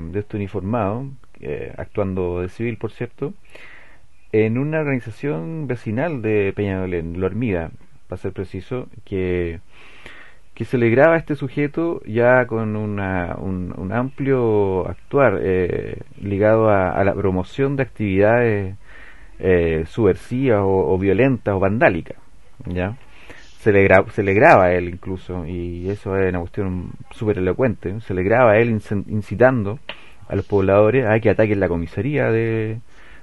de 0.00 0.18
este 0.18 0.36
uniformado, 0.36 1.06
actuando 1.76 2.40
de 2.40 2.48
civil, 2.48 2.76
por 2.76 2.90
cierto, 2.90 3.32
en 4.32 4.58
una 4.58 4.80
organización 4.80 5.66
vecinal 5.66 6.22
de 6.22 6.52
Peñalolén, 6.54 7.20
La 7.20 7.26
Hormiga, 7.26 7.70
para 8.08 8.20
ser 8.20 8.32
preciso, 8.32 8.88
que, 9.04 9.60
que 10.54 10.64
se 10.64 10.78
le 10.78 10.90
graba 10.90 11.14
a 11.14 11.18
este 11.18 11.36
sujeto 11.36 12.02
ya 12.04 12.46
con 12.46 12.76
una, 12.76 13.36
un, 13.38 13.92
amplio 13.92 14.88
actuar 14.88 15.38
eh, 15.42 15.98
ligado 16.20 16.68
a, 16.70 16.92
a 16.92 17.04
la 17.04 17.14
promoción 17.14 17.76
de 17.76 17.82
actividades 17.82 18.76
eh, 19.38 19.84
subversivas 19.86 20.60
o, 20.60 20.92
o 20.92 20.98
violentas 20.98 21.54
o 21.54 21.60
vandálicas, 21.60 22.18
¿ya? 22.66 22.96
Se 23.62 23.72
le, 23.72 23.86
se 24.12 24.22
le 24.22 24.32
graba 24.32 24.64
a 24.64 24.72
él 24.72 24.88
incluso, 24.88 25.44
y 25.46 25.90
eso 25.90 26.16
es 26.16 26.30
una 26.30 26.40
cuestión 26.40 26.92
súper 27.10 27.36
elocuente, 27.36 28.00
se 28.00 28.14
le 28.14 28.22
graba 28.22 28.52
a 28.52 28.58
él 28.58 28.70
incitando 29.08 29.78
a 30.28 30.34
los 30.34 30.46
pobladores 30.46 31.06
a 31.06 31.20
que 31.20 31.28
ataquen 31.28 31.60
la 31.60 31.68
comisaría 31.68 32.30
de, 32.30 32.78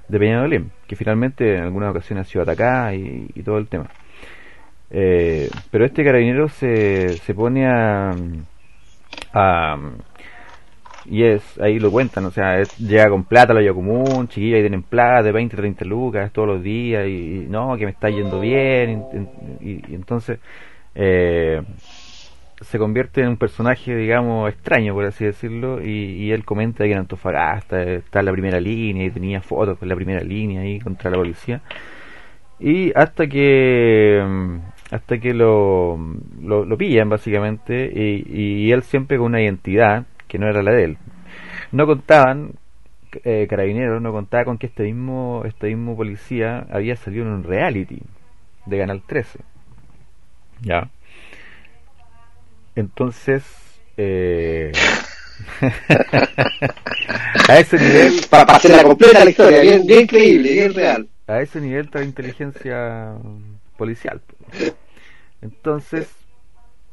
de 0.06 0.18
Peñalolén, 0.18 0.70
que 0.86 0.94
finalmente 0.94 1.56
en 1.56 1.64
algunas 1.64 1.90
ocasiones 1.90 2.26
ha 2.26 2.30
sido 2.30 2.42
atacada 2.42 2.94
y, 2.94 3.28
y 3.34 3.42
todo 3.42 3.58
el 3.58 3.66
tema. 3.66 3.88
Eh, 4.90 5.50
pero 5.72 5.84
este 5.84 6.04
carabinero 6.04 6.48
se, 6.48 7.08
se 7.18 7.34
pone 7.34 7.66
a, 7.66 8.14
a 9.32 9.76
y 11.10 11.24
es, 11.24 11.58
ahí 11.60 11.78
lo 11.78 11.90
cuentan, 11.90 12.24
o 12.26 12.30
sea, 12.30 12.62
llega 12.78 13.08
con 13.08 13.24
plata 13.24 13.52
a 13.52 13.54
la 13.54 13.60
olla 13.60 13.72
común, 13.74 14.28
chiquillos 14.28 14.56
ahí 14.56 14.62
tienen 14.62 14.82
plata 14.82 15.22
de 15.22 15.32
20, 15.32 15.56
30 15.56 15.84
lucas 15.84 16.32
todos 16.32 16.48
los 16.48 16.62
días 16.62 17.06
y, 17.06 17.44
y 17.44 17.46
no, 17.48 17.76
que 17.76 17.84
me 17.86 17.90
está 17.92 18.08
yendo 18.10 18.40
bien 18.40 19.04
y, 19.60 19.70
y- 19.70 19.82
y 19.88 19.94
entonces 19.94 20.38
eh, 20.94 21.62
se 22.60 22.78
convierte 22.78 23.20
en 23.22 23.28
un 23.28 23.36
personaje, 23.36 23.94
digamos, 23.94 24.48
extraño, 24.50 24.92
por 24.94 25.04
así 25.04 25.24
decirlo, 25.24 25.80
y, 25.82 25.88
y 26.24 26.32
él 26.32 26.44
comenta 26.44 26.84
que 26.84 26.92
en 26.92 26.98
Antofagasta 26.98 27.82
está 27.82 28.18
en 28.20 28.26
la 28.26 28.32
primera 28.32 28.60
línea 28.60 29.04
y 29.06 29.10
tenía 29.10 29.40
fotos 29.40 29.78
con 29.78 29.88
la 29.88 29.94
primera 29.94 30.20
línea 30.24 30.62
ahí 30.62 30.80
contra 30.80 31.10
la 31.10 31.16
policía. 31.18 31.60
Y 32.60 32.92
hasta 32.96 33.26
que 33.28 34.20
mm, 34.26 34.56
hasta 34.90 35.18
que 35.18 35.34
lo, 35.34 35.96
lo, 36.42 36.64
lo 36.64 36.76
pillan 36.76 37.08
básicamente 37.08 37.90
y, 37.94 38.24
y 38.66 38.72
él 38.72 38.82
siempre 38.82 39.16
con 39.18 39.26
una 39.26 39.40
identidad 39.42 40.04
que 40.28 40.38
no 40.38 40.48
era 40.48 40.62
la 40.62 40.72
de 40.72 40.84
él. 40.84 40.98
No 41.72 41.86
contaban, 41.86 42.52
eh, 43.24 43.46
carabineros, 43.48 44.00
no 44.00 44.12
contaba 44.12 44.44
con 44.44 44.58
que 44.58 44.66
este 44.66 44.84
mismo, 44.84 45.42
este 45.44 45.68
mismo 45.68 45.96
policía 45.96 46.66
había 46.70 46.96
salido 46.96 47.24
en 47.24 47.32
un 47.32 47.44
reality 47.44 48.00
de 48.66 48.78
Canal 48.78 49.02
13. 49.06 49.40
Ya. 50.62 50.90
Entonces, 52.76 53.44
eh, 53.96 54.72
a 57.48 57.58
ese 57.58 57.78
nivel, 57.78 58.20
Para, 58.30 58.54
hacer 58.54 58.70
la 58.70 58.82
completa 58.84 59.24
la 59.24 59.30
historia, 59.30 59.60
bien, 59.60 59.86
bien 59.86 60.06
creíble, 60.06 60.52
bien 60.52 60.74
real. 60.74 61.08
a 61.26 61.40
ese 61.40 61.60
nivel 61.60 61.86
está 61.86 62.02
inteligencia 62.02 63.14
policial. 63.76 64.20
Entonces, 65.40 66.08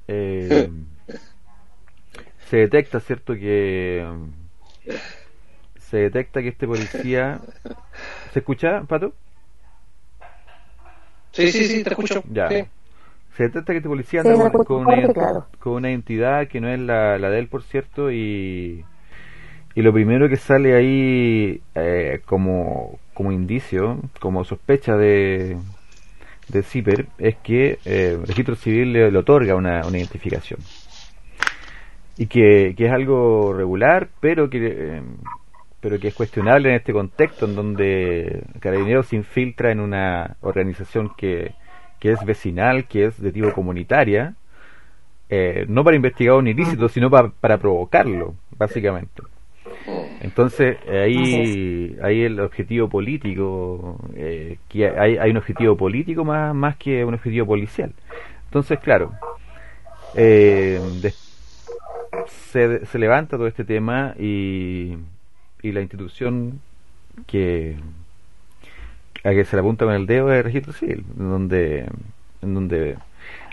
eh, 0.08 0.70
se 2.46 2.58
detecta, 2.58 3.00
¿cierto? 3.00 3.34
Que 3.34 4.06
se 5.78 5.98
detecta 5.98 6.42
que 6.42 6.50
este 6.50 6.68
policía... 6.68 7.40
¿Se 8.34 8.40
escucha, 8.40 8.82
Pato? 8.88 9.14
Sí, 11.32 11.52
sí, 11.52 11.66
sí, 11.66 11.84
te 11.84 11.90
escucho. 11.92 12.24
Ya. 12.32 12.48
Sí. 12.50 12.64
Se 13.36 13.44
detecta 13.44 13.74
que 13.74 13.78
este 13.78 13.90
policía 13.90 14.22
Sí, 14.22 14.30
anda 14.30 14.50
se 14.50 14.66
con, 14.66 14.88
una, 14.88 15.14
claro. 15.14 15.48
con 15.60 15.74
una 15.74 15.90
identidad 15.90 16.48
que 16.48 16.62
no 16.62 16.70
es 16.70 16.80
la, 16.80 17.18
la 17.18 17.30
de 17.30 17.40
él, 17.40 17.48
por 17.50 17.64
cierto, 17.64 18.10
y, 18.12 18.86
y 19.76 19.82
lo 19.82 19.92
primero 19.92 20.30
que 20.30 20.38
sale 20.38 20.74
ahí 20.74 21.62
eh, 21.76 22.22
como, 22.26 23.00
como 23.14 23.34
indicio, 23.34 24.00
como 24.22 24.46
sospecha 24.46 24.96
de, 24.96 25.58
de 26.48 26.64
CIPER, 26.64 27.08
es 27.18 27.36
que 27.38 27.80
eh, 27.84 28.18
el 28.22 28.26
registro 28.26 28.56
civil 28.56 28.94
le, 28.94 29.12
le 29.12 29.18
otorga 29.18 29.56
una, 29.56 29.86
una 29.86 29.98
identificación. 29.98 30.60
Y 32.18 32.28
que, 32.28 32.74
que 32.78 32.86
es 32.86 32.92
algo 32.92 33.54
regular, 33.54 34.08
pero 34.22 34.50
que, 34.50 34.60
eh, 34.64 35.02
pero 35.82 36.00
que 36.00 36.08
es 36.10 36.14
cuestionable 36.14 36.70
en 36.70 36.76
este 36.76 36.94
contexto 36.94 37.46
en 37.46 37.56
donde 37.56 38.44
Carabineros 38.60 39.08
se 39.08 39.18
infiltra 39.18 39.72
en 39.72 39.80
una 39.82 40.38
organización 40.42 41.10
que, 41.18 41.52
que 42.00 42.12
es 42.12 42.24
vecinal, 42.26 42.86
que 42.86 43.06
es 43.06 43.22
de 43.22 43.32
tipo 43.32 43.52
comunitaria, 43.52 44.34
eh, 45.30 45.66
no 45.68 45.84
para 45.84 45.96
investigar 45.96 46.36
un 46.36 46.48
ilícito, 46.48 46.88
sino 46.90 47.10
pa- 47.10 47.30
para 47.42 47.58
provocarlo, 47.58 48.36
básicamente. 48.58 49.24
Entonces, 50.22 50.78
ahí, 50.90 51.98
ahí 52.02 52.24
el 52.24 52.40
objetivo 52.40 52.90
político, 52.90 54.00
eh, 54.16 54.58
que 54.70 54.88
hay, 54.88 55.18
hay 55.18 55.32
un 55.32 55.38
objetivo 55.38 55.76
político 55.78 56.24
más, 56.24 56.56
más 56.56 56.78
que 56.78 57.04
un 57.06 57.14
objetivo 57.16 57.46
policial. 57.46 57.92
Entonces, 58.46 58.80
claro, 58.80 59.12
eh, 60.16 60.80
des- 61.02 61.25
se, 62.28 62.86
se 62.86 63.00
levanta 63.00 63.38
todo 63.38 63.48
este 63.48 63.64
tema 63.64 64.16
y, 64.18 64.98
y 65.62 65.72
la 65.72 65.82
institución 65.82 66.62
que 67.28 67.78
a 69.26 69.32
que 69.32 69.44
se 69.44 69.56
le 69.56 69.62
apunta 69.62 69.86
con 69.86 69.96
el 69.96 70.06
dedo 70.06 70.32
es 70.32 70.38
el 70.38 70.44
registro 70.44 70.74
civil, 70.74 71.04
donde, 71.16 71.88
en 72.44 72.54
donde 72.54 72.96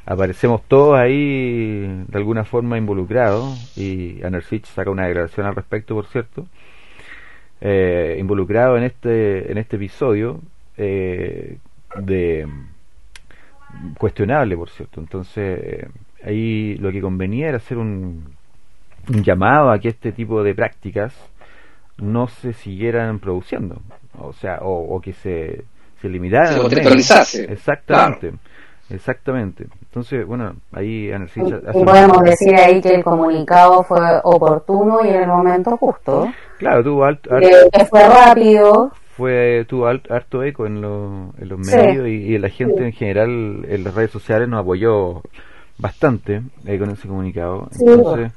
aparecemos 0.04 0.62
todos 0.68 0.98
ahí 0.98 2.04
de 2.08 2.18
alguna 2.18 2.44
forma 2.44 2.76
involucrados 2.76 3.76
y 3.76 4.22
Anersich 4.22 4.66
saca 4.66 4.90
una 4.90 5.06
declaración 5.06 5.46
al 5.46 5.54
respecto, 5.54 5.94
por 5.94 6.06
cierto, 6.06 6.46
eh, 7.62 8.16
involucrado 8.20 8.76
en 8.76 8.84
este 8.84 9.50
en 9.50 9.56
este 9.56 9.76
episodio 9.76 10.40
eh, 10.76 11.58
de 12.00 12.46
cuestionable, 13.98 14.56
por 14.56 14.68
cierto. 14.68 15.00
Entonces 15.00 15.60
eh, 15.62 15.88
ahí 16.24 16.76
lo 16.80 16.92
que 16.92 17.00
convenía 17.00 17.48
era 17.48 17.56
hacer 17.56 17.78
un, 17.78 18.34
un 19.08 19.22
llamado 19.22 19.70
a 19.70 19.78
que 19.78 19.88
este 19.88 20.12
tipo 20.12 20.42
de 20.42 20.54
prácticas 20.54 21.14
no 21.98 22.26
se 22.28 22.52
siguieran 22.52 23.18
produciendo, 23.18 23.76
o 24.18 24.32
sea, 24.32 24.58
o, 24.62 24.96
o 24.96 25.00
que 25.00 25.12
se, 25.12 25.64
se 26.00 26.08
limitaran. 26.08 26.48
Sí, 26.48 26.54
menos. 26.56 26.70
temporalizarse. 26.70 27.52
Exactamente, 27.52 28.32
exactamente. 28.90 29.66
Entonces, 29.82 30.26
bueno, 30.26 30.54
ahí 30.72 31.08
Y, 31.08 31.12
hace 31.12 31.40
y 31.40 31.42
un- 31.42 31.84
podemos 31.84 32.22
decir 32.22 32.54
ahí 32.56 32.80
que 32.80 32.94
el 32.94 33.04
comunicado 33.04 33.82
fue 33.82 34.00
oportuno 34.24 35.04
y 35.04 35.08
en 35.08 35.22
el 35.22 35.28
momento 35.28 35.76
justo. 35.76 36.32
Claro, 36.58 36.82
tuvo 36.82 37.04
alto, 37.04 37.30
que 37.40 37.84
fue 37.86 38.08
rápido, 38.08 38.92
fue 39.16 39.66
tuvo 39.68 39.86
harto 39.86 40.42
eco 40.42 40.66
en, 40.66 40.76
en 40.78 41.48
los 41.48 41.58
medios 41.58 42.08
y, 42.08 42.38
la 42.38 42.48
gente 42.48 42.84
en 42.86 42.92
general 42.92 43.64
en 43.68 43.84
las 43.84 43.94
redes 43.94 44.10
sociales 44.10 44.48
nos 44.48 44.60
apoyó 44.62 45.22
bastante 45.78 46.42
eh, 46.66 46.78
con 46.78 46.90
ese 46.90 47.08
comunicado. 47.08 47.68
Entonces, 47.78 48.32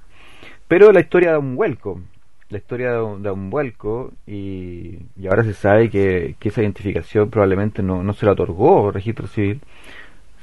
pero 0.68 0.92
la 0.92 1.00
historia 1.00 1.32
da 1.32 1.40
un 1.40 1.56
vuelco, 1.56 2.02
la 2.50 2.58
historia 2.58 2.92
da 2.92 3.34
un, 3.34 3.50
vuelco 3.50 4.12
y, 4.28 4.98
ahora 5.28 5.44
se 5.44 5.54
sabe 5.54 5.90
que, 5.90 6.36
esa 6.42 6.62
identificación 6.62 7.30
probablemente 7.30 7.82
no, 7.82 8.04
no 8.04 8.14
se 8.14 8.26
la 8.26 8.34
otorgó 8.34 8.92
registro 8.92 9.28
civil, 9.28 9.62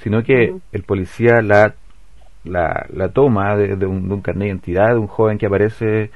sino 0.03 0.23
que 0.23 0.55
el 0.73 0.83
policía 0.83 1.43
la, 1.43 1.75
la, 2.45 2.87
la 2.93 3.09
toma 3.11 3.57
de, 3.57 3.75
un, 3.87 4.09
de, 4.09 4.15
un, 4.15 4.21
carnet 4.21 4.43
de 4.43 4.49
identidad 4.49 4.89
de 4.91 4.99
un 4.99 5.07
joven 5.07 5.39
que 5.39 5.47
aparece 5.47 6.11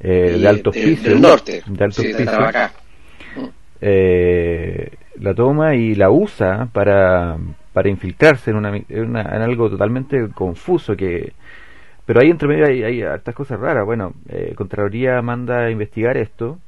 eh, 0.00 0.38
de 0.40 0.48
alto 0.48 0.70
piso, 0.70 1.14
norte, 1.16 1.62
de 1.66 1.84
alto 1.84 2.02
eh, 3.80 4.90
la 5.20 5.34
toma 5.34 5.74
y 5.76 5.94
la 5.94 6.10
usa 6.10 6.68
para, 6.72 7.36
para 7.72 7.88
infiltrarse 7.88 8.50
en, 8.50 8.56
una, 8.56 8.76
en, 8.76 9.16
algo 9.16 9.70
totalmente 9.70 10.28
confuso 10.34 10.96
que 10.96 11.32
pero 12.08 12.22
ahí 12.22 12.30
entre 12.30 12.48
medio 12.48 12.64
hay, 12.64 12.82
hay 12.82 13.02
hartas 13.02 13.34
cosas 13.34 13.60
raras. 13.60 13.84
Bueno 13.84 14.14
eh, 14.30 14.54
Contraloría 14.56 15.20
manda 15.20 15.66
a 15.66 15.70
investigar 15.70 16.16
esto. 16.16 16.58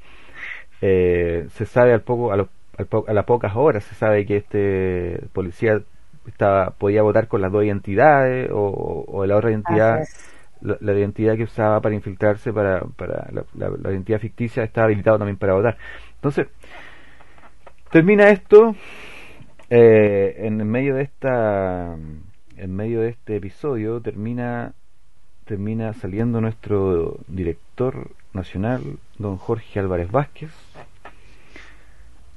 Eh, 0.82 1.46
se 1.52 1.64
sabe 1.64 1.94
al 1.94 2.02
poco 2.02 2.30
a, 2.30 2.34
a 2.36 3.12
las 3.14 3.24
pocas 3.24 3.56
horas 3.56 3.84
se 3.84 3.94
sabe 3.94 4.26
que 4.26 4.36
este 4.36 5.28
policía 5.32 5.80
estaba 6.26 6.72
podía 6.72 7.00
votar 7.00 7.26
con 7.26 7.40
las 7.40 7.50
dos 7.50 7.64
identidades 7.64 8.50
o, 8.52 9.06
o 9.08 9.24
la 9.24 9.36
otra 9.36 9.50
identidad 9.50 10.00
la, 10.60 10.92
identidad 10.92 11.36
que 11.36 11.44
usaba 11.44 11.80
para 11.80 11.94
infiltrarse 11.94 12.52
para, 12.52 12.80
para 12.80 13.30
la, 13.32 13.90
identidad 13.90 14.20
ficticia 14.20 14.62
estaba 14.62 14.88
habilitado 14.88 15.16
también 15.16 15.38
para 15.38 15.54
votar. 15.54 15.78
Entonces 16.16 16.48
termina 17.90 18.28
esto 18.28 18.74
eh, 19.70 20.34
en 20.36 20.68
medio 20.68 20.96
de 20.96 21.02
esta 21.04 21.96
en 22.58 22.76
medio 22.76 23.00
de 23.00 23.08
este 23.08 23.36
episodio 23.36 24.02
termina 24.02 24.74
termina 25.50 25.92
saliendo 25.94 26.40
nuestro 26.40 27.16
director 27.26 28.06
nacional 28.32 28.82
don 29.18 29.36
Jorge 29.36 29.80
Álvarez 29.80 30.08
Vázquez 30.08 30.52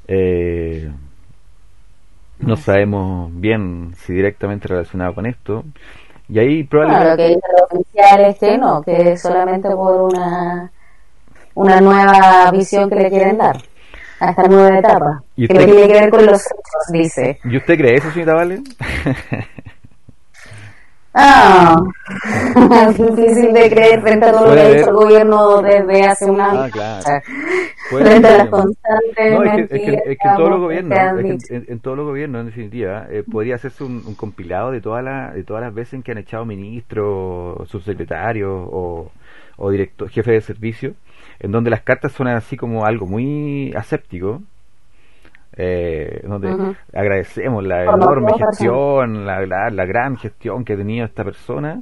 eh, 0.07 0.91
no 2.39 2.57
sabemos 2.57 3.29
bien 3.39 3.93
si 3.97 4.13
directamente 4.13 4.67
relacionado 4.67 5.13
con 5.13 5.27
esto 5.27 5.63
y 6.27 6.39
ahí 6.39 6.63
probablemente... 6.63 7.15
Claro, 7.15 7.39
que 7.39 7.75
lo 7.75 7.79
oficial 7.79 8.25
es 8.25 8.39
que 8.39 8.57
no, 8.57 8.81
que 8.81 9.17
solamente 9.17 9.69
por 9.69 10.11
una, 10.11 10.71
una 11.53 11.81
nueva 11.81 12.49
visión 12.49 12.89
que 12.89 12.95
le 12.95 13.09
quieren 13.11 13.37
dar 13.37 13.57
a 14.21 14.31
esta 14.31 14.43
nueva 14.47 14.79
etapa. 14.79 15.23
que 15.35 15.53
no 15.53 15.65
tiene 15.65 15.87
que 15.87 15.93
ver 15.93 16.09
con 16.09 16.25
los 16.25 16.41
hechos, 16.41 16.91
dice. 16.91 17.39
¿Y 17.43 17.57
usted 17.57 17.77
cree 17.77 17.97
eso, 17.97 18.09
señorita 18.09 18.33
Valen? 18.33 18.63
Ah, 21.15 21.75
es 22.89 22.97
difícil 22.97 23.53
de 23.53 23.69
creer 23.69 24.01
frente 24.01 24.25
a 24.25 24.31
todo 24.31 24.47
lo 24.47 24.53
que 24.55 24.59
ha 24.59 24.69
hecho 24.69 24.89
el 24.89 24.95
gobierno 24.95 25.61
desde 25.61 26.03
hace 26.07 26.25
un 26.25 26.41
año. 26.41 26.61
Ah, 26.61 26.69
claro. 26.71 27.03
frente 27.89 28.27
a 28.27 28.37
las 28.37 28.49
constantes 28.49 29.31
no, 29.31 29.43
es 29.43 29.69
que, 29.69 29.75
es 29.75 30.17
que, 30.17 30.27
en 30.27 30.35
todos 30.35 30.49
los 30.49 30.59
gobiernos, 30.59 30.97
en, 31.49 31.79
todos 31.79 31.97
los 31.97 32.05
gobiernos, 32.07 32.39
en 32.41 32.45
definitiva, 32.47 33.07
eh, 33.11 33.23
podría 33.29 33.55
hacerse 33.55 33.83
un, 33.83 34.03
un, 34.07 34.15
compilado 34.15 34.71
de 34.71 34.81
todas 34.81 35.03
las 35.03 35.35
de 35.35 35.43
todas 35.43 35.61
las 35.61 35.73
veces 35.73 35.95
en 35.95 36.03
que 36.03 36.13
han 36.13 36.17
echado 36.17 36.45
ministros, 36.45 37.69
subsecretarios 37.69 38.67
o, 38.71 39.11
o 39.57 39.69
director, 39.69 40.09
jefe 40.09 40.31
de 40.31 40.41
servicio, 40.41 40.95
en 41.39 41.51
donde 41.51 41.69
las 41.69 41.81
cartas 41.81 42.11
son 42.13 42.27
así 42.27 42.57
como 42.57 42.85
algo 42.85 43.05
muy 43.05 43.71
aséptico 43.75 44.41
eh, 45.55 46.21
donde 46.23 46.75
agradecemos 46.93 47.63
la 47.63 47.83
enorme 47.83 48.33
gestión, 48.37 49.25
la, 49.25 49.45
la, 49.69 49.85
gran 49.85 50.17
gestión 50.17 50.65
que 50.65 50.73
ha 50.73 50.77
tenido 50.77 51.05
esta 51.05 51.23
persona, 51.23 51.81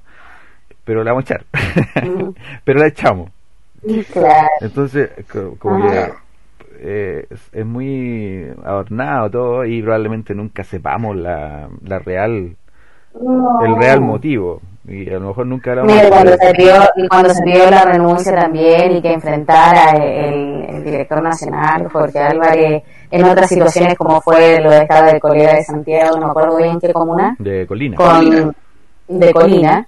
pero 0.84 1.04
la 1.04 1.12
vamos 1.12 1.30
a 1.30 1.36
echar, 1.36 1.46
pero 2.64 2.80
la 2.80 2.88
echamos. 2.88 3.32
Entonces, 4.62 5.10
como 5.60 5.90
que 5.90 6.12
eh, 6.84 7.28
es, 7.52 7.66
muy 7.66 8.46
adornado 8.64 9.30
todo 9.30 9.66
y 9.66 9.82
probablemente 9.82 10.34
nunca 10.34 10.64
sepamos 10.64 11.16
la, 11.16 11.70
la 11.84 12.00
real, 12.00 12.56
el 13.14 13.76
real 13.76 14.02
motivo. 14.02 14.62
Y 14.88 15.08
a 15.10 15.14
lo 15.14 15.28
mejor 15.28 15.46
nunca 15.46 15.76
la 15.76 15.84
cuando 16.10 16.36
se 16.38 16.54
pidió 16.54 16.74
cuando 17.08 17.34
se 17.34 17.44
pidió 17.44 17.70
la 17.70 17.84
renuncia 17.84 18.36
también 18.36 18.98
y 18.98 19.02
que 19.02 19.14
enfrentara 19.14 19.92
el, 19.92 20.84
director 20.84 21.22
nacional 21.22 21.88
Jorge 21.90 22.18
Álvarez 22.18 22.82
en 23.12 23.24
otras 23.24 23.48
situaciones 23.48 23.96
como 23.96 24.20
fue 24.20 24.60
lo 24.60 24.72
de 24.72 24.80
esta 24.80 25.04
de 25.04 25.20
Colina 25.20 25.54
de 25.54 25.64
Santiago 25.64 26.18
no 26.18 26.26
me 26.26 26.32
acuerdo 26.32 26.58
bien 26.58 26.80
qué 26.80 26.92
comuna 26.92 27.36
de 27.38 27.68
Colina. 27.68 27.98
de 29.08 29.32
Colina 29.32 29.88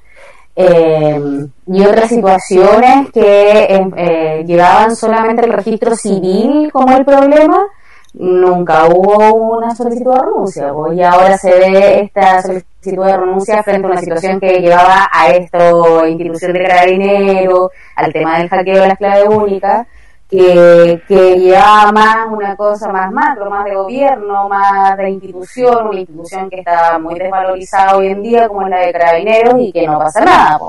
eh, 0.55 1.19
y 1.65 1.81
otras 1.81 2.09
situaciones 2.09 3.09
que 3.11 3.63
eh, 3.63 3.91
eh, 3.97 4.43
llevaban 4.45 4.95
solamente 4.95 5.43
el 5.43 5.51
registro 5.51 5.95
civil 5.95 6.69
como 6.71 6.95
el 6.95 7.03
problema 7.03 7.65
nunca 8.13 8.85
hubo 8.87 9.33
una 9.57 9.73
solicitud 9.75 10.13
de 10.13 10.19
renuncia 10.19 10.71
y 10.93 11.01
ahora 11.01 11.37
se 11.37 11.51
ve 11.51 12.01
esta 12.01 12.41
solicitud 12.41 13.05
de 13.05 13.17
renuncia 13.17 13.63
frente 13.63 13.87
a 13.87 13.91
una 13.91 13.99
situación 13.99 14.39
que 14.39 14.59
llevaba 14.59 15.09
a 15.11 15.29
esta 15.29 16.07
institución 16.07 16.53
de 16.53 16.63
carabinero, 16.63 17.71
al 17.95 18.13
tema 18.13 18.37
del 18.37 18.49
hackeo 18.49 18.81
de 18.81 18.87
la 18.87 18.95
clave 18.95 19.27
única, 19.27 19.87
que, 20.29 21.01
que 21.07 21.39
llevaba 21.39 21.91
más 21.91 22.27
una 22.31 22.55
cosa 22.55 22.91
más 22.91 23.11
macro, 23.11 23.49
más 23.49 23.65
de 23.65 23.75
gobierno, 23.75 24.47
más 24.47 24.97
de 24.97 25.09
institución, 25.09 25.87
una 25.87 25.99
institución 25.99 26.49
que 26.49 26.59
está 26.59 26.97
muy 26.99 27.17
desvalorizada 27.17 27.97
hoy 27.97 28.07
en 28.07 28.21
día 28.21 28.47
como 28.47 28.63
es 28.63 28.69
la 28.69 28.79
de 28.79 28.93
carabineros 28.93 29.55
y 29.59 29.71
que 29.71 29.87
no 29.87 29.99
pasa 29.99 30.23
nada. 30.23 30.59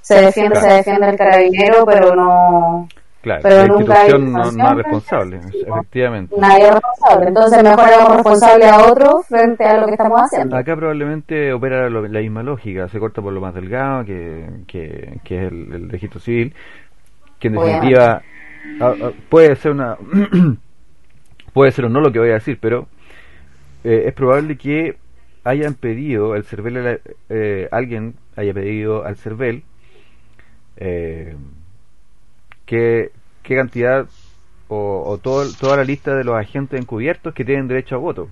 Se 0.00 0.20
defiende, 0.20 0.60
se 0.60 0.66
defiende 0.66 1.08
el 1.08 1.16
carabinero, 1.16 1.86
pero 1.86 2.14
no 2.14 2.88
Claro, 3.22 3.40
pero 3.44 3.56
la 3.56 3.66
institución 3.66 4.32
no, 4.32 4.50
no, 4.50 4.70
es 4.70 4.76
responsable, 4.76 5.40
efectivamente. 5.52 6.34
Nadie 6.36 6.64
es 6.64 6.74
responsable, 6.74 7.28
entonces 7.28 7.62
mejor 7.62 7.80
hagamos 7.80 8.12
responsable 8.14 8.68
a 8.68 8.78
otro 8.78 9.22
frente 9.22 9.64
a 9.64 9.80
lo 9.80 9.86
que 9.86 9.92
estamos 9.92 10.20
haciendo. 10.22 10.56
Acá 10.56 10.74
probablemente 10.74 11.52
opera 11.52 11.88
la 11.88 12.20
misma 12.20 12.42
lógica, 12.42 12.88
se 12.88 12.98
corta 12.98 13.22
por 13.22 13.32
lo 13.32 13.40
más 13.40 13.54
delgado, 13.54 14.04
que, 14.04 14.64
que, 14.66 15.20
que 15.22 15.46
es 15.46 15.52
el, 15.52 15.88
registro 15.88 16.18
civil, 16.18 16.52
que 17.38 17.46
en 17.46 17.54
definitiva 17.54 18.22
puede 19.28 19.54
ser 19.54 19.70
una... 19.70 19.96
puede 21.52 21.70
ser 21.70 21.84
o 21.84 21.88
no 21.88 22.00
lo 22.00 22.10
que 22.10 22.18
voy 22.18 22.30
a 22.30 22.34
decir, 22.34 22.58
pero 22.60 22.88
eh, 23.84 24.04
es 24.06 24.14
probable 24.14 24.56
que 24.56 24.96
hayan 25.44 25.74
pedido 25.74 26.34
el 26.34 26.42
CERVEL, 26.42 27.00
eh, 27.28 27.68
alguien 27.70 28.14
haya 28.34 28.52
pedido 28.52 29.04
al 29.04 29.16
CERVEL 29.16 29.62
eh, 30.76 31.36
qué, 32.72 33.12
cantidad 33.42 34.06
o, 34.68 35.18
todo, 35.22 35.44
toda 35.60 35.76
la 35.76 35.84
lista 35.84 36.14
de 36.14 36.24
los 36.24 36.34
agentes 36.36 36.80
encubiertos 36.80 37.34
que 37.34 37.44
tienen 37.44 37.68
derecho 37.68 37.96
a 37.96 37.98
voto. 37.98 38.30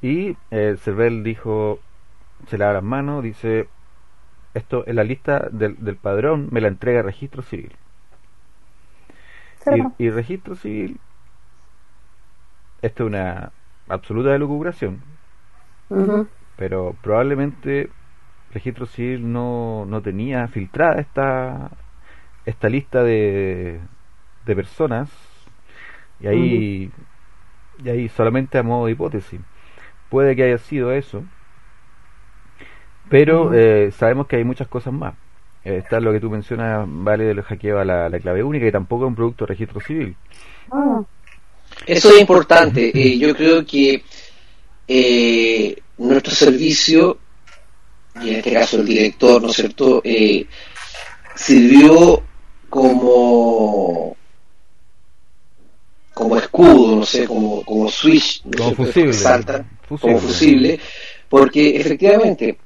Y 0.00 0.36
el 0.52 0.78
CERVEL 0.78 1.24
dijo, 1.24 1.80
se 2.46 2.56
lava 2.56 2.74
las 2.74 2.84
manos, 2.84 3.24
dice, 3.24 3.68
esto 4.54 4.86
es 4.86 4.94
la 4.94 5.02
lista 5.02 5.48
del, 5.50 5.96
padrón, 5.96 6.48
me 6.52 6.60
la 6.60 6.68
entrega 6.68 7.02
registro 7.02 7.42
civil. 7.42 7.72
Y, 9.98 10.10
registro 10.10 10.54
civil, 10.54 11.00
esto 12.80 13.02
es 13.02 13.08
una 13.08 13.50
absoluta 13.88 14.30
delucubración, 14.30 15.02
pero 16.56 16.94
probablemente 17.02 17.90
registro 18.52 18.86
civil 18.86 19.32
no, 19.32 19.84
no 19.86 20.00
tenía 20.00 20.46
filtrada 20.46 21.00
esta 21.00 21.72
esta 22.46 22.68
lista 22.68 23.02
de, 23.02 23.80
de 24.46 24.56
personas 24.56 25.10
y 26.20 26.26
ahí 26.26 26.90
y 27.84 27.88
ahí 27.90 28.08
solamente 28.08 28.56
a 28.56 28.62
modo 28.62 28.86
de 28.86 28.92
hipótesis. 28.92 29.40
Puede 30.08 30.34
que 30.34 30.44
haya 30.44 30.58
sido 30.58 30.92
eso 30.92 31.24
pero 33.08 33.54
eh, 33.54 33.92
sabemos 33.92 34.26
que 34.26 34.36
hay 34.36 34.44
muchas 34.44 34.68
cosas 34.68 34.92
más. 34.92 35.14
Eh, 35.64 35.78
está 35.78 36.00
lo 36.00 36.12
que 36.12 36.20
tú 36.20 36.30
mencionas 36.30 36.86
vale 36.86 37.24
del 37.24 37.42
hackeo 37.42 37.78
a 37.78 37.84
la, 37.84 38.20
clave 38.20 38.42
única 38.42 38.66
y 38.66 38.72
tampoco 38.72 39.04
es 39.04 39.08
un 39.08 39.14
producto 39.14 39.44
de 39.44 39.48
registro 39.48 39.80
civil. 39.80 40.16
Ah. 40.70 41.00
eso 41.86 42.10
es 42.10 42.20
importante 42.20 42.90
eh, 42.92 43.18
yo 43.18 43.36
creo 43.36 43.64
que 43.64 44.02
nuestro 45.98 46.34
servicio 46.34 47.18
y 48.20 48.30
en 48.30 48.36
este 48.36 48.52
caso 48.52 48.80
el 48.80 48.86
director 48.86 49.40
no 49.40 49.48
es 49.48 49.54
cierto 49.54 50.02
sirvió 51.36 52.22
como 52.76 54.16
como 56.12 56.36
escudo, 56.38 56.96
no 56.96 57.04
sé, 57.04 57.26
como, 57.26 57.62
como 57.62 57.90
switch, 57.90 58.42
como, 58.56 58.74
fusible, 58.74 59.12
salta, 59.12 59.66
como 59.86 60.18
fusible, 60.18 60.80
porque 61.28 61.76
efectivamente 61.76 62.56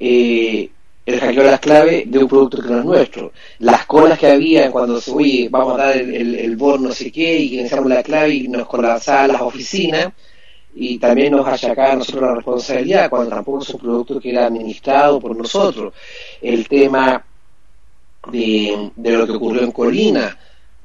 eh, 0.00 0.68
el 1.04 1.20
hackeo 1.20 1.44
de 1.44 1.50
las 1.52 1.60
claves 1.60 2.10
de 2.10 2.18
un 2.18 2.28
producto 2.28 2.60
que 2.60 2.68
no 2.68 2.80
es 2.80 2.84
nuestro. 2.84 3.32
Las 3.60 3.86
colas 3.86 4.18
que 4.18 4.26
había 4.26 4.72
cuando 4.72 5.00
se, 5.00 5.12
oye, 5.12 5.48
vamos 5.48 5.74
a 5.74 5.84
dar 5.84 5.96
el, 5.96 6.34
el, 6.34 6.58
no 6.58 6.90
sé 6.92 7.12
qué, 7.12 7.38
y 7.38 7.56
necesitamos 7.56 7.90
la 7.90 8.02
clave 8.02 8.34
y 8.34 8.48
nos 8.48 8.66
colapsaban 8.66 9.32
las 9.32 9.40
oficinas, 9.40 10.08
y 10.74 10.98
también 10.98 11.32
nos 11.32 11.46
achacaba 11.46 11.92
a 11.92 11.96
nosotros 11.96 12.22
la 12.22 12.34
responsabilidad 12.34 13.08
cuando 13.08 13.30
tampoco 13.30 13.62
es 13.62 13.70
un 13.70 13.80
producto 13.80 14.20
que 14.20 14.30
era 14.30 14.46
administrado 14.46 15.20
por 15.20 15.36
nosotros. 15.36 15.94
El 16.42 16.68
tema 16.68 17.24
de, 18.30 18.90
de 18.96 19.10
lo 19.12 19.26
que 19.26 19.32
ocurrió 19.32 19.62
en 19.62 19.72
Colina, 19.72 20.36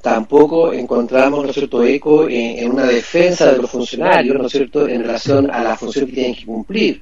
tampoco 0.02 0.74
encontramos, 0.74 1.44
¿no 1.44 1.50
es 1.50 1.56
cierto?, 1.56 1.84
eco 1.84 2.28
en, 2.28 2.72
una 2.72 2.86
defensa 2.86 3.52
de 3.52 3.58
los 3.60 3.70
funcionarios, 3.70 4.36
¿no 4.36 4.48
es 4.48 4.52
cierto?, 4.52 4.88
en 4.88 5.04
relación 5.04 5.50
a 5.52 5.64
la 5.64 5.78
función 5.78 6.08
que 6.08 6.14
tienen 6.14 6.36
que 6.36 6.46
cumplir. 6.46 7.02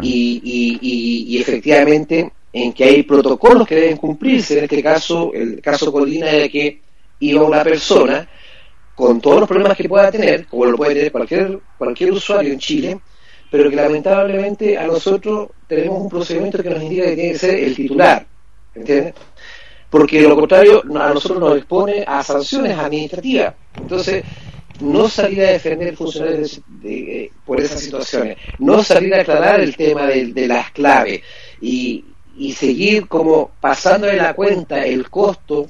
Y, 0.00 0.40
y, 0.42 1.34
y, 1.34 1.38
efectivamente 1.38 2.32
en 2.52 2.72
que 2.72 2.84
hay 2.84 3.02
protocolos 3.02 3.66
que 3.66 3.74
deben 3.76 3.96
cumplirse. 3.96 4.58
En 4.58 4.64
este 4.64 4.82
caso, 4.82 5.32
el 5.32 5.60
caso 5.60 5.92
Colina 5.92 6.30
era 6.30 6.48
que 6.48 6.80
iba 7.20 7.42
una 7.42 7.62
persona 7.62 8.28
con 8.94 9.20
todos 9.20 9.40
los 9.40 9.48
problemas 9.48 9.76
que 9.76 9.88
pueda 9.88 10.10
tener, 10.10 10.46
como 10.46 10.66
lo 10.66 10.76
puede 10.76 10.94
tener 10.94 11.12
cualquier, 11.12 11.58
cualquier 11.78 12.12
usuario 12.12 12.52
en 12.52 12.58
Chile, 12.58 13.00
pero 13.50 13.70
que 13.70 13.76
lamentablemente 13.76 14.76
a 14.76 14.86
nosotros 14.86 15.50
tenemos 15.66 16.00
un 16.00 16.08
procedimiento 16.08 16.62
que 16.62 16.70
nos 16.70 16.82
indica 16.82 17.04
que 17.04 17.14
tiene 17.14 17.32
que 17.32 17.38
ser 17.38 17.54
el 17.54 17.74
titular, 17.74 18.26
¿entiendes? 18.74 19.14
Porque 19.92 20.22
lo 20.22 20.34
contrario 20.36 20.82
a 20.98 21.12
nosotros 21.12 21.38
nos 21.38 21.58
expone 21.58 22.02
a 22.06 22.22
sanciones 22.22 22.78
administrativas. 22.78 23.54
Entonces, 23.76 24.24
no 24.80 25.06
salir 25.06 25.42
a 25.42 25.50
defender 25.50 25.94
funcionarios 25.94 26.62
de, 26.66 27.30
por 27.44 27.60
esas 27.60 27.80
situaciones, 27.80 28.38
no 28.56 28.82
salir 28.82 29.14
a 29.14 29.20
aclarar 29.20 29.60
el 29.60 29.76
tema 29.76 30.06
de, 30.06 30.32
de 30.32 30.48
las 30.48 30.70
claves 30.70 31.20
y, 31.60 32.06
y 32.34 32.54
seguir 32.54 33.06
como 33.06 33.52
pasando 33.60 34.06
de 34.06 34.16
la 34.16 34.32
cuenta 34.32 34.82
el 34.82 35.10
costo 35.10 35.66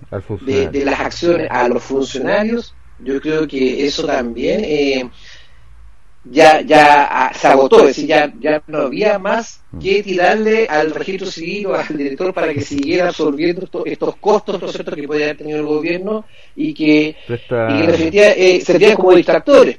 de, 0.46 0.68
de, 0.68 0.84
las 0.84 1.00
acciones 1.00 1.48
a 1.50 1.66
los 1.66 1.82
funcionarios 1.82 2.76
yo 3.04 3.20
creo 3.20 3.48
que 3.48 3.84
eso 3.84 4.06
también 4.06 4.62
eh, 4.64 5.10
ya 6.24 6.60
ya 6.60 7.08
ah, 7.10 7.32
se 7.34 7.48
agotó, 7.48 7.80
es 7.80 7.86
decir, 7.88 8.06
ya, 8.06 8.32
ya 8.38 8.62
no 8.68 8.82
había 8.82 9.18
más 9.18 9.60
mm. 9.72 9.78
que 9.78 10.02
tirarle 10.02 10.66
al 10.68 10.92
registro 10.92 11.26
civil 11.30 11.66
o 11.66 11.74
al 11.74 11.96
director 11.96 12.32
para 12.32 12.52
que 12.54 12.60
siguiera 12.60 13.08
absorbiendo 13.08 13.68
estos, 13.84 14.16
costos 14.16 14.60
que 14.94 15.06
podía 15.06 15.26
haber 15.26 15.38
tenido 15.38 15.58
el 15.58 15.66
gobierno 15.66 16.24
y 16.54 16.72
que, 16.74 17.16
en 17.28 17.86
definitiva 17.86 18.26
eh, 18.28 18.94
como 18.96 19.12
distractores. 19.14 19.78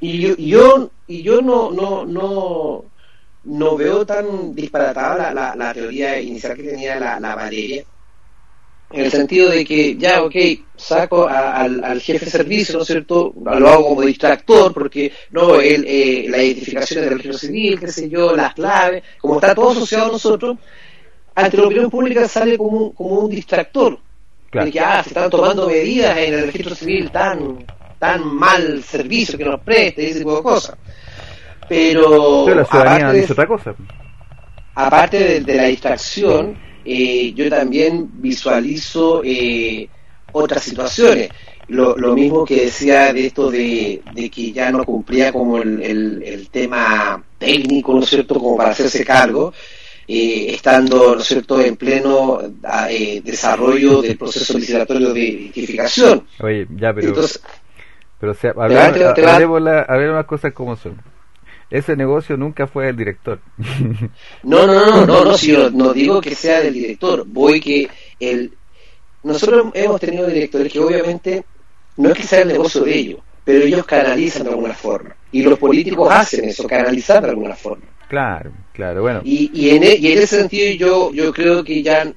Y 0.00 0.18
yo, 0.18 0.34
y 0.36 0.48
yo, 0.48 0.90
y 1.06 1.22
yo 1.22 1.40
no, 1.40 1.70
no, 1.70 2.04
no, 2.04 2.84
no 3.44 3.76
veo 3.76 4.04
tan 4.04 4.54
disparatada 4.54 5.32
la, 5.32 5.54
la, 5.54 5.72
teoría 5.72 6.20
inicial 6.20 6.56
que 6.56 6.64
tenía 6.64 6.98
la, 6.98 7.20
la 7.20 7.34
Valeria 7.34 7.84
en 8.94 9.04
el 9.06 9.10
sentido 9.10 9.50
de 9.50 9.64
que 9.64 9.96
ya, 9.96 10.22
ok, 10.22 10.34
saco 10.76 11.26
al, 11.26 12.00
jefe 12.00 12.26
de 12.26 12.30
servicio, 12.30 12.76
¿no 12.76 12.82
es 12.82 12.86
cierto? 12.86 13.34
Lo 13.44 13.68
hago 13.68 13.88
como 13.88 14.02
distractor, 14.02 14.72
porque 14.72 15.10
no, 15.32 15.56
el, 15.56 15.84
eh, 15.84 16.26
la 16.28 16.40
identificación 16.40 17.00
del 17.00 17.10
registro 17.10 17.36
civil, 17.38 17.80
qué 17.80 17.88
sé 17.88 18.08
yo, 18.08 18.36
las 18.36 18.54
claves, 18.54 19.02
como 19.20 19.34
está 19.34 19.52
todo 19.52 19.72
asociado 19.72 20.10
a 20.10 20.12
nosotros, 20.12 20.58
ante 21.34 21.56
la 21.56 21.64
opinión 21.64 21.90
pública 21.90 22.28
sale 22.28 22.56
como 22.56 22.70
un, 22.78 22.92
como 22.92 23.18
un 23.20 23.30
distractor. 23.30 23.98
De 24.52 24.70
que, 24.70 24.78
ah, 24.78 25.02
se 25.02 25.08
están 25.08 25.28
tomando 25.28 25.66
medidas 25.66 26.16
en 26.16 26.34
el 26.34 26.46
registro 26.46 26.76
civil 26.76 27.10
tan, 27.10 27.66
tan 27.98 28.24
mal 28.24 28.80
servicio 28.84 29.36
que 29.36 29.44
nos 29.44 29.60
preste, 29.60 30.08
ese 30.08 30.20
tipo 30.20 30.36
de 30.36 30.42
cosas. 30.42 30.76
Pero. 31.68 32.48
la 32.54 32.64
ciudadanía 32.64 33.10
dice 33.10 33.32
otra 33.32 33.48
cosa. 33.48 33.74
Aparte 34.76 35.40
de 35.40 35.54
la 35.54 35.64
distracción 35.64 36.63
eh, 36.84 37.32
yo 37.34 37.48
también 37.48 38.10
visualizo 38.14 39.22
eh, 39.24 39.88
otras 40.32 40.62
situaciones. 40.62 41.30
Lo, 41.68 41.96
lo, 41.96 42.14
mismo 42.14 42.44
que 42.44 42.66
decía 42.66 43.12
de 43.12 43.26
esto 43.26 43.50
de, 43.50 44.02
que 44.30 44.52
ya 44.52 44.70
no 44.70 44.84
cumplía 44.84 45.32
como 45.32 45.56
el, 45.58 45.80
el, 46.22 46.48
tema 46.50 47.22
técnico, 47.38 47.94
¿no 47.94 48.00
es 48.00 48.10
cierto?, 48.10 48.34
como 48.34 48.54
para 48.58 48.70
hacerse 48.70 49.02
cargo, 49.02 49.50
eh, 50.06 50.48
estando, 50.50 51.14
¿no 51.14 51.22
es 51.22 51.26
cierto?, 51.26 51.58
en 51.62 51.76
pleno 51.76 52.38
desarrollo 53.24 54.02
del 54.02 54.18
proceso 54.18 54.58
licitatorio 54.58 55.14
de 55.14 55.24
identificación. 55.24 56.26
Oye, 56.40 56.66
ya, 56.76 56.92
pero... 56.92 57.14
pero 58.20 58.32
o 58.32 58.34
sea, 58.34 58.52
hablemos, 58.58 59.62
las 59.62 60.26
cosas 60.26 60.52
como 60.52 60.76
son 60.76 61.00
ese 61.74 61.96
negocio 61.96 62.36
nunca 62.36 62.68
fue 62.68 62.86
del 62.86 62.96
director. 62.96 63.40
No, 64.44 64.66
no, 64.66 64.74
no, 64.74 65.06
no, 65.06 65.24
no, 65.24 65.38
si 65.38 65.52
no, 65.52 65.92
digo 65.92 66.20
que 66.20 66.34
sea 66.34 66.60
del 66.60 66.74
director, 66.74 67.24
voy 67.26 67.60
que 67.60 67.88
el 68.20 68.52
nosotros 69.24 69.72
hemos 69.74 70.00
tenido 70.00 70.26
directores 70.26 70.70
que 70.70 70.78
obviamente 70.78 71.44
no 71.96 72.10
es 72.10 72.14
que 72.14 72.22
sea 72.24 72.42
el 72.42 72.48
negocio 72.48 72.82
de 72.82 72.94
ellos, 72.94 73.20
pero 73.42 73.64
ellos 73.64 73.86
canalizan 73.86 74.44
de 74.44 74.50
alguna 74.50 74.74
forma. 74.74 75.16
Y 75.32 75.42
los 75.42 75.58
políticos 75.58 76.08
hacen 76.12 76.44
eso, 76.44 76.66
canalizar 76.68 77.22
de 77.22 77.30
alguna 77.30 77.56
forma. 77.56 77.84
Claro, 78.06 78.52
claro, 78.72 79.00
bueno. 79.00 79.22
Y, 79.24 79.50
y, 79.54 79.70
en, 79.70 79.82
e, 79.82 79.96
y 79.96 80.12
en 80.12 80.18
ese 80.18 80.36
sentido 80.36 80.74
yo, 80.74 81.12
yo 81.12 81.32
creo 81.32 81.64
que 81.64 81.82
ya 81.82 82.12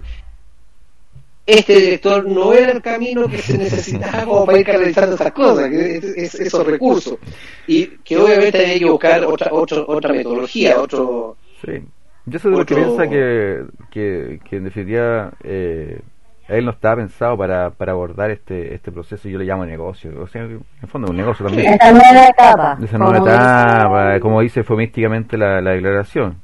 este 1.47 1.75
director 1.79 2.27
no 2.27 2.53
era 2.53 2.73
el 2.73 2.81
camino 2.81 3.27
que 3.27 3.37
se 3.37 3.57
necesitaba 3.57 4.25
como 4.25 4.45
para 4.45 4.59
ir 4.59 4.65
canalizando 4.65 5.15
esas 5.15 5.31
cosas, 5.31 5.71
esos 5.71 6.67
recursos. 6.67 7.17
Y 7.65 7.87
que 8.03 8.17
obviamente 8.17 8.57
hay 8.65 8.79
que 8.79 8.89
buscar 8.89 9.23
otra, 9.23 9.51
otra, 9.51 9.83
otra 9.87 10.13
metodología, 10.13 10.79
otro... 10.79 11.37
Sí, 11.65 11.81
yo 12.25 12.37
soy 12.37 12.51
de 12.51 12.57
lo 12.57 12.65
que 12.65 12.75
piensa 12.75 13.07
que, 13.07 13.63
que, 13.89 14.39
que 14.47 14.57
en 14.57 14.63
definitiva 14.65 15.31
eh, 15.43 16.01
él 16.49 16.65
no 16.65 16.71
estaba 16.71 16.97
pensado 16.97 17.37
para, 17.37 17.69
para 17.69 17.93
abordar 17.93 18.29
este 18.31 18.75
este 18.75 18.91
proceso, 18.91 19.29
yo 19.29 19.37
le 19.37 19.45
llamo 19.45 19.65
negocio, 19.65 20.11
o 20.21 20.27
sea, 20.27 20.43
en 20.43 20.61
el 20.81 20.87
fondo 20.89 21.07
es 21.07 21.11
un 21.11 21.17
negocio 21.17 21.45
también. 21.45 21.73
Esa 21.73 21.91
nueva 21.91 22.27
etapa. 22.27 22.77
Esa 22.83 22.97
nueva 22.97 23.17
etapa, 23.17 24.19
como 24.19 24.41
dice 24.41 24.63
fomísticamente 24.63 25.37
la, 25.37 25.61
la 25.61 25.71
declaración. 25.71 26.35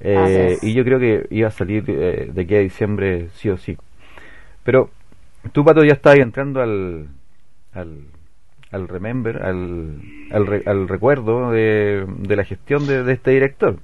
Eh, 0.00 0.56
y 0.62 0.74
yo 0.74 0.84
creo 0.84 0.98
que 0.98 1.26
iba 1.30 1.48
a 1.48 1.50
salir 1.50 1.84
eh, 1.88 2.30
de 2.32 2.42
aquí 2.42 2.54
a 2.54 2.60
diciembre 2.60 3.28
sí 3.34 3.50
o 3.50 3.56
sí. 3.56 3.76
Pero 4.68 4.90
tú, 5.52 5.64
Pato, 5.64 5.82
ya 5.82 5.94
estás 5.94 6.18
entrando 6.18 6.60
al, 6.60 7.08
al, 7.72 8.02
al 8.70 8.86
remember, 8.86 9.42
al, 9.42 9.98
al, 10.30 10.86
recuerdo 10.86 11.52
de, 11.52 12.04
de, 12.06 12.36
la 12.36 12.44
gestión 12.44 12.86
de, 12.86 13.10
este 13.10 13.30
director. 13.30 13.78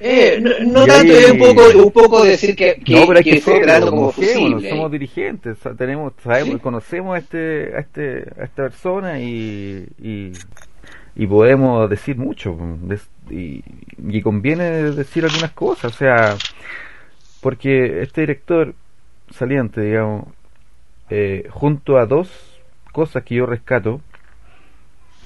Eh, 0.00 0.44
no, 0.66 0.84
tanto, 0.84 1.10
es 1.10 1.30
un 1.30 1.38
poco, 1.38 1.62
un 1.86 1.90
poco 1.90 2.22
decir 2.22 2.54
que, 2.54 2.74
que, 2.84 2.96
no, 2.96 3.06
pero 3.06 3.20
que, 3.22 3.30
que 3.30 3.40
fue 3.40 3.62
como 3.80 4.12
fusible. 4.12 4.68
Somos 4.68 4.92
dirigentes, 4.92 5.56
tenemos, 5.78 6.12
sabemos, 6.22 6.60
conocemos 6.60 7.14
a, 7.14 7.18
este, 7.20 7.74
a, 7.74 7.80
este, 7.80 8.30
a 8.38 8.44
esta 8.44 8.64
persona 8.64 9.18
y, 9.20 9.88
y, 10.02 10.32
y 11.16 11.26
podemos 11.26 11.88
decir 11.88 12.18
mucho. 12.18 12.54
Y, 13.30 13.64
y 14.06 14.20
conviene 14.20 14.64
decir 14.92 15.24
algunas 15.24 15.52
cosas, 15.52 15.94
o 15.94 15.96
sea, 15.96 16.36
porque 17.40 18.02
este 18.02 18.20
director 18.20 18.74
saliente, 19.34 19.80
digamos, 19.80 20.26
eh, 21.10 21.46
junto 21.50 21.98
a 21.98 22.06
dos 22.06 22.60
cosas 22.92 23.22
que 23.24 23.36
yo 23.36 23.46
rescato, 23.46 24.00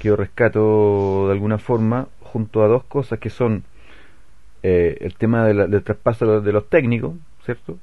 que 0.01 0.09
yo 0.09 0.17
rescato 0.17 1.27
de 1.27 1.33
alguna 1.33 1.59
forma, 1.59 2.09
junto 2.21 2.63
a 2.63 2.69
dos 2.69 2.85
cosas 2.85 3.19
que 3.19 3.31
son 3.31 3.65
eh, 4.63 4.99
el 5.01 5.15
tema 5.15 5.47
del 5.47 5.83
traspaso 5.83 6.41
de 6.41 6.53
los, 6.53 6.69
técnicos, 6.69 7.15
¿cierto? 7.45 7.79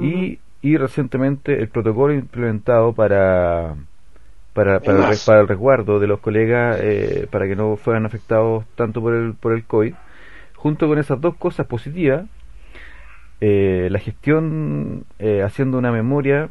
y, 0.00 0.38
y 0.62 0.76
recientemente 0.76 1.58
el 1.58 1.68
protocolo 1.68 2.12
implementado 2.12 2.92
para 2.92 3.76
para, 4.56 4.80
para, 4.80 5.10
el, 5.10 5.18
para 5.26 5.40
el 5.42 5.48
resguardo 5.48 6.00
de 6.00 6.06
los 6.06 6.20
colegas 6.20 6.78
eh, 6.80 7.28
para 7.30 7.46
que 7.46 7.54
no 7.54 7.76
fueran 7.76 8.06
afectados 8.06 8.64
tanto 8.74 9.02
por 9.02 9.12
el, 9.12 9.34
por 9.34 9.52
el 9.52 9.64
COVID. 9.64 9.92
Junto 10.54 10.88
con 10.88 10.98
esas 10.98 11.20
dos 11.20 11.36
cosas 11.36 11.66
positivas, 11.66 12.24
eh, 13.40 13.88
la 13.90 13.98
gestión, 13.98 15.04
eh, 15.18 15.42
haciendo 15.42 15.78
una 15.78 15.92
memoria, 15.92 16.48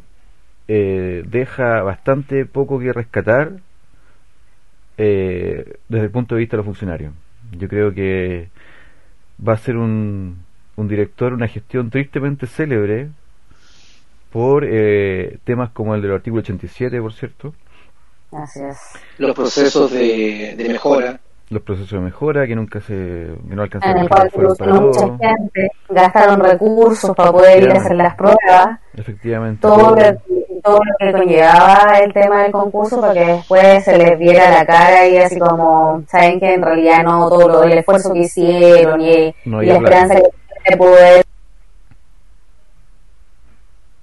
eh, 0.68 1.24
deja 1.26 1.82
bastante 1.82 2.46
poco 2.46 2.78
que 2.78 2.92
rescatar 2.92 3.52
desde 4.96 5.76
el 5.90 6.10
punto 6.10 6.34
de 6.34 6.38
vista 6.38 6.56
de 6.56 6.58
los 6.58 6.66
funcionarios. 6.66 7.12
Yo 7.52 7.68
creo 7.68 7.92
que 7.92 8.48
va 9.46 9.52
a 9.52 9.58
ser 9.58 9.76
un, 9.76 10.38
un 10.76 10.88
director, 10.88 11.34
una 11.34 11.48
gestión 11.48 11.90
tristemente 11.90 12.46
célebre 12.46 13.10
por 14.30 14.66
temas 15.44 15.70
como 15.72 15.94
el 15.94 16.00
del 16.00 16.12
artículo 16.12 16.40
87, 16.40 16.98
por 17.02 17.12
cierto. 17.12 17.54
Los 19.18 19.36
procesos 19.36 19.92
de, 19.92 20.54
de 20.56 20.68
mejora 20.70 21.20
los 21.48 21.62
procesos 21.62 21.92
de 21.92 22.00
mejora 22.00 22.46
que 22.46 22.56
nunca 22.56 22.80
se 22.80 22.94
que 23.48 23.54
no 23.54 23.62
alcanzaron 23.62 23.98
en 23.98 24.02
el 24.02 24.08
cual 24.08 24.30
mucha 24.82 25.00
gente 25.00 25.70
gastaron 25.88 26.40
recursos 26.40 27.14
para 27.14 27.30
poder 27.30 27.62
ir 27.62 27.70
a 27.70 27.74
hacer 27.74 27.96
las 27.96 28.16
pruebas. 28.16 28.80
Efectivamente 28.94 29.60
todo, 29.62 29.94
Lo, 29.94 30.60
todo 30.62 30.78
lo 30.78 30.96
que 30.98 31.12
conllevaba 31.12 31.98
el 32.02 32.12
tema 32.12 32.42
del 32.42 32.52
concurso 32.52 33.00
para 33.00 33.12
que 33.14 33.24
después 33.24 33.84
se 33.84 33.96
les 33.96 34.18
viera 34.18 34.50
la 34.50 34.66
cara 34.66 35.06
y 35.06 35.18
así 35.18 35.38
como 35.38 36.02
saben 36.08 36.40
que 36.40 36.54
en 36.54 36.62
realidad 36.62 37.04
no 37.04 37.28
todo 37.28 37.48
lo, 37.48 37.62
el 37.62 37.78
esfuerzo 37.78 38.12
que 38.12 38.20
hicieron 38.20 39.00
y, 39.00 39.32
la 39.44 39.74
esperanza 39.74 40.16
que 40.64 40.76
poder 40.76 41.24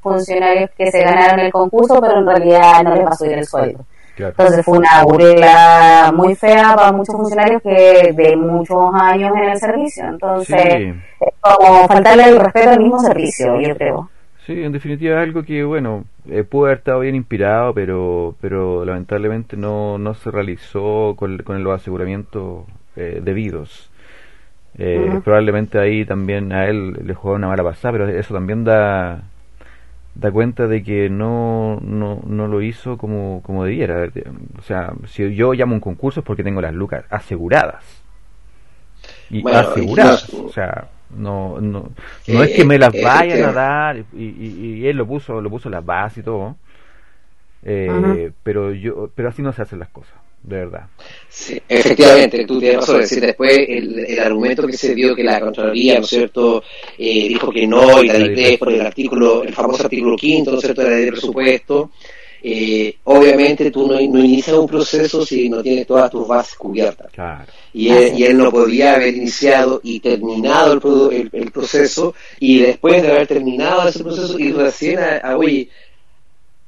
funcionarios 0.02 0.70
que 0.78 0.92
se 0.92 1.02
ganaron 1.02 1.40
el 1.40 1.52
concurso, 1.52 2.00
pero 2.02 2.20
en 2.20 2.28
realidad 2.28 2.84
no 2.84 2.96
les 2.96 3.06
va 3.06 3.10
a 3.10 3.16
subir 3.16 3.38
el 3.38 3.46
sueldo. 3.46 3.86
Entonces 4.18 4.64
fue 4.64 4.78
una 4.78 5.04
burla 5.04 6.12
muy 6.14 6.36
fea 6.36 6.76
para 6.76 6.92
muchos 6.92 7.16
funcionarios 7.16 7.62
que 7.62 8.14
de 8.14 8.36
muchos 8.36 8.94
años 8.94 9.32
en 9.36 9.50
el 9.50 9.58
servicio. 9.58 10.06
Entonces, 10.06 10.96
es 11.20 11.34
como 11.42 11.88
faltarle 11.88 12.30
el 12.30 12.40
respeto 12.40 12.70
al 12.70 12.80
mismo 12.80 13.00
servicio, 13.00 13.60
yo 13.60 13.76
creo. 13.76 14.10
Sí, 14.46 14.62
en 14.62 14.74
definitiva 14.74 15.22
es 15.22 15.28
algo 15.28 15.44
que, 15.44 15.64
bueno, 15.64 16.04
eh, 16.30 16.44
pudo 16.44 16.66
haber 16.66 16.80
estado 16.80 17.00
bien 17.00 17.16
inspirado, 17.16 17.74
pero 17.74 18.36
pero 18.42 18.84
lamentablemente 18.84 19.56
no, 19.56 19.98
no 19.98 20.14
se 20.14 20.32
realizó 20.32 21.16
con, 21.16 21.38
con 21.40 21.64
los 21.64 21.82
aseguramientos 21.82 22.66
eh, 22.96 23.20
debidos. 23.24 23.90
Eh, 24.78 25.22
probablemente 25.24 25.80
ahí 25.80 26.04
también 26.04 26.52
a 26.52 26.66
él 26.66 26.94
le 27.06 27.14
jugó 27.14 27.36
una 27.36 27.48
mala 27.48 27.64
pasada, 27.64 27.92
pero 27.94 28.08
eso 28.10 28.34
también 28.34 28.64
da 28.64 29.24
da 30.16 30.32
cuenta 30.32 30.68
de 30.68 30.84
que 30.84 31.10
no, 31.10 31.80
no, 31.82 32.22
no 32.26 32.48
lo 32.48 32.62
hizo 32.62 32.98
como, 32.98 33.42
como 33.44 33.66
debiera. 33.66 34.10
O 34.58 34.62
sea, 34.62 34.94
si 35.08 35.34
yo 35.36 35.54
llamo 35.54 35.76
un 35.76 35.82
concurso 35.82 36.20
es 36.20 36.26
porque 36.26 36.44
tengo 36.44 36.62
las 36.62 36.74
lucas 36.74 37.06
aseguradas. 37.10 37.84
Y 39.30 39.48
aseguradas. 39.50 40.34
o 40.34 40.50
sea, 40.50 40.90
no, 41.16 41.60
no, 41.60 41.90
no 42.28 42.44
es 42.44 42.56
que 42.56 42.66
me 42.66 42.78
las 42.78 42.94
vayan 42.94 43.44
a 43.50 43.52
dar 43.52 43.98
y, 44.14 44.24
y, 44.24 44.88
él 44.88 44.98
lo 44.98 45.06
puso, 45.06 45.42
lo 45.42 45.50
puso 45.50 45.70
las 45.70 45.86
bases 45.86 46.20
y 46.20 46.24
todo. 46.24 46.56
Eh, 47.64 48.32
pero 48.44 48.72
yo, 48.72 49.10
pero 49.16 49.30
así 49.30 49.42
no 49.42 49.54
se 49.54 49.62
hacen 49.62 49.80
las 49.80 49.90
cosas 49.90 50.23
de 50.44 50.58
verdad. 50.58 50.88
Sí, 51.30 51.60
efectivamente, 51.68 52.46
tú 52.46 52.60
tienes 52.60 52.82
razón. 52.82 53.00
decir, 53.00 53.22
después 53.22 53.58
el, 53.68 54.20
argumento 54.20 54.68
que 54.68 54.74
se 54.74 54.94
dio 54.94 55.16
que 55.16 55.24
la 55.24 55.40
Contraloría, 55.40 55.96
¿no 55.96 56.02
es 56.02 56.10
cierto?, 56.10 56.64
eh, 56.98 57.28
dijo 57.30 57.50
que 57.50 57.66
no, 57.66 58.04
y 58.04 58.08
la 58.08 58.20
ley 58.20 58.58
por 58.58 58.72
el 58.72 58.82
artículo, 58.82 59.44
el 59.44 59.54
famoso 59.54 59.84
artículo 59.84 60.18
quinto, 60.18 60.52
¿no 60.52 60.58
es 60.58 60.64
cierto?, 60.64 60.82
de 60.82 60.90
la 60.90 60.96
ley 60.98 61.06
de 61.06 61.12
presupuesto. 61.12 61.92
Eh, 62.46 62.98
obviamente 63.06 63.72
tú 63.72 63.88
no, 63.88 63.94
no, 63.94 64.20
inicias 64.20 64.58
un 64.58 64.68
proceso 64.68 65.26
si 65.26 65.48
no 65.48 65.64
tienes 65.64 65.88
todas 65.88 66.12
tus 66.12 66.28
bases 66.28 66.56
cubiertas. 66.56 67.10
Y, 67.72 67.88
él, 67.88 68.20
y, 68.20 68.24
él, 68.26 68.38
no 68.38 68.52
podía 68.52 68.96
haber 68.96 69.16
iniciado 69.16 69.80
y 69.82 70.02
terminado 70.02 71.10
el, 71.10 71.30
el, 71.32 71.52
proceso 71.52 72.14
y 72.42 72.60
después 72.60 73.02
de 73.02 73.12
haber 73.12 73.28
terminado 73.28 73.88
ese 73.88 74.04
proceso 74.04 74.38
y 74.38 74.52
recién 74.52 75.00
a 75.00 75.38
oye, 75.38 75.70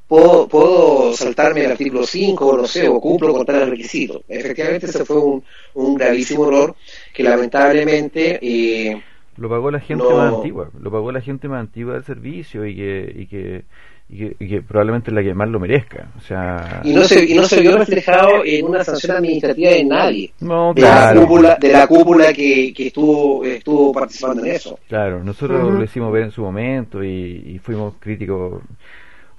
puedo, 0.08 0.48
puedo 0.48 1.14
saltarme 1.14 1.66
el 1.66 1.72
artículo 1.72 2.06
5 2.06 2.46
o 2.46 2.58
no 2.58 2.68
sé, 2.68 2.88
o 2.88 3.00
cumplo 3.00 3.34
con 3.34 3.46
tal 3.46 3.70
requisito. 3.70 4.24
Efectivamente, 4.28 4.88
ese 4.88 5.06
fue 5.06 5.18
un, 5.18 5.44
un 5.76 5.96
gravísimo 5.96 6.48
error 6.48 6.76
que 7.14 7.24
lamentablemente... 7.24 8.40
Eh, 8.42 9.02
lo 9.38 9.50
pagó 9.50 9.70
la 9.70 9.82
gente 9.82 10.06
más 10.06 10.34
antigua, 10.34 10.70
lo 10.80 10.92
pagó 10.92 11.12
la 11.12 11.20
gente 11.20 11.50
más 11.50 11.60
antigua 11.60 11.96
del 11.96 12.06
servicio 12.06 12.66
y 12.66 12.74
que, 12.74 13.14
y 13.18 13.26
que, 13.26 13.66
y 14.08 14.48
que, 14.48 14.62
probablemente 14.62 15.12
la 15.12 15.22
que 15.22 15.34
más 15.34 15.50
lo 15.50 15.60
merezca. 15.60 16.10
O 16.18 16.22
sea... 16.22 16.80
y, 16.86 16.94
no 16.94 17.04
se, 17.04 17.26
y 17.26 17.34
no 17.34 17.44
se 17.44 17.60
vio 17.60 17.78
reflejado 17.78 18.46
en 18.46 18.66
una 18.66 18.82
sanción 18.82 19.18
administrativa 19.18 19.72
de 19.72 19.84
nadie. 19.84 20.32
de, 20.40 20.82
la 20.82 21.14
cúpula, 21.14 21.58
de 21.60 21.68
la 21.70 21.86
cúpula 21.86 22.32
que, 22.32 22.72
que 22.74 22.88
estuvo, 22.88 23.44
estuvo 23.44 23.92
participando 23.92 24.46
en 24.46 24.52
eso. 24.52 24.80
Claro, 24.88 25.22
nosotros 25.22 25.74
lo 25.74 25.84
hicimos 25.84 26.14
ver 26.14 26.24
en 26.24 26.32
su 26.32 26.42
momento 26.42 27.04
y, 27.04 27.56
y 27.56 27.60
fuimos 27.60 27.96
críticos 28.00 28.62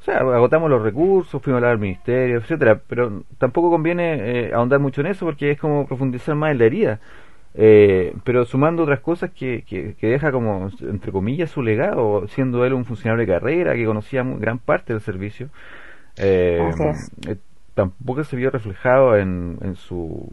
sea, 0.07 0.19
agotamos 0.19 0.71
los 0.71 0.83
recursos, 0.83 1.43
fuimos 1.43 1.57
a 1.57 1.59
hablar 1.59 1.73
al 1.73 1.79
ministerio, 1.79 2.39
etcétera, 2.39 2.81
pero 2.87 3.25
tampoco 3.39 3.71
conviene 3.71 4.47
eh, 4.49 4.55
ahondar 4.55 4.81
mucho 4.81 5.01
en 5.01 5.09
eso 5.09 5.27
porque 5.27 5.51
es 5.51 5.59
como 5.59 5.87
profundizar 5.87 6.35
más 6.35 6.53
en 6.53 6.59
la 6.59 6.65
herida. 6.65 7.01
Eh, 7.59 8.15
pero 8.25 8.45
sumando 8.45 8.83
otras 8.83 9.01
cosas 9.01 9.31
que, 9.31 9.65
que, 9.67 9.97
deja 10.07 10.31
como, 10.31 10.71
entre 10.81 11.11
comillas, 11.11 11.51
su 11.51 11.63
legado, 11.63 12.27
siendo 12.29 12.65
él 12.67 12.75
un 12.75 12.85
funcionario 12.85 13.27
de 13.27 13.33
carrera 13.33 13.75
que 13.75 13.87
conocía 13.87 14.23
gran 14.23 14.59
parte 14.59 14.93
del 14.93 15.01
servicio, 15.03 15.49
eh, 16.19 16.71
tampoco 17.75 18.25
se 18.25 18.37
vio 18.37 18.51
reflejado 18.51 19.17
en, 19.17 19.59
en 19.63 19.77
su 19.77 20.29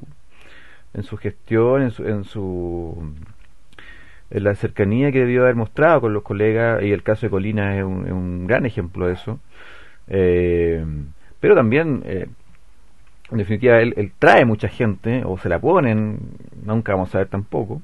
en 0.93 1.03
su 1.03 1.17
gestión, 1.17 1.81
en 1.81 1.91
su, 1.91 2.05
en 2.07 2.23
su 2.23 3.13
en 4.29 4.43
la 4.43 4.55
cercanía 4.55 5.11
que 5.11 5.19
debió 5.19 5.43
haber 5.43 5.55
mostrado 5.55 6.01
con 6.01 6.13
los 6.13 6.23
colegas 6.23 6.83
y 6.83 6.91
el 6.91 7.03
caso 7.03 7.25
de 7.25 7.29
Colina 7.31 7.77
es 7.77 7.83
un, 7.83 8.05
es 8.05 8.11
un 8.11 8.47
gran 8.47 8.65
ejemplo 8.65 9.07
de 9.07 9.13
eso 9.13 9.39
eh, 10.07 10.85
pero 11.39 11.55
también, 11.55 12.03
eh, 12.05 12.27
en 13.31 13.37
definitiva, 13.37 13.79
él, 13.81 14.11
trae 14.19 14.45
mucha 14.45 14.67
gente, 14.67 15.23
o 15.25 15.37
se 15.37 15.49
la 15.49 15.59
ponen, 15.59 16.19
nunca 16.65 16.93
vamos 16.93 17.13
a 17.15 17.19
ver 17.19 17.27
tampoco, 17.27 17.81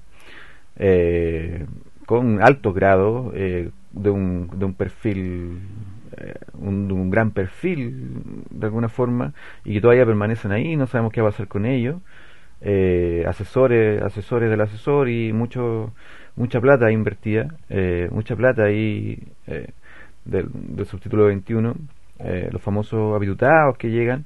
eh, 0.78 1.66
con 2.06 2.42
altos 2.42 2.74
grados, 2.74 3.34
de, 3.34 3.72
un, 4.10 4.50
de 4.54 4.66
un 4.66 4.74
perfil, 4.74 5.60
un, 6.54 6.92
un, 6.92 7.10
gran 7.10 7.32
perfil, 7.32 8.44
de 8.50 8.66
alguna 8.66 8.90
forma, 8.90 9.34
y 9.66 9.74
que 9.74 9.82
todavía 9.82 10.06
permanecen 10.06 10.52
ahí, 10.52 10.76
no 10.76 10.88
sabemos 10.88 11.14
qué 11.14 11.22
va 11.22 11.30
a 11.30 11.32
pasar 11.32 11.48
con 11.48 11.66
ellos. 11.66 11.98
asesores, 13.28 14.02
asesores 14.02 14.50
del 14.50 14.62
asesor 14.62 15.10
y 15.10 15.34
mucho, 15.34 15.94
mucha 16.36 16.60
plata 16.62 16.92
invertida, 16.92 17.56
mucha 18.12 18.36
plata 18.36 18.64
ahí 18.64 19.22
del, 20.26 20.50
del 20.54 20.86
subtítulo 20.86 21.26
21 21.26 21.76
eh, 22.20 22.50
los 22.52 22.62
famosos 22.62 23.16
habitutados 23.16 23.78
que 23.78 23.90
llegan 23.90 24.26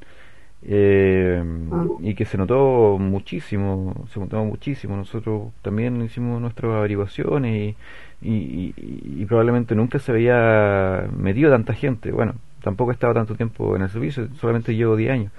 eh, 0.66 1.44
ah. 1.72 1.86
y 2.02 2.16
que 2.16 2.26
se 2.26 2.38
notó 2.38 2.98
muchísimo, 3.00 4.06
se 4.10 4.20
notó 4.20 4.44
muchísimo. 4.44 4.96
Nosotros 4.96 5.52
también 5.62 6.02
hicimos 6.02 6.42
nuestras 6.42 6.74
averiguaciones 6.74 7.76
y, 8.22 8.74
y, 8.76 9.26
probablemente 9.26 9.76
nunca 9.76 10.00
se 10.00 10.12
había 10.12 11.08
metido 11.16 11.52
tanta 11.52 11.74
gente. 11.74 12.12
Bueno, 12.12 12.36
tampoco 12.62 12.92
he 12.92 12.94
estado 12.94 13.14
tanto 13.14 13.36
tiempo 13.36 13.76
en 13.76 13.84
el 13.84 13.90
servicio, 13.90 14.28
solamente 14.36 14.76
llevo 14.76 14.96
10 14.96 15.12
años. 15.12 15.32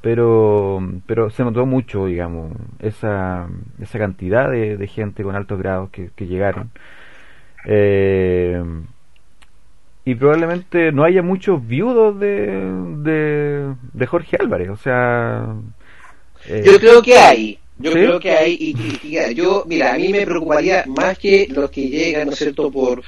Pero, 0.00 0.80
pero 1.06 1.30
se 1.30 1.42
notó 1.44 1.66
mucho, 1.66 2.06
digamos, 2.06 2.52
esa, 2.78 3.48
esa 3.80 3.98
cantidad 3.98 4.50
de, 4.50 4.76
de 4.76 4.86
gente 4.86 5.24
con 5.24 5.34
altos 5.34 5.58
grados 5.58 5.90
que, 5.90 6.10
que 6.14 6.26
llegaron. 6.26 6.70
Eh, 7.66 8.62
y 10.08 10.14
probablemente 10.14 10.90
no 10.90 11.04
haya 11.04 11.20
muchos 11.20 11.66
viudos 11.66 12.18
de, 12.18 13.74
de, 13.92 14.06
Jorge 14.06 14.38
Álvarez, 14.40 14.70
o 14.70 14.76
sea... 14.78 15.54
Eh, 16.46 16.62
yo 16.64 16.78
creo 16.78 17.02
que 17.02 17.18
hay, 17.18 17.58
yo 17.76 17.92
creo 17.92 18.18
que 18.18 18.30
hay, 18.30 18.56
y, 18.58 19.34
yo, 19.34 19.64
mira, 19.66 19.92
a 19.92 19.98
mí 19.98 20.08
me 20.08 20.24
preocuparía 20.24 20.84
más 20.86 21.18
que 21.18 21.46
los 21.50 21.70
que 21.70 21.90
llegan, 21.90 22.28
¿no 22.28 22.32
es 22.32 22.38
cierto?, 22.38 22.70
por, 22.70 23.02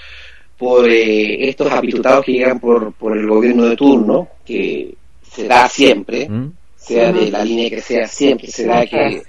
por 0.59 0.87
eh, 0.91 1.49
estos 1.49 1.73
habitutados 1.73 2.23
que 2.23 2.33
llegan 2.33 2.61
por, 2.61 2.93
por 2.93 3.17
el 3.17 3.27
gobierno 3.27 3.65
de 3.65 3.77
turno, 3.77 4.29
que 4.45 4.95
se 5.23 5.49
da 5.49 5.71
siempre, 5.71 6.29
¿Mm? 6.29 6.53
sea 6.77 7.13
de 7.13 7.31
la 7.31 7.43
línea 7.43 7.71
que 7.71 7.81
sea, 7.81 8.07
siempre 8.07 8.49
se 8.49 8.67
da 8.67 8.85
que, 8.85 9.23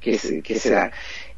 que, 0.00 0.40
que 0.42 0.58
se 0.58 0.70
da. 0.70 0.90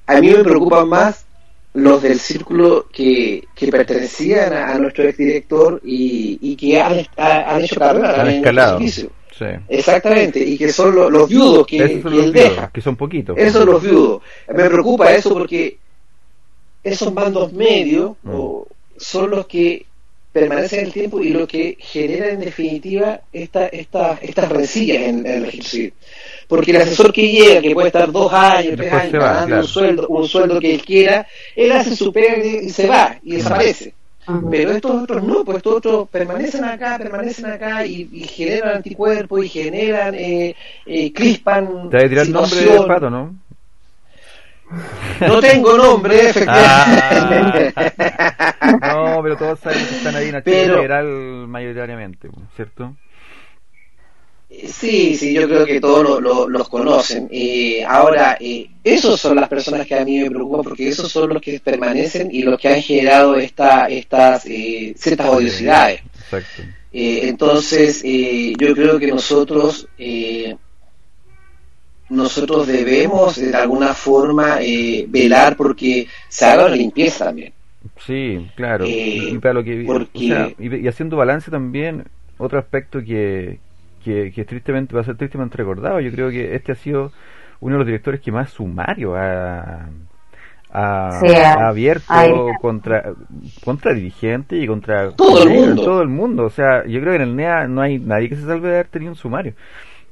A 0.07 0.21
mí 0.21 0.29
me 0.29 0.45
preocupa 0.45 0.85
más 0.85 1.27
los 1.75 2.03
del 2.03 2.19
círculo 2.19 2.87
que, 2.93 3.47
que 3.55 3.69
pertenecían 3.69 4.53
a, 4.53 4.79
nuestro 4.79 5.05
exdirector 5.05 5.81
y, 5.85 6.39
y 6.41 6.57
que 6.57 6.81
han, 6.81 7.07
han 7.17 7.63
hecho 7.63 7.77
carrera 7.77 8.21
han 8.21 8.29
escalado. 8.29 8.81
Sí. 8.81 9.09
Exactamente, 9.69 10.41
y 10.41 10.59
que 10.59 10.73
son 10.73 10.95
los, 10.95 11.29
viudos 11.29 11.67
que, 11.67 11.79
él 11.79 12.33
deja. 12.33 12.71
Que 12.71 12.81
son 12.81 12.97
poquitos. 12.97 13.37
Esos 13.39 13.63
son 13.63 13.73
los 13.73 13.83
viudos. 13.83 14.23
Me 14.49 14.69
preocupa 14.69 15.13
eso 15.13 15.31
porque 15.33 15.79
esos 16.83 17.13
mandos 17.13 17.53
medios 17.53 18.17
mm. 18.23 18.61
son 18.97 19.31
los 19.31 19.47
que 19.47 19.87
permanecen 20.33 20.81
en 20.81 20.87
el 20.87 20.93
tiempo 20.93 21.21
y 21.21 21.31
lo 21.31 21.47
que 21.47 21.77
genera 21.79 22.29
en 22.29 22.41
definitiva 22.41 23.21
esta, 23.33 23.67
esta, 23.67 24.19
estas 24.23 24.49
rencillas 24.49 25.03
en, 25.09 25.27
el 25.27 25.45
registro 25.45 25.97
Porque 26.47 26.71
el 26.71 26.79
asesor 26.79 27.13
que 27.13 27.29
llega, 27.29 27.61
que 27.61 27.75
puede 27.75 27.89
estar 27.89 28.11
dos 28.11 28.33
años, 28.33 28.77
tres 28.77 28.93
años, 28.93 29.13
ganando 29.13 29.57
un 29.57 29.67
sueldo, 29.67 30.09
un 30.09 30.29
sueldo 30.29 30.61
que 30.61 30.75
él 30.75 30.83
quiera, 30.85 31.27
él 31.57 31.73
hace 31.73 31.97
su 31.97 32.13
pega 32.13 32.37
y 32.39 32.71
se 32.71 32.87
va 32.87 33.19
y 33.23 33.37
desaparece. 33.37 33.95
Pero 34.51 34.71
estos 34.71 35.03
otros 35.03 35.25
no, 35.25 35.45
pues 35.45 35.57
estos 35.57 35.75
otros 35.77 36.09
permanecen 36.09 36.65
acá, 36.65 36.97
permanecen 36.99 37.47
acá 37.47 37.85
y, 37.85 38.07
generan 38.29 38.77
anticuerpos 38.77 39.45
y 39.45 39.49
generan, 39.49 40.15
eh, 40.15 40.55
eh, 40.87 41.13
crispan. 41.13 41.91
Te 41.91 42.09
tirar 42.09 42.27
el 42.27 42.33
nombre 42.33 42.61
del 42.61 42.87
pato, 42.87 43.11
¿no? 43.11 43.35
No 45.21 45.41
tengo 45.41 45.77
nombre, 45.77 46.31
efectivamente. 46.31 47.73
Ah. 47.77 48.79
no, 49.17 49.23
pero 49.23 49.37
todos 49.37 49.61
saben 49.61 49.85
que 49.87 49.97
están 49.97 50.17
ahí 50.17 50.29
en 50.29 50.37
actividad 50.37 50.75
general 50.77 51.07
mayoritariamente, 51.49 52.29
¿cierto? 52.55 52.95
Sí, 54.51 55.17
sí, 55.17 55.33
yo 55.33 55.47
creo 55.47 55.65
que 55.65 55.81
todos 55.81 56.21
los 56.51 56.69
conocen. 56.69 57.29
Eh, 57.31 57.85
ahora, 57.87 58.37
eh, 58.41 58.69
esos 58.83 59.21
son 59.21 59.37
las 59.37 59.49
personas 59.49 59.87
que 59.87 59.95
a 59.95 60.05
mí 60.05 60.19
me 60.19 60.31
preocupan 60.31 60.63
porque 60.63 60.89
esos 60.89 61.11
son 61.11 61.29
los 61.29 61.41
que 61.41 61.61
permanecen 61.61 62.29
y 62.33 62.43
los 62.43 62.59
que 62.59 62.69
han 62.69 62.83
generado 62.83 63.37
esta, 63.37 63.87
estas 63.87 64.45
eh, 64.47 64.93
ciertas 64.97 65.29
odiosidades. 65.29 66.01
Exacto. 66.25 66.63
Eh, 66.93 67.21
entonces, 67.29 68.03
yo 68.03 68.75
creo 68.75 68.99
que 68.99 69.07
nosotros 69.07 69.87
nosotros 72.11 72.67
debemos 72.67 73.37
de 73.37 73.55
alguna 73.55 73.95
forma 73.95 74.59
eh, 74.61 75.07
velar 75.09 75.57
porque 75.57 76.07
se 76.29 76.45
haga 76.45 76.67
una 76.67 76.77
limpieza 76.77 77.27
también. 77.27 77.53
Sí, 78.05 78.51
claro. 78.57 78.85
y, 78.87 79.39
para 79.39 79.55
lo 79.55 79.65
que, 79.65 79.87
y, 80.13 80.89
haciendo 80.89 81.17
balance 81.17 81.51
también, 81.51 82.05
otro 82.37 82.59
aspecto 82.59 83.01
que, 83.01 83.59
que, 84.05 84.33
que, 84.33 84.45
tristemente 84.45 84.95
va 84.95 85.01
a 85.01 85.05
ser 85.05 85.17
tristemente 85.17 85.57
recordado, 85.57 86.01
yo 86.01 86.11
creo 86.11 86.31
que 86.31 86.55
este 86.55 86.73
ha 86.73 86.75
sido 86.75 87.13
uno 87.61 87.75
de 87.75 87.79
los 87.79 87.87
directores 87.87 88.21
que 88.21 88.33
más 88.33 88.51
sumario 88.51 89.15
ha, 89.15 89.89
ha, 90.73 91.69
abierto 91.69 92.13
contra 92.61 93.13
contra 93.65 93.93
dirigentes 93.93 94.63
y 94.63 94.67
contra 94.67 95.13
todo 95.13 95.43
el, 95.43 95.49
mundo. 95.51 95.83
todo 95.83 96.03
el 96.03 96.09
mundo. 96.09 96.45
O 96.45 96.51
sea, 96.51 96.85
yo 96.87 97.01
creo 97.01 97.13
que 97.13 97.23
en 97.23 97.29
el 97.29 97.37
NEA 97.37 97.67
no 97.67 97.83
hay 97.83 97.99
nadie 97.99 98.29
que 98.29 98.37
se 98.37 98.43
salve 98.43 98.69
de 98.69 98.75
haber 98.75 98.89
tenido 98.89 99.13
un 99.13 99.17
sumario. 99.17 99.55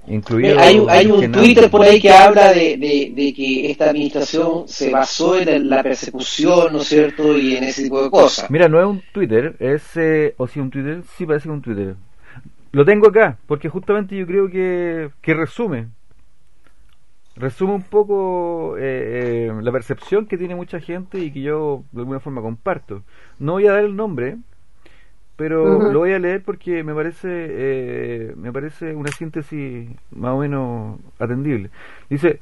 Incluido 0.09 0.59
hay, 0.59 0.85
hay 0.89 1.11
un 1.11 1.31
Twitter 1.31 1.71
por 1.71 1.83
ahí 1.83 2.01
que 2.01 2.11
habla 2.11 2.53
de, 2.53 2.77
de, 2.79 3.35
que 3.35 3.71
esta 3.71 3.91
administración 3.91 4.67
se 4.67 4.91
basó 4.91 5.39
en 5.39 5.69
la 5.69 5.83
persecución, 5.83 6.73
¿no 6.73 6.81
es 6.81 6.89
cierto? 6.89 7.37
Y 7.37 7.57
en 7.57 7.65
ese 7.65 7.85
tipo 7.85 8.03
de 8.03 8.11
cosas. 8.11 8.51
Mira, 8.51 8.69
no 8.69 8.81
es 8.81 8.87
un 8.87 9.03
Twitter, 9.13 9.57
es. 9.59 9.97
Eh, 9.97 10.35
o 10.39 10.47
si 10.49 10.61
un 10.61 10.71
Twitter, 10.71 11.03
sí 11.17 11.27
parece 11.27 11.49
un 11.49 11.63
Twitter. 11.63 11.95
Lo 12.73 12.85
tengo 12.85 13.09
acá, 13.09 13.39
porque 13.47 13.69
justamente 13.69 14.17
yo 14.17 14.27
creo 14.27 14.51
que, 14.51 15.11
que 15.21 15.35
resume 15.35 15.89
resume 17.39 17.73
un 17.73 17.83
poco 17.83 18.77
eh, 18.79 19.49
eh, 19.49 19.53
la 19.63 19.73
percepción 19.73 20.27
que 20.27 20.37
tiene 20.37 20.55
mucha 20.55 20.81
gente 20.81 21.19
y 21.19 21.31
que 21.31 21.41
yo 21.41 21.85
de 21.93 22.01
alguna 22.01 22.21
forma 22.21 22.43
comparto. 22.43 23.03
No 23.39 23.53
voy 23.53 23.67
a 23.67 23.73
dar 23.73 23.85
el 23.85 23.97
nombre, 23.97 24.39
pero 25.39 25.93
lo 25.93 26.01
voy 26.01 26.12
a 26.12 26.18
leer 26.18 26.43
porque 26.43 26.82
me 26.82 26.93
parece 26.93 27.28
eh, 27.30 28.34
me 28.36 28.53
parece 28.53 28.97
una 28.97 29.12
síntesis 29.12 29.89
más 30.11 30.32
o 30.32 30.39
menos 30.39 30.99
atendible. 31.20 31.70
Dice, 32.11 32.41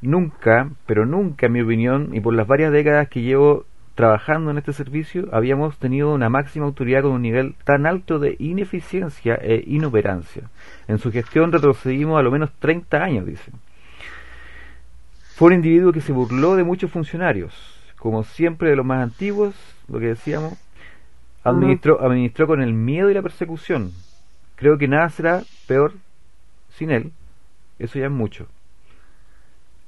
nunca, 0.00 0.70
pero 0.86 1.04
nunca 1.04 1.46
en 1.46 1.52
mi 1.52 1.60
opinión 1.60 2.14
y 2.14 2.20
por 2.20 2.32
las 2.32 2.46
varias 2.46 2.72
décadas 2.72 3.08
que 3.08 3.20
llevo 3.20 3.66
trabajando 3.94 4.50
en 4.50 4.56
este 4.56 4.72
servicio, 4.72 5.28
habíamos 5.32 5.76
tenido 5.76 6.14
una 6.14 6.30
máxima 6.30 6.64
autoridad 6.64 7.02
con 7.02 7.12
un 7.12 7.20
nivel 7.20 7.56
tan 7.64 7.84
alto 7.84 8.18
de 8.18 8.36
ineficiencia 8.38 9.34
e 9.34 9.62
inoperancia. 9.66 10.44
En 10.88 10.96
su 10.96 11.12
gestión 11.12 11.52
retrocedimos 11.52 12.18
a 12.18 12.22
lo 12.22 12.30
menos 12.30 12.50
30 12.58 12.96
años, 12.96 13.26
dice. 13.26 13.52
Fue 15.34 15.48
un 15.48 15.54
individuo 15.56 15.92
que 15.92 16.00
se 16.00 16.12
burló 16.12 16.56
de 16.56 16.64
muchos 16.64 16.90
funcionarios, 16.90 17.52
como 17.98 18.24
siempre 18.24 18.70
de 18.70 18.76
los 18.76 18.86
más 18.86 19.02
antiguos, 19.02 19.54
lo 19.88 19.98
que 19.98 20.06
decíamos, 20.06 20.58
administró, 21.44 22.00
administró 22.00 22.46
con 22.46 22.62
el 22.62 22.72
miedo 22.72 23.10
y 23.10 23.14
la 23.14 23.22
persecución. 23.22 23.92
Creo 24.56 24.78
que 24.78 24.88
nada 24.88 25.08
será 25.08 25.42
peor 25.66 25.94
sin 26.76 26.90
él, 26.90 27.12
eso 27.78 27.98
ya 27.98 28.06
es 28.06 28.10
mucho. 28.10 28.46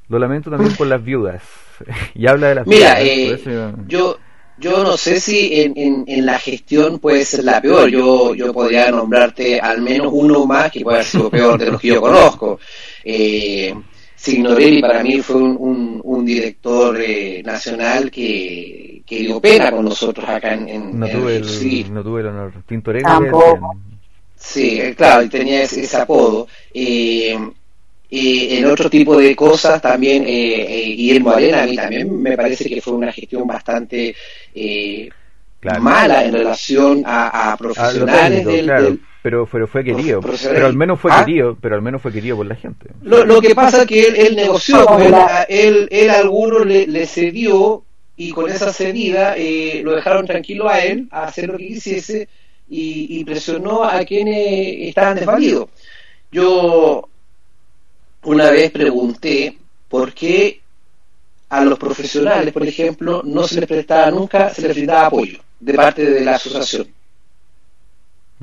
Lo 0.09 0.19
lamento 0.19 0.51
también 0.51 0.75
por 0.77 0.87
las 0.87 1.03
viudas. 1.03 1.43
y 2.15 2.27
habla 2.27 2.49
de 2.49 2.55
las 2.57 2.67
Mira, 2.67 3.01
viudas. 3.01 3.41
Eh, 3.47 3.73
yo, 3.87 4.19
yo 4.59 4.85
no 4.85 4.97
sé 4.97 5.21
si 5.21 5.63
en, 5.63 6.05
en, 6.07 6.27
la 6.27 6.39
gestión 6.39 6.99
puede 6.99 7.25
ser 7.25 7.45
la 7.45 7.61
peor. 7.61 7.89
Yo, 7.89 8.35
yo 8.35 8.53
podría 8.53 8.91
nombrarte 8.91 9.61
al 9.61 9.81
menos 9.81 10.09
uno 10.13 10.47
más 10.47 10.71
que 10.71 10.81
puede 10.81 10.99
haber 10.99 11.07
sido 11.07 11.31
peor 11.31 11.59
de 11.59 11.71
los 11.71 11.81
que 11.81 11.89
yo 11.89 12.01
conozco. 12.01 12.61
Eh, 13.05 13.75
Signorelli 14.23 14.81
para 14.81 15.03
mí 15.03 15.21
fue 15.21 15.35
un, 15.35 16.01
un, 16.05 16.25
director 16.25 16.97
eh, 17.01 17.43
nacional 17.45 18.09
que, 18.09 19.03
que, 19.05 19.19
dio 19.19 19.41
pena 19.41 19.73
con 19.73 19.85
nosotros 19.85 20.29
acá 20.29 20.55
en, 20.55 20.97
no, 20.97 21.09
tuve 21.09 21.39
el, 21.39 21.93
no 21.93 22.05
tuve 22.05 22.21
el 22.21 22.29
honor. 22.29 22.53
Tintorelli 22.65 23.05
sí 24.37 24.81
eh, 24.81 24.95
claro 24.95 25.29
tenía 25.29 25.63
ese, 25.63 25.97
apodo. 25.97 26.47
Eh, 26.73 27.37
en 28.13 28.65
otro 28.67 28.89
tipo 28.89 29.17
de 29.17 29.35
cosas 29.35 29.83
también 29.83 30.25
Guillermo 30.25 31.31
Arena 31.33 31.65
a 31.65 31.67
mí 31.67 31.75
también 31.75 32.23
me 32.23 32.37
parece 32.37 32.69
que 32.69 32.81
fue 32.81 32.93
una 32.93 33.11
gestión 33.11 33.45
bastante 33.45 34.15
mala 35.81 36.25
en 36.25 36.33
relación 36.33 37.03
a, 37.05 37.57
profesionales 37.59 38.45
del 38.45 39.01
pero, 39.23 39.47
pero 39.47 39.67
fue 39.69 39.85
querido. 39.85 40.21
pero, 40.21 40.67
al 40.67 40.77
menos 40.77 41.01
fue 41.01 41.13
¿Ah? 41.13 41.25
querido 41.25 41.57
pero 41.61 41.77
al 41.77 41.83
menos 41.83 42.03
fue 42.03 42.13
querido 42.13 42.37
por 42.37 42.47
la 42.47 42.57
gente. 42.57 42.91
Lo, 43.03 43.25
lo 43.25 43.41
que 43.41 43.55
pasa 43.55 43.83
es 43.83 43.87
que 43.87 44.09
él, 44.09 44.17
él 44.17 44.37
negoció 44.37 44.85
pues, 44.87 45.13
él, 45.49 45.89
él, 45.91 46.11
a 46.11 46.19
algunos 46.19 46.67
le, 46.67 46.87
le, 46.87 47.07
cedió 47.07 47.85
y 48.17 48.33
con 48.33 48.51
esa 48.51 48.73
cedida 48.73 49.37
eh, 49.37 49.81
lo 49.85 49.95
dejaron 49.95 50.27
tranquilo 50.27 50.69
a 50.69 50.81
él 50.81 51.09
a 51.11 51.25
hacer 51.25 51.49
lo 51.49 51.57
que 51.57 51.69
quisiese 51.69 52.29
y, 52.69 53.21
y 53.21 53.25
presionó 53.25 53.85
a 53.85 54.05
quienes 54.05 54.89
estaban 54.89 55.17
desvalidos. 55.17 55.69
Yo 56.31 57.09
una 58.25 58.51
vez 58.51 58.71
pregunté 58.73 59.57
por 59.89 60.13
qué 60.13 60.61
a 61.49 61.65
los 61.65 61.79
profesionales 61.79 62.53
por 62.53 62.67
ejemplo 62.67 63.23
no 63.25 63.47
se 63.47 63.61
les 63.61 63.69
prestaba 63.69 64.11
nunca 64.11 64.51
se 64.51 64.63
les 64.63 64.77
brindaba 64.77 65.07
apoyo 65.07 65.39
de 65.61 65.75
parte 65.75 66.05
de 66.11 66.25
la 66.25 66.37
asociación 66.37 66.89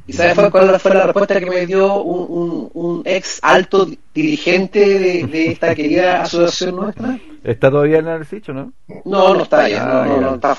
¿Y 0.10 0.14
sabes 0.14 0.50
cuál 0.50 0.80
fue 0.80 0.96
la 0.96 1.04
respuesta 1.04 1.40
que 1.40 1.46
me 1.46 1.68
dio 1.68 2.02
un, 2.02 2.72
un, 2.74 3.04
ex 3.06 3.38
alto 3.44 3.88
dirigente 4.12 4.80
de, 5.28 5.52
esta 5.52 5.76
querida 5.76 6.24
asociación 6.24 6.78
nuestra? 6.78 7.20
¿Está 7.44 7.70
todavía 7.70 8.00
en 8.00 8.08
el 8.08 8.26
sitio, 8.26 8.56
no? 8.56 8.74
No, 9.06 9.36
no 9.36 9.44
está 9.44 9.70
ya, 9.70 9.86
no, 9.86 10.06
no, 10.06 10.22
no, 10.22 10.36
está. 10.36 10.58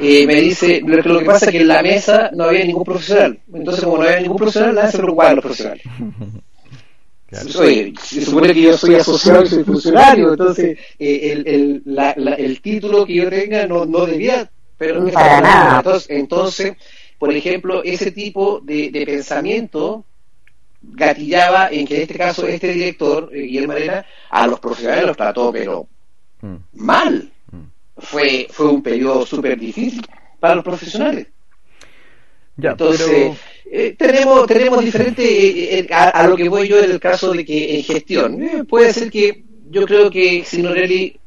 Eh, 0.00 0.26
me 0.26 0.36
dice, 0.36 0.80
lo, 0.82 1.18
que 1.18 1.24
pasa 1.26 1.46
es 1.46 1.52
que 1.52 1.60
en 1.60 1.68
la 1.68 1.82
mesa 1.82 2.30
no 2.32 2.44
había 2.44 2.64
ningún 2.64 2.84
profesional. 2.84 3.38
Entonces, 3.52 3.84
como 3.84 3.98
no 3.98 4.04
había 4.04 4.20
ningún 4.20 4.38
profesional, 4.38 4.74
nadie 4.74 4.90
se 4.90 4.98
preocupaba 4.98 5.28
de 5.28 5.36
los 5.36 5.44
profesionales. 5.44 5.84
Oye, 7.58 7.92
se 8.00 8.24
supone 8.24 8.54
que 8.54 8.62
yo 8.62 8.78
soy 8.78 8.94
asociado 8.94 9.44
y 9.44 9.48
soy 9.48 9.64
funcionario, 9.64 10.30
entonces 10.30 10.78
eh, 10.98 11.32
el, 11.32 11.46
el, 11.46 11.82
la, 11.84 12.12
el 12.12 12.62
título 12.62 13.04
que 13.04 13.16
yo 13.16 13.28
tenga 13.28 13.66
no, 13.66 13.84
no 13.84 14.06
debía, 14.06 14.48
pero 14.78 15.00
no 15.00 15.10
para 15.10 15.40
nada. 15.42 15.76
Entonces, 15.78 16.10
entonces 16.10 16.72
por 17.18 17.32
ejemplo, 17.32 17.82
ese 17.82 18.10
tipo 18.10 18.60
de, 18.60 18.90
pensamiento 19.06 20.04
gatillaba 20.82 21.68
en 21.70 21.86
que 21.86 21.96
en 21.96 22.02
este 22.02 22.14
caso 22.14 22.46
este 22.46 22.72
director, 22.72 23.30
eh, 23.32 23.42
Guillermo 23.42 23.72
Arena, 23.72 24.06
a 24.30 24.46
los 24.46 24.60
profesionales 24.60 25.06
los 25.06 25.16
trató, 25.16 25.50
pero 25.50 25.88
mm. 26.42 26.56
mal. 26.74 27.30
Mm. 27.50 27.62
Fue, 27.98 28.46
fue 28.50 28.68
un 28.68 28.82
periodo 28.82 29.24
súper 29.24 29.58
difícil 29.58 30.06
para 30.38 30.54
los 30.54 30.64
profesionales. 30.64 31.26
Entonces, 32.58 33.36
eh, 33.70 33.94
tenemos, 33.98 34.46
tenemos 34.46 34.84
diferente, 34.84 35.78
eh, 35.78 35.86
a, 35.90 36.26
lo 36.26 36.36
que 36.36 36.48
voy 36.48 36.68
yo 36.68 36.78
en 36.78 36.90
el 36.90 37.00
caso 37.00 37.32
de 37.32 37.44
que 37.44 37.76
en 37.76 37.84
gestión, 37.84 38.66
puede 38.68 38.92
ser 38.92 39.10
que 39.10 39.44
yo 39.68 39.84
creo 39.84 40.10
que 40.10 40.44
Sinorelli 40.44 41.18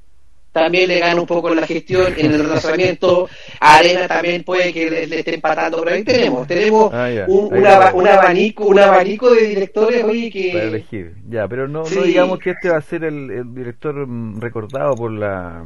también 0.59 0.87
le 0.87 0.99
gana 0.99 1.19
un 1.19 1.27
poco 1.27 1.49
en 1.49 1.57
la 1.57 1.67
gestión, 1.67 2.13
en 2.17 2.33
el 2.33 2.49
razonamiento. 2.49 3.27
Arena 3.59 4.07
también 4.07 4.43
puede 4.43 4.73
que 4.73 4.89
le, 4.89 5.19
esté 5.19 5.35
empatando, 5.35 5.81
pero 5.83 5.95
ahí 5.95 6.03
tenemos, 6.03 6.47
tenemos 6.47 6.91
ah, 6.93 7.09
un, 7.27 8.07
abanico, 8.07 8.65
un 8.65 8.79
abanico 8.79 9.33
de 9.33 9.47
directores 9.47 10.03
hoy 10.03 10.29
que... 10.29 10.51
Para 10.53 10.65
elegir, 10.65 11.13
ya, 11.29 11.47
pero 11.47 11.67
no, 11.67 11.83
no 11.83 12.01
digamos 12.03 12.39
que 12.39 12.51
este 12.51 12.69
va 12.69 12.77
a 12.77 12.81
ser 12.81 13.03
el, 13.03 13.53
director 13.53 13.95
mm, 13.95 14.39
recordado 14.39 14.95
por 14.95 15.11
la... 15.11 15.65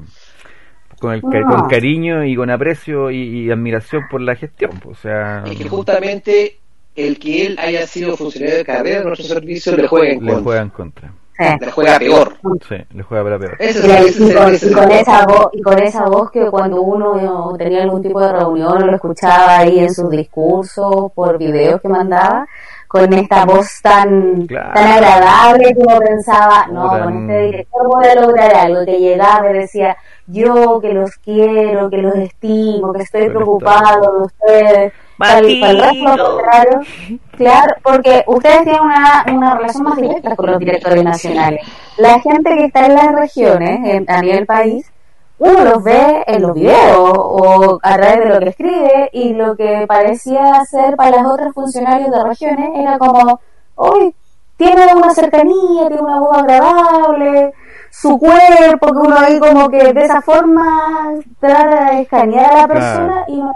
Con, 0.99 1.13
el, 1.13 1.21
con 1.21 1.67
cariño 1.67 2.23
y 2.23 2.35
con 2.35 2.49
aprecio 2.49 3.11
y, 3.11 3.51
admiración 3.51 4.03
por 4.09 4.21
la 4.21 4.35
gestión, 4.35 4.71
o 4.85 4.95
sea... 4.95 5.43
Es 5.45 5.57
que 5.57 5.67
justamente 5.67 6.59
el 6.95 7.19
que 7.19 7.47
él 7.47 7.59
haya 7.59 7.85
sido 7.87 8.15
funcionario 8.15 8.57
de 8.57 8.65
carrera 8.65 8.99
en 8.99 9.07
nuestro 9.07 9.27
servicio 9.27 9.75
le 9.75 9.87
juega 9.87 10.13
en 10.13 10.19
contra. 10.19 10.35
Le 10.37 10.43
juega 10.43 10.61
en 10.61 10.69
contra. 10.69 11.13
Le 11.39 11.71
juega 11.71 11.99
peor. 11.99 12.33
Sí, 12.67 12.75
le 12.93 13.03
juega 13.03 13.23
para 13.23 13.39
peor. 13.39 13.57
y, 13.59 14.73
con, 14.73 14.91
esa 14.91 15.25
voz, 15.25 15.49
y 15.53 15.61
con 15.61 15.79
esa 15.79 16.05
voz 16.05 16.31
que 16.31 16.49
cuando 16.49 16.81
uno 16.81 17.55
tenía 17.57 17.83
algún 17.83 18.01
tipo 18.01 18.21
de 18.21 18.31
reunión 18.31 18.83
o 18.83 18.85
lo 18.85 18.95
escuchaba 18.95 19.59
ahí 19.59 19.79
en 19.79 19.93
sus 19.93 20.09
discursos, 20.09 21.11
por 21.13 21.37
videos 21.37 21.81
que 21.81 21.87
mandaba, 21.87 22.45
con 22.87 23.11
esta 23.11 23.45
voz 23.45 23.81
tan, 23.81 24.45
tan 24.47 24.77
agradable 24.77 25.73
que 25.73 25.79
uno 25.79 25.97
pensaba, 25.99 26.67
no, 26.67 26.87
con 26.87 27.21
este 27.21 27.41
director 27.45 27.87
voy 27.87 28.05
a 28.05 28.21
lograr 28.21 28.55
algo, 28.55 28.85
que 28.85 28.99
llegaba 28.99 29.49
y 29.49 29.53
decía, 29.53 29.97
yo 30.27 30.79
que 30.79 30.93
los 30.93 31.15
quiero, 31.17 31.89
que 31.89 31.97
los 31.97 32.15
estimo, 32.15 32.93
que 32.93 33.01
estoy 33.01 33.29
preocupado 33.29 34.19
de 34.19 34.25
ustedes 34.25 34.93
claro, 37.37 37.75
porque 37.83 38.23
ustedes 38.27 38.63
tienen 38.63 38.81
una, 38.81 39.25
una 39.31 39.55
relación 39.55 39.83
más 39.83 39.95
directa 39.95 40.35
con 40.35 40.51
los 40.51 40.59
directores 40.59 41.03
nacionales. 41.03 41.61
La 41.97 42.19
gente 42.19 42.55
que 42.55 42.65
está 42.65 42.85
en 42.85 42.95
las 42.95 43.11
regiones, 43.13 44.03
a 44.07 44.21
nivel 44.21 44.45
país, 44.45 44.91
uno 45.39 45.63
los 45.63 45.83
ve 45.83 46.23
en 46.27 46.41
los 46.41 46.53
videos 46.53 47.11
o 47.17 47.79
a 47.81 47.95
través 47.95 48.19
de 48.19 48.25
lo 48.25 48.39
que 48.39 48.49
escribe 48.49 49.09
y 49.11 49.33
lo 49.33 49.55
que 49.55 49.85
parecía 49.87 50.63
ser 50.65 50.95
para 50.95 51.21
los 51.21 51.33
otros 51.33 51.53
funcionarios 51.53 52.11
de 52.11 52.23
regiones 52.23 52.69
era 52.75 52.97
como, 52.97 53.39
hoy 53.75 54.15
tiene 54.55 54.93
una 54.95 55.13
cercanía, 55.13 55.87
tiene 55.87 56.01
una 56.01 56.19
voz 56.19 56.37
agradable, 56.37 57.53
su 57.89 58.17
cuerpo, 58.17 58.87
que 58.87 59.07
uno 59.07 59.15
ahí 59.17 59.39
como 59.39 59.69
que 59.69 59.93
de 59.93 60.03
esa 60.03 60.21
forma 60.21 61.13
trata 61.39 61.91
de 61.91 62.01
escanear 62.01 62.51
a 62.51 62.57
la 62.61 62.67
persona 62.67 63.25
y 63.27 63.33
uno 63.33 63.53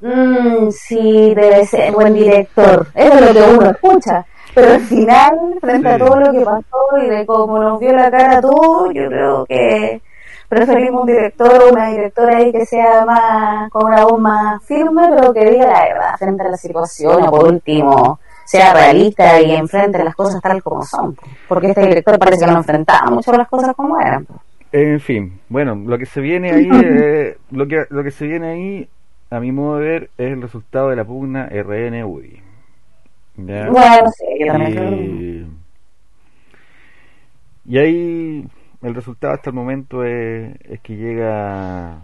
mmm, 0.00 0.70
sí, 0.70 1.34
debe 1.34 1.64
ser 1.66 1.92
buen 1.92 2.14
director. 2.14 2.86
Eso 2.94 3.14
es 3.14 3.20
lo 3.20 3.32
que 3.32 3.56
uno 3.56 3.70
escucha. 3.70 4.24
Pero 4.54 4.72
al 4.72 4.80
final, 4.80 5.58
frente 5.60 5.88
a 5.88 5.98
todo 5.98 6.16
lo 6.16 6.32
que 6.32 6.40
pasó 6.40 6.98
y 7.02 7.08
de 7.08 7.26
cómo 7.26 7.58
nos 7.58 7.78
vio 7.78 7.92
la 7.92 8.10
cara 8.10 8.40
todo, 8.40 8.90
yo 8.90 9.06
creo 9.06 9.46
que 9.46 10.02
preferimos 10.48 11.02
un 11.02 11.06
director 11.06 11.62
o 11.62 11.72
una 11.72 11.90
directora 11.90 12.38
ahí 12.38 12.50
que 12.50 12.66
sea 12.66 13.04
más, 13.04 13.70
con 13.70 13.86
una 13.86 14.04
voz 14.04 14.20
más 14.20 14.64
firme, 14.64 15.08
pero 15.08 15.32
que 15.32 15.44
diga 15.50 15.66
la 15.66 15.84
verdad 15.84 16.16
frente 16.18 16.42
a 16.42 16.48
la 16.48 16.56
situación, 16.56 17.22
o 17.22 17.30
por 17.30 17.46
último, 17.46 18.18
sea 18.44 18.74
realista 18.74 19.40
y 19.40 19.52
enfrente 19.52 20.02
las 20.02 20.16
cosas 20.16 20.42
tal 20.42 20.60
como 20.60 20.82
son. 20.82 21.16
Porque 21.48 21.68
este 21.68 21.86
director 21.86 22.18
parece 22.18 22.44
que 22.44 22.50
no 22.50 22.58
enfrentaba 22.58 23.08
mucho 23.08 23.30
las 23.32 23.48
cosas 23.48 23.76
como 23.76 24.00
eran. 24.00 24.26
En 24.72 24.98
fin, 25.00 25.40
bueno, 25.48 25.76
lo 25.76 25.96
que 25.96 26.06
se 26.06 26.20
viene 26.20 26.50
ahí, 26.50 26.68
eh, 26.84 27.38
lo 27.52 27.68
que 27.68 27.84
lo 27.88 28.02
que 28.02 28.10
se 28.10 28.26
viene 28.26 28.50
ahí, 28.50 28.88
a 29.30 29.40
mi 29.40 29.52
modo 29.52 29.78
de 29.78 29.88
ver, 29.88 30.10
es 30.18 30.32
el 30.32 30.42
resultado 30.42 30.90
de 30.90 30.96
la 30.96 31.04
pugna 31.04 31.46
RN 31.46 32.04
UDI. 32.04 32.40
Bueno, 33.36 34.10
sí, 34.16 34.24
yo 34.38 34.52
también 34.52 35.48
y, 37.64 37.74
y 37.74 37.78
ahí 37.78 38.44
el 38.82 38.94
resultado 38.94 39.32
hasta 39.34 39.50
el 39.50 39.56
momento 39.56 40.04
es, 40.04 40.54
es 40.64 40.80
que 40.80 40.96
llega 40.96 42.02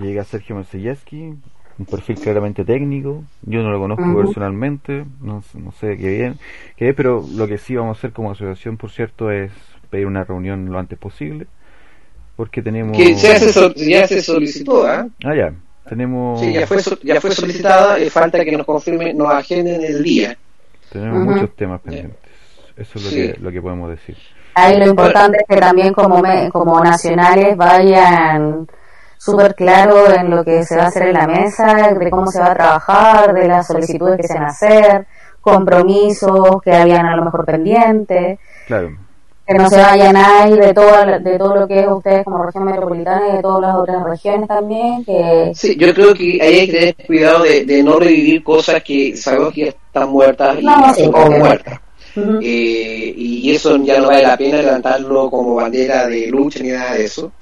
llega 0.00 0.24
Sergio 0.24 0.56
Merceyeski, 0.56 1.34
un 1.78 1.86
perfil 1.86 2.18
claramente 2.18 2.64
técnico. 2.64 3.24
Yo 3.42 3.62
no 3.62 3.70
lo 3.70 3.78
conozco 3.78 4.16
personalmente, 4.16 5.06
no, 5.20 5.42
no, 5.54 5.72
sé 5.72 5.96
qué 5.96 6.08
bien, 6.08 6.38
qué 6.76 6.90
es, 6.90 6.94
pero 6.94 7.24
lo 7.34 7.46
que 7.46 7.58
sí 7.58 7.76
vamos 7.76 7.96
a 7.96 7.98
hacer 7.98 8.12
como 8.12 8.32
asociación, 8.32 8.76
por 8.76 8.90
cierto, 8.90 9.30
es 9.30 9.52
pedir 9.88 10.06
una 10.06 10.24
reunión 10.24 10.70
lo 10.70 10.78
antes 10.78 10.98
posible, 10.98 11.46
porque 12.36 12.60
tenemos. 12.60 12.96
Que 12.96 13.14
ya 13.14 13.38
se, 13.38 13.88
ya 13.88 14.06
se 14.06 14.20
solicitó, 14.20 14.86
¿ah? 14.86 15.08
Ah, 15.24 15.34
ya. 15.34 15.54
Tenemos... 15.88 16.40
Sí, 16.40 16.52
ya 16.52 16.66
fue, 16.66 16.78
ya 17.02 17.20
fue 17.20 17.30
solicitada, 17.32 17.98
eh, 17.98 18.10
falta 18.10 18.44
que 18.44 18.56
nos 18.56 18.66
confirmen, 18.66 19.16
nos 19.16 19.32
agenden 19.32 19.82
el 19.82 20.02
día. 20.02 20.36
Tenemos 20.90 21.24
muchos 21.24 21.54
temas 21.56 21.80
pendientes. 21.80 22.18
Eso 22.76 22.98
es 22.98 23.04
lo, 23.04 23.10
que, 23.10 23.36
lo 23.40 23.50
que 23.50 23.62
podemos 23.62 23.90
decir. 23.90 24.16
Ahí 24.54 24.78
lo 24.78 24.86
importante 24.86 25.38
es 25.38 25.44
que 25.48 25.60
también 25.60 25.92
como, 25.92 26.22
como 26.52 26.80
nacionales 26.80 27.56
vayan 27.56 28.66
súper 29.16 29.54
claro 29.54 30.12
en 30.12 30.30
lo 30.30 30.44
que 30.44 30.64
se 30.64 30.76
va 30.76 30.84
a 30.84 30.88
hacer 30.88 31.08
en 31.08 31.14
la 31.14 31.26
mesa, 31.26 31.92
de 31.92 32.10
cómo 32.10 32.26
se 32.26 32.40
va 32.40 32.52
a 32.52 32.54
trabajar, 32.54 33.34
de 33.34 33.48
las 33.48 33.66
solicitudes 33.66 34.16
que 34.16 34.28
se 34.28 34.34
van 34.34 34.44
a 34.44 34.48
hacer, 34.48 35.06
compromisos 35.40 36.62
que 36.62 36.74
habían 36.74 37.06
a 37.06 37.16
lo 37.16 37.24
mejor 37.24 37.44
pendientes. 37.44 38.38
Claro. 38.66 39.07
Que 39.48 39.54
no 39.54 39.70
se 39.70 39.78
vayan 39.78 40.14
ahí 40.14 40.52
de 40.52 40.74
todo, 40.74 40.90
de 41.20 41.38
todo 41.38 41.56
lo 41.56 41.66
que 41.66 41.80
es 41.80 41.86
ustedes 41.88 42.24
como 42.24 42.44
región 42.44 42.64
metropolitana 42.64 43.28
y 43.28 43.36
de 43.36 43.42
todas 43.42 43.62
las 43.62 43.76
otras 43.76 44.04
regiones 44.04 44.46
también. 44.46 45.04
Que... 45.04 45.52
Sí, 45.54 45.74
yo 45.76 45.94
creo 45.94 46.12
que 46.12 46.38
hay 46.42 46.66
que 46.66 46.72
tener 46.72 46.96
cuidado 47.06 47.44
de, 47.44 47.82
no 47.82 47.98
revivir 47.98 48.44
cosas 48.44 48.82
que 48.82 49.16
sabemos 49.16 49.54
que 49.54 49.68
están 49.68 50.10
muertas 50.10 50.58
y 50.60 50.64
no, 50.64 50.94
sí, 50.94 51.08
muertas. 51.08 51.80
Eh, 52.42 53.14
y 53.16 53.50
eso 53.54 53.76
ya 53.78 54.00
no 54.00 54.08
vale 54.08 54.22
la 54.22 54.36
pena 54.36 54.58
levantarlo 54.58 55.30
como 55.30 55.54
bandera 55.54 56.06
de 56.08 56.26
lucha 56.26 56.60
ni 56.60 56.70
nada 56.70 56.94
de 56.94 57.04
eso 57.04 57.32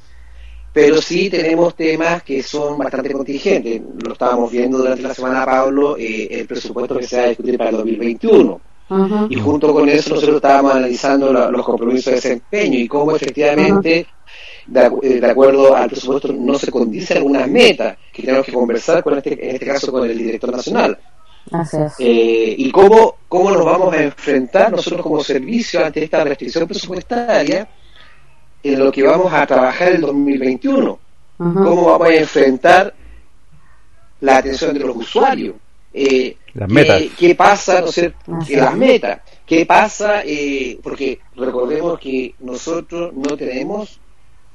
pero 0.76 1.00
sí 1.00 1.30
tenemos 1.30 1.74
temas 1.74 2.22
que 2.22 2.42
son 2.42 2.76
bastante 2.76 3.10
contingentes. 3.10 3.80
Lo 4.04 4.12
estábamos 4.12 4.52
viendo 4.52 4.76
durante 4.76 5.00
la 5.00 5.14
semana, 5.14 5.46
Pablo, 5.46 5.96
eh, 5.96 6.28
el 6.30 6.46
presupuesto 6.46 6.98
que 6.98 7.06
se 7.06 7.16
va 7.16 7.22
a 7.22 7.28
discutir 7.28 7.56
para 7.56 7.70
el 7.70 7.76
2021. 7.78 8.60
Y 9.28 9.34
junto 9.36 9.72
con 9.72 9.88
eso 9.88 10.14
nosotros 10.14 10.36
estábamos 10.36 10.76
analizando 10.76 11.32
los 11.32 11.64
compromisos 11.64 12.06
de 12.06 12.12
desempeño 12.12 12.78
y 12.78 12.86
cómo 12.86 13.16
efectivamente, 13.16 13.98
eh, 13.98 14.06
de, 15.20 15.26
acuerdo 15.30 15.74
al 15.74 15.88
presupuesto, 15.88 16.32
no 16.32 16.56
se 16.56 16.70
condicen 16.70 17.18
algunas 17.18 17.48
metas 17.48 17.96
que 18.12 18.22
tenemos 18.22 18.46
que 18.46 18.52
conversar, 18.52 19.02
con 19.02 19.18
este, 19.18 19.32
en 19.48 19.54
este 19.54 19.66
caso 19.66 19.90
con 19.90 20.08
el 20.08 20.16
director 20.16 20.52
nacional. 20.52 20.96
Eh, 21.98 22.54
y 22.58 22.70
cómo, 22.70 23.16
cómo 23.28 23.50
nos 23.50 23.64
vamos 23.64 23.94
a 23.94 24.02
enfrentar 24.02 24.70
nosotros 24.70 25.02
como 25.02 25.22
servicio 25.22 25.84
ante 25.84 26.04
esta 26.04 26.22
restricción 26.24 26.66
presupuestaria 26.66 27.68
en 28.62 28.78
lo 28.78 28.90
que 28.90 29.02
vamos 29.02 29.32
a 29.32 29.46
trabajar 29.46 29.92
el 29.92 30.00
2021. 30.00 30.98
Cómo 31.38 31.84
vamos 31.84 32.08
a 32.08 32.14
enfrentar 32.14 32.94
la 34.20 34.38
atención 34.38 34.72
de 34.74 34.80
los 34.80 34.96
usuarios. 34.96 35.54
Eh, 35.98 36.36
las 36.52 36.68
metas. 36.68 37.02
¿qué, 37.18 37.34
pasa, 37.34 37.80
no 37.80 37.86
sé, 37.86 38.12
que 38.46 38.56
las 38.56 38.76
metas? 38.76 39.20
¿Qué 39.46 39.64
pasa? 39.64 40.22
Eh, 40.26 40.78
porque 40.82 41.20
recordemos 41.34 41.98
que 41.98 42.34
nosotros 42.40 43.14
no 43.14 43.34
tenemos 43.34 43.98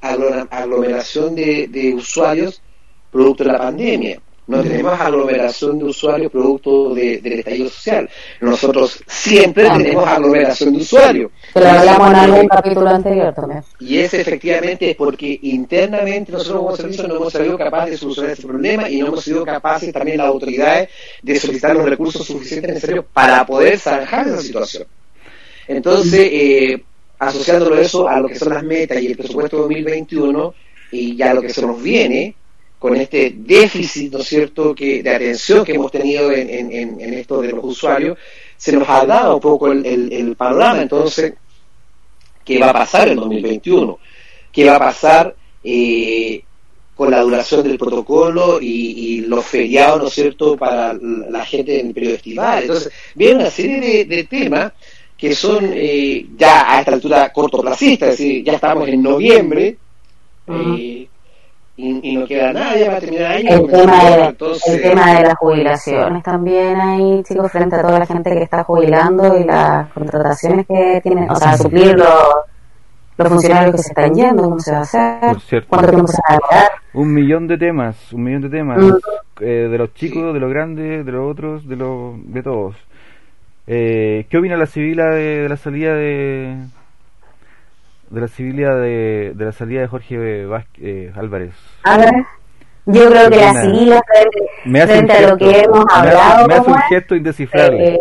aglomeración 0.00 1.34
de, 1.34 1.66
de 1.66 1.94
usuarios 1.94 2.62
producto 3.10 3.42
de 3.42 3.52
la 3.52 3.58
pandemia. 3.58 4.20
No 4.44 4.60
tenemos 4.60 5.00
aglomeración 5.00 5.78
de 5.78 5.84
usuarios 5.84 6.32
producto 6.32 6.94
de, 6.94 7.18
del 7.18 7.34
estallido 7.34 7.70
social. 7.70 8.10
Nosotros 8.40 9.02
siempre 9.06 9.70
tenemos 9.70 10.06
aglomeración 10.06 10.72
de 10.72 10.78
usuarios. 10.80 11.30
Pero 11.54 11.68
hablamos 11.68 12.08
en 12.08 12.16
algún 12.16 12.48
capítulo 12.48 12.88
anterior 12.88 13.32
también. 13.32 13.62
Y 13.78 13.98
es 13.98 14.12
efectivamente 14.14 14.96
porque 14.98 15.38
internamente 15.42 16.32
nosotros 16.32 16.58
como 16.58 16.76
servicio 16.76 17.06
no 17.06 17.16
hemos 17.16 17.32
sido 17.32 17.56
capaces 17.56 17.92
de 17.92 17.98
solucionar 17.98 18.32
ese 18.32 18.46
problema 18.46 18.88
y 18.90 18.98
no 18.98 19.06
hemos 19.06 19.22
sido 19.22 19.44
capaces 19.44 19.92
también 19.92 20.18
las 20.18 20.26
autoridades 20.26 20.88
de 21.22 21.38
solicitar 21.38 21.76
los 21.76 21.88
recursos 21.88 22.26
suficientes 22.26 22.74
necesarios 22.74 23.04
para 23.12 23.46
poder 23.46 23.78
zanjar 23.78 24.26
esa 24.26 24.42
situación. 24.42 24.86
Entonces, 25.68 26.28
eh, 26.32 26.82
asociándolo 27.20 27.78
eso 27.78 28.08
a 28.08 28.18
lo 28.18 28.28
que 28.28 28.34
son 28.34 28.52
las 28.52 28.64
metas 28.64 29.00
y 29.00 29.06
el 29.06 29.16
presupuesto 29.16 29.58
2021 29.58 30.54
y 30.90 31.16
ya 31.16 31.32
lo 31.32 31.40
que 31.40 31.50
se 31.50 31.64
nos 31.64 31.80
viene, 31.80 32.34
con 32.82 32.96
este 32.96 33.32
déficit, 33.36 34.12
¿no 34.12 34.18
es 34.18 34.26
cierto?, 34.26 34.74
que, 34.74 35.04
de 35.04 35.14
atención 35.14 35.64
que 35.64 35.74
hemos 35.74 35.92
tenido 35.92 36.32
en, 36.32 36.50
en, 36.50 37.14
esto 37.14 37.40
de 37.40 37.52
los 37.52 37.62
usuarios, 37.62 38.18
se 38.56 38.72
nos 38.72 38.88
ha 38.88 39.06
dado 39.06 39.36
un 39.36 39.40
poco 39.40 39.70
el, 39.70 40.34
panorama, 40.36 40.82
entonces, 40.82 41.32
¿qué 42.44 42.58
va 42.58 42.70
a 42.70 42.72
pasar 42.72 43.06
en 43.06 43.18
2021? 43.18 43.98
¿Qué 44.50 44.64
va 44.64 44.74
a 44.74 44.78
pasar 44.80 45.32
eh, 45.62 46.42
con 46.96 47.12
la 47.12 47.20
duración 47.20 47.62
del 47.62 47.78
protocolo 47.78 48.58
y, 48.60 49.20
los 49.28 49.46
feriados, 49.46 50.02
¿no 50.02 50.08
es 50.08 50.14
cierto?, 50.14 50.56
para 50.56 50.92
la 50.92 51.46
gente 51.46 51.78
en 51.78 51.86
el 51.86 51.94
periodo 51.94 52.16
estival. 52.16 52.62
Entonces, 52.62 52.92
viene 53.14 53.36
una 53.36 53.50
serie 53.50 54.04
de, 54.04 54.24
temas 54.24 54.72
que 55.16 55.36
son 55.36 55.70
eh, 55.72 56.26
ya 56.36 56.68
a 56.68 56.80
esta 56.80 56.94
altura 56.94 57.32
cortoplacistas, 57.32 58.08
es 58.08 58.18
decir, 58.18 58.42
ya 58.42 58.54
estamos 58.54 58.88
en 58.88 59.00
noviembre, 59.00 59.76
y, 61.76 62.16
no 62.16 62.26
queda 62.26 62.52
nadie 62.52 62.86
para 62.86 63.00
terminar 63.00 63.32
el 63.32 63.46
año. 63.48 63.64
El, 63.64 63.70
tema 63.70 64.04
de, 64.04 64.36
el 64.66 64.82
tema 64.82 65.14
de 65.14 65.22
las 65.22 65.34
jubilaciones 65.36 66.22
también 66.22 66.80
ahí, 66.80 67.22
chicos, 67.24 67.50
frente 67.50 67.76
a 67.76 67.82
toda 67.82 67.98
la 67.98 68.06
gente 68.06 68.30
que 68.30 68.42
está 68.42 68.62
jubilando 68.64 69.38
y 69.38 69.44
las 69.44 69.90
contrataciones 69.92 70.66
que 70.66 71.00
tienen, 71.02 71.30
o 71.30 71.36
sea, 71.36 71.56
suplir 71.56 71.96
los, 71.96 72.08
los 73.16 73.28
funcionarios 73.28 73.76
que 73.76 73.82
se 73.82 73.88
están 73.88 74.14
yendo, 74.14 74.42
cómo 74.42 74.58
se 74.58 74.72
va 74.72 74.78
a 74.78 74.82
hacer, 74.82 75.64
cuánto 75.66 75.90
tiempo 75.90 76.08
se 76.08 76.18
va 76.28 76.28
a 76.28 76.32
demorar. 76.34 76.70
Un 76.94 77.14
millón 77.14 77.48
de 77.48 77.56
temas, 77.56 78.12
un 78.12 78.22
millón 78.22 78.42
de 78.42 78.50
temas, 78.50 78.78
mm. 78.78 78.92
eh, 79.40 79.68
de 79.70 79.78
los 79.78 79.94
chicos, 79.94 80.34
de 80.34 80.40
los 80.40 80.50
grandes, 80.50 81.06
de 81.06 81.12
los 81.12 81.30
otros, 81.30 81.66
de 81.66 81.76
los 81.76 82.14
de 82.32 82.42
todos. 82.42 82.76
Eh, 83.66 84.26
¿Qué 84.28 84.38
opina 84.38 84.56
la 84.56 84.66
civil 84.66 84.96
de 84.96 85.46
la 85.48 85.56
salida 85.56 85.94
de 85.94 86.56
de 88.12 88.20
la 88.20 88.28
civilidad 88.28 88.76
de, 88.76 89.32
de 89.34 89.44
la 89.44 89.52
salida 89.52 89.80
de 89.80 89.86
Jorge 89.88 90.44
Vázquez, 90.44 90.84
eh, 90.84 91.12
Álvarez. 91.16 91.54
yo 92.84 93.08
creo 93.08 93.30
que 93.30 93.36
la 93.36 93.62
civil 93.62 93.94
frente, 94.64 95.12
a 95.12 95.30
lo 95.30 95.36
que 95.38 95.60
hemos 95.62 95.84
hablado 95.90 96.46
me 96.46 96.54
hace 96.54 96.70
un 96.70 96.82
gesto 96.90 97.16
indescifrable. 97.16 97.94
Eh, 97.94 98.00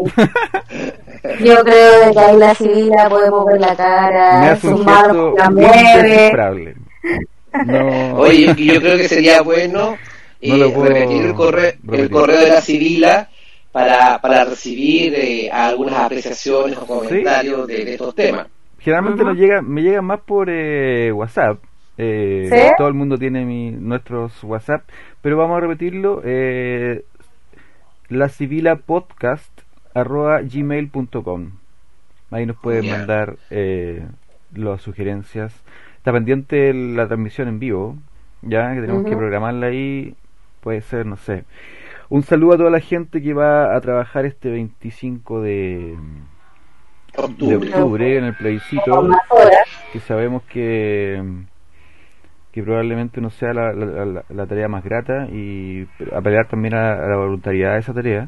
yo 1.39 1.63
creo 1.63 2.11
que 2.11 2.19
ahí 2.19 2.37
la 2.37 2.53
civil 2.53 2.91
podemos 3.09 3.45
ver 3.45 3.61
la 3.61 3.75
cara, 3.75 4.55
sus 4.57 4.83
manos 4.83 5.33
la 5.37 5.49
mueve. 5.49 6.75
No. 7.65 8.15
Oye, 8.19 8.53
yo 8.57 8.81
creo 8.81 8.97
que 8.97 9.07
sería 9.07 9.41
bueno 9.41 9.95
eh, 10.41 10.73
repetir 10.75 11.25
el 11.25 11.33
correo, 11.33 11.71
el 11.89 12.09
correo 12.09 12.41
de 12.41 12.49
la 12.49 12.59
civila 12.59 13.29
para, 13.71 14.19
para 14.19 14.43
recibir 14.43 15.13
eh, 15.15 15.49
algunas 15.49 15.99
apreciaciones 15.99 16.77
o 16.77 16.85
comentarios 16.85 17.65
de 17.65 17.93
estos 17.93 18.13
temas. 18.13 18.47
Generalmente 18.81 19.23
nos 19.23 19.37
llega, 19.37 19.61
me 19.61 19.81
llegan 19.81 20.05
más 20.05 20.21
por 20.21 20.49
eh, 20.49 21.11
WhatsApp. 21.11 21.59
Eh, 21.97 22.49
Todo 22.77 22.87
el 22.87 22.95
mundo 22.95 23.17
tiene 23.17 23.45
mi, 23.45 23.69
nuestros 23.69 24.43
WhatsApp, 24.43 24.83
pero 25.21 25.37
vamos 25.37 25.57
a 25.57 25.61
repetirlo. 25.61 26.21
Eh, 26.23 27.03
la 28.09 28.29
civila 28.29 28.77
podcast 28.77 29.51
arroba 29.93 30.41
gmail.com. 30.41 31.51
Ahí 32.31 32.45
nos 32.45 32.57
pueden 32.57 32.89
mandar 32.89 33.37
eh, 33.51 34.03
las 34.53 34.81
sugerencias. 34.81 35.53
Está 35.97 36.11
pendiente 36.11 36.73
la 36.73 37.07
transmisión 37.07 37.47
en 37.49 37.59
vivo, 37.59 37.97
ya 38.41 38.73
que 38.73 38.81
tenemos 38.81 39.05
que 39.05 39.15
programarla 39.15 39.67
ahí. 39.67 40.15
Puede 40.61 40.81
ser, 40.81 41.05
no 41.05 41.17
sé. 41.17 41.43
Un 42.09 42.23
saludo 42.23 42.53
a 42.53 42.57
toda 42.57 42.69
la 42.71 42.79
gente 42.79 43.21
que 43.21 43.33
va 43.33 43.75
a 43.75 43.81
trabajar 43.81 44.25
este 44.25 44.49
25 44.49 45.41
de 45.41 45.95
de 47.37 47.55
octubre 47.55 48.17
en 48.17 48.23
el 48.25 48.35
plebiscito 48.35 49.09
que 49.91 49.99
sabemos 49.99 50.43
que 50.43 51.21
que 52.51 52.63
probablemente 52.63 53.21
no 53.21 53.29
sea 53.29 53.53
la, 53.53 53.71
la, 53.73 54.45
tarea 54.45 54.67
más 54.67 54.83
grata 54.83 55.27
y 55.27 55.87
apelar 56.13 56.47
también 56.47 56.73
a, 56.73 56.95
la 56.95 57.15
voluntariedad 57.15 57.73
de 57.73 57.79
esa 57.79 57.93
tarea 57.93 58.27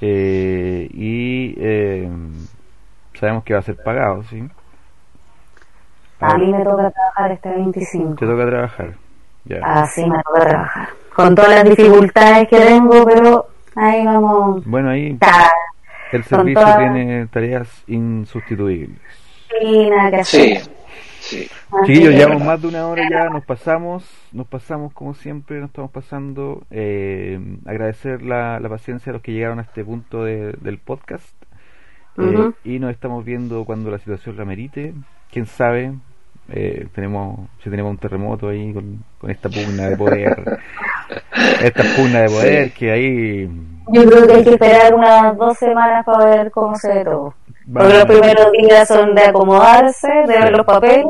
eh, 0.00 0.88
y 0.92 1.54
eh, 1.58 2.10
sabemos 3.18 3.44
que 3.44 3.54
va 3.54 3.60
a 3.60 3.62
ser 3.62 3.76
pagado 3.76 4.22
sí 4.24 4.46
ah, 6.20 6.32
A 6.32 6.38
mí 6.38 6.52
me 6.52 6.62
toca 6.64 6.90
trabajar 6.90 7.32
este 7.32 7.50
25. 7.50 8.14
Te 8.16 8.26
toca 8.26 8.46
trabajar. 8.46 8.94
Ya. 9.44 9.58
Así 9.62 10.02
me 10.08 10.22
toca 10.22 10.40
trabajar. 10.40 10.88
Con 11.14 11.34
todas 11.34 11.50
las 11.50 11.64
dificultades 11.64 12.48
que 12.48 12.58
tengo, 12.58 13.04
pero 13.04 13.46
ahí 13.76 14.04
vamos. 14.06 14.64
Bueno, 14.64 14.90
ahí 14.90 15.18
el 16.12 16.24
servicio 16.24 16.60
toda- 16.62 16.78
tiene 16.78 17.26
tareas 17.28 17.84
insustituibles. 17.86 18.98
y 19.60 19.88
nada 19.90 20.10
que 20.10 20.24
Sí, 20.24 20.52
hacer. 20.52 20.72
sí. 21.20 21.48
Así 21.70 21.92
Chiquillos, 21.92 22.14
llevamos 22.14 22.44
más 22.44 22.60
de 22.62 22.68
una 22.68 22.86
hora 22.86 23.02
ya, 23.10 23.28
nos 23.30 23.44
pasamos, 23.44 24.04
nos 24.32 24.46
pasamos 24.46 24.92
como 24.92 25.14
siempre, 25.14 25.58
nos 25.60 25.70
estamos 25.70 25.90
pasando. 25.90 26.62
Eh, 26.70 27.38
agradecer 27.66 28.22
la, 28.22 28.60
la 28.60 28.68
paciencia 28.68 29.10
a 29.10 29.14
los 29.14 29.22
que 29.22 29.32
llegaron 29.32 29.58
a 29.58 29.62
este 29.62 29.84
punto 29.84 30.24
de- 30.24 30.52
del 30.60 30.78
podcast. 30.78 31.34
Eh, 32.18 32.22
Ujú. 32.22 32.54
y 32.64 32.78
nos 32.78 32.90
estamos 32.92 33.24
viendo 33.24 33.64
cuando 33.64 33.90
la 33.90 33.98
situación 33.98 34.36
la 34.36 34.44
merite. 34.44 34.92
Quién 35.32 35.46
sabe, 35.46 35.94
eh, 36.48 36.86
tenemos 36.94 37.48
si 37.62 37.70
tenemos 37.70 37.90
un 37.90 37.98
terremoto 37.98 38.48
ahí 38.48 38.72
con, 38.72 39.02
con 39.18 39.30
esta 39.30 39.48
pugna 39.48 39.88
de 39.88 39.96
poder. 39.96 40.58
esta 41.62 41.82
pugna 41.96 42.20
de 42.20 42.28
poder 42.28 42.72
que 42.72 42.90
ahí 42.92 43.48
Yo 43.88 44.04
creo 44.06 44.26
que 44.26 44.32
hay 44.34 44.44
que 44.44 44.50
esperar 44.50 44.94
unas 44.94 45.36
dos 45.36 45.58
semanas 45.58 46.04
para 46.04 46.24
ver 46.26 46.50
cómo 46.50 46.74
se 46.76 46.92
ve 46.94 47.04
todo. 47.04 47.34
Porque 47.72 47.94
los 47.94 48.04
primeros 48.04 48.52
días 48.52 48.88
son 48.88 49.14
de 49.14 49.22
acomodarse, 49.24 50.08
de 50.08 50.38
ver 50.38 50.52
los 50.52 50.66
papeles 50.66 51.06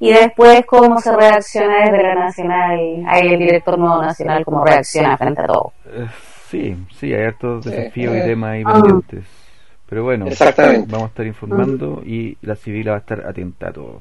y 0.00 0.12
después 0.12 0.64
cómo 0.66 1.00
se 1.00 1.14
reacciona 1.16 1.84
desde 1.84 2.02
la 2.02 2.14
nacional. 2.14 2.78
Ahí 3.06 3.28
el 3.28 3.38
director 3.38 3.78
nuevo 3.78 4.02
nacional, 4.02 4.44
cómo 4.44 4.64
reacciona 4.64 5.16
frente 5.16 5.42
a 5.42 5.46
todo. 5.46 5.72
Eh, 5.86 6.06
Sí, 6.50 6.76
sí, 6.98 7.14
hay 7.14 7.24
hartos 7.24 7.64
Sí, 7.64 7.70
desafíos 7.70 8.14
y 8.14 8.18
eh. 8.18 8.24
temas 8.24 8.50
ahí 8.50 8.62
Ah. 8.66 8.72
pendientes. 8.74 9.24
Pero 9.88 10.04
bueno, 10.04 10.26
Exactamente. 10.26 10.86
vamos 10.90 11.06
a 11.06 11.08
estar 11.08 11.26
informando 11.26 12.02
y 12.04 12.36
la 12.42 12.56
civil 12.56 12.90
va 12.90 12.96
a 12.96 12.98
estar 12.98 13.26
atenta 13.26 13.68
a 13.68 13.72
todo. 13.72 14.00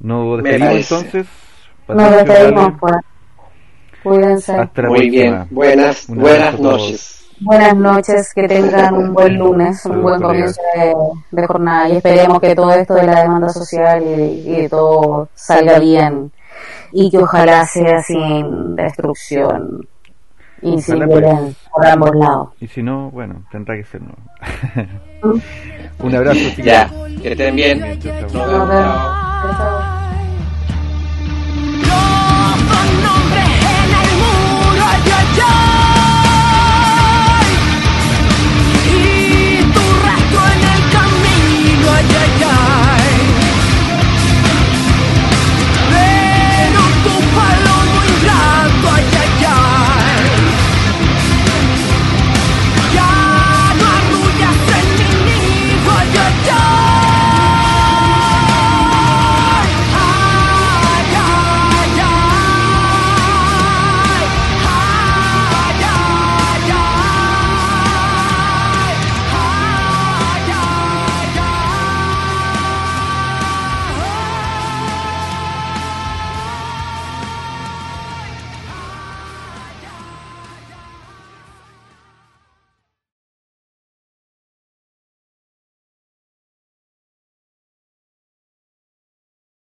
Nos 0.00 0.42
Me 0.42 0.50
despedimos 0.50 0.76
entonces. 0.76 1.26
Nos 1.88 2.12
Patricio, 2.12 2.16
despedimos, 2.24 2.64
Vale, 2.64 2.76
pues. 2.80 2.94
Cuídense. 4.02 4.52
Hasta 4.56 4.82
la 4.82 4.88
Muy 4.88 4.98
próxima. 4.98 5.10
bien. 5.10 5.46
Buenas, 5.50 6.06
buenas 6.08 6.60
noches. 6.60 7.16
Buenas 7.42 7.74
noches, 7.74 8.32
que 8.34 8.46
tengan 8.46 8.94
un 8.94 9.14
buen 9.14 9.38
lunes, 9.38 9.84
un 9.86 10.02
buen 10.02 10.20
comienzo 10.20 10.60
de, 10.74 10.94
de 11.30 11.46
jornada 11.46 11.88
y 11.88 11.96
esperemos 11.96 12.38
que 12.38 12.54
todo 12.54 12.70
esto 12.72 12.94
de 12.94 13.04
la 13.04 13.22
demanda 13.22 13.48
social 13.48 14.02
y, 14.06 14.64
y 14.64 14.68
todo 14.68 15.28
salga 15.34 15.78
bien 15.78 16.30
y 16.92 17.10
que 17.10 17.18
ojalá 17.18 17.64
sea 17.64 18.02
sin 18.02 18.76
destrucción 18.76 19.86
y 20.60 20.82
sin 20.82 20.96
Ojalá, 20.96 21.06
pues. 21.06 21.20
violencia 21.22 21.70
por 21.72 21.86
ambos 21.86 22.10
lados. 22.14 22.48
Y 22.60 22.66
si 22.66 22.82
no, 22.82 23.10
bueno, 23.10 23.42
tendrá 23.50 23.74
que 23.76 23.84
ser 23.84 24.02
no. 24.02 24.14
Un 26.04 26.14
abrazo, 26.14 26.40
chicos. 26.50 26.64
Ya, 26.64 26.90
que 27.22 27.32
estén 27.32 27.56
bien. 27.56 27.80
Nos 27.80 28.32
vemos. 28.32 28.68
vemos. 28.68 29.16
Chao. 29.40 29.54
Chao. 29.56 29.99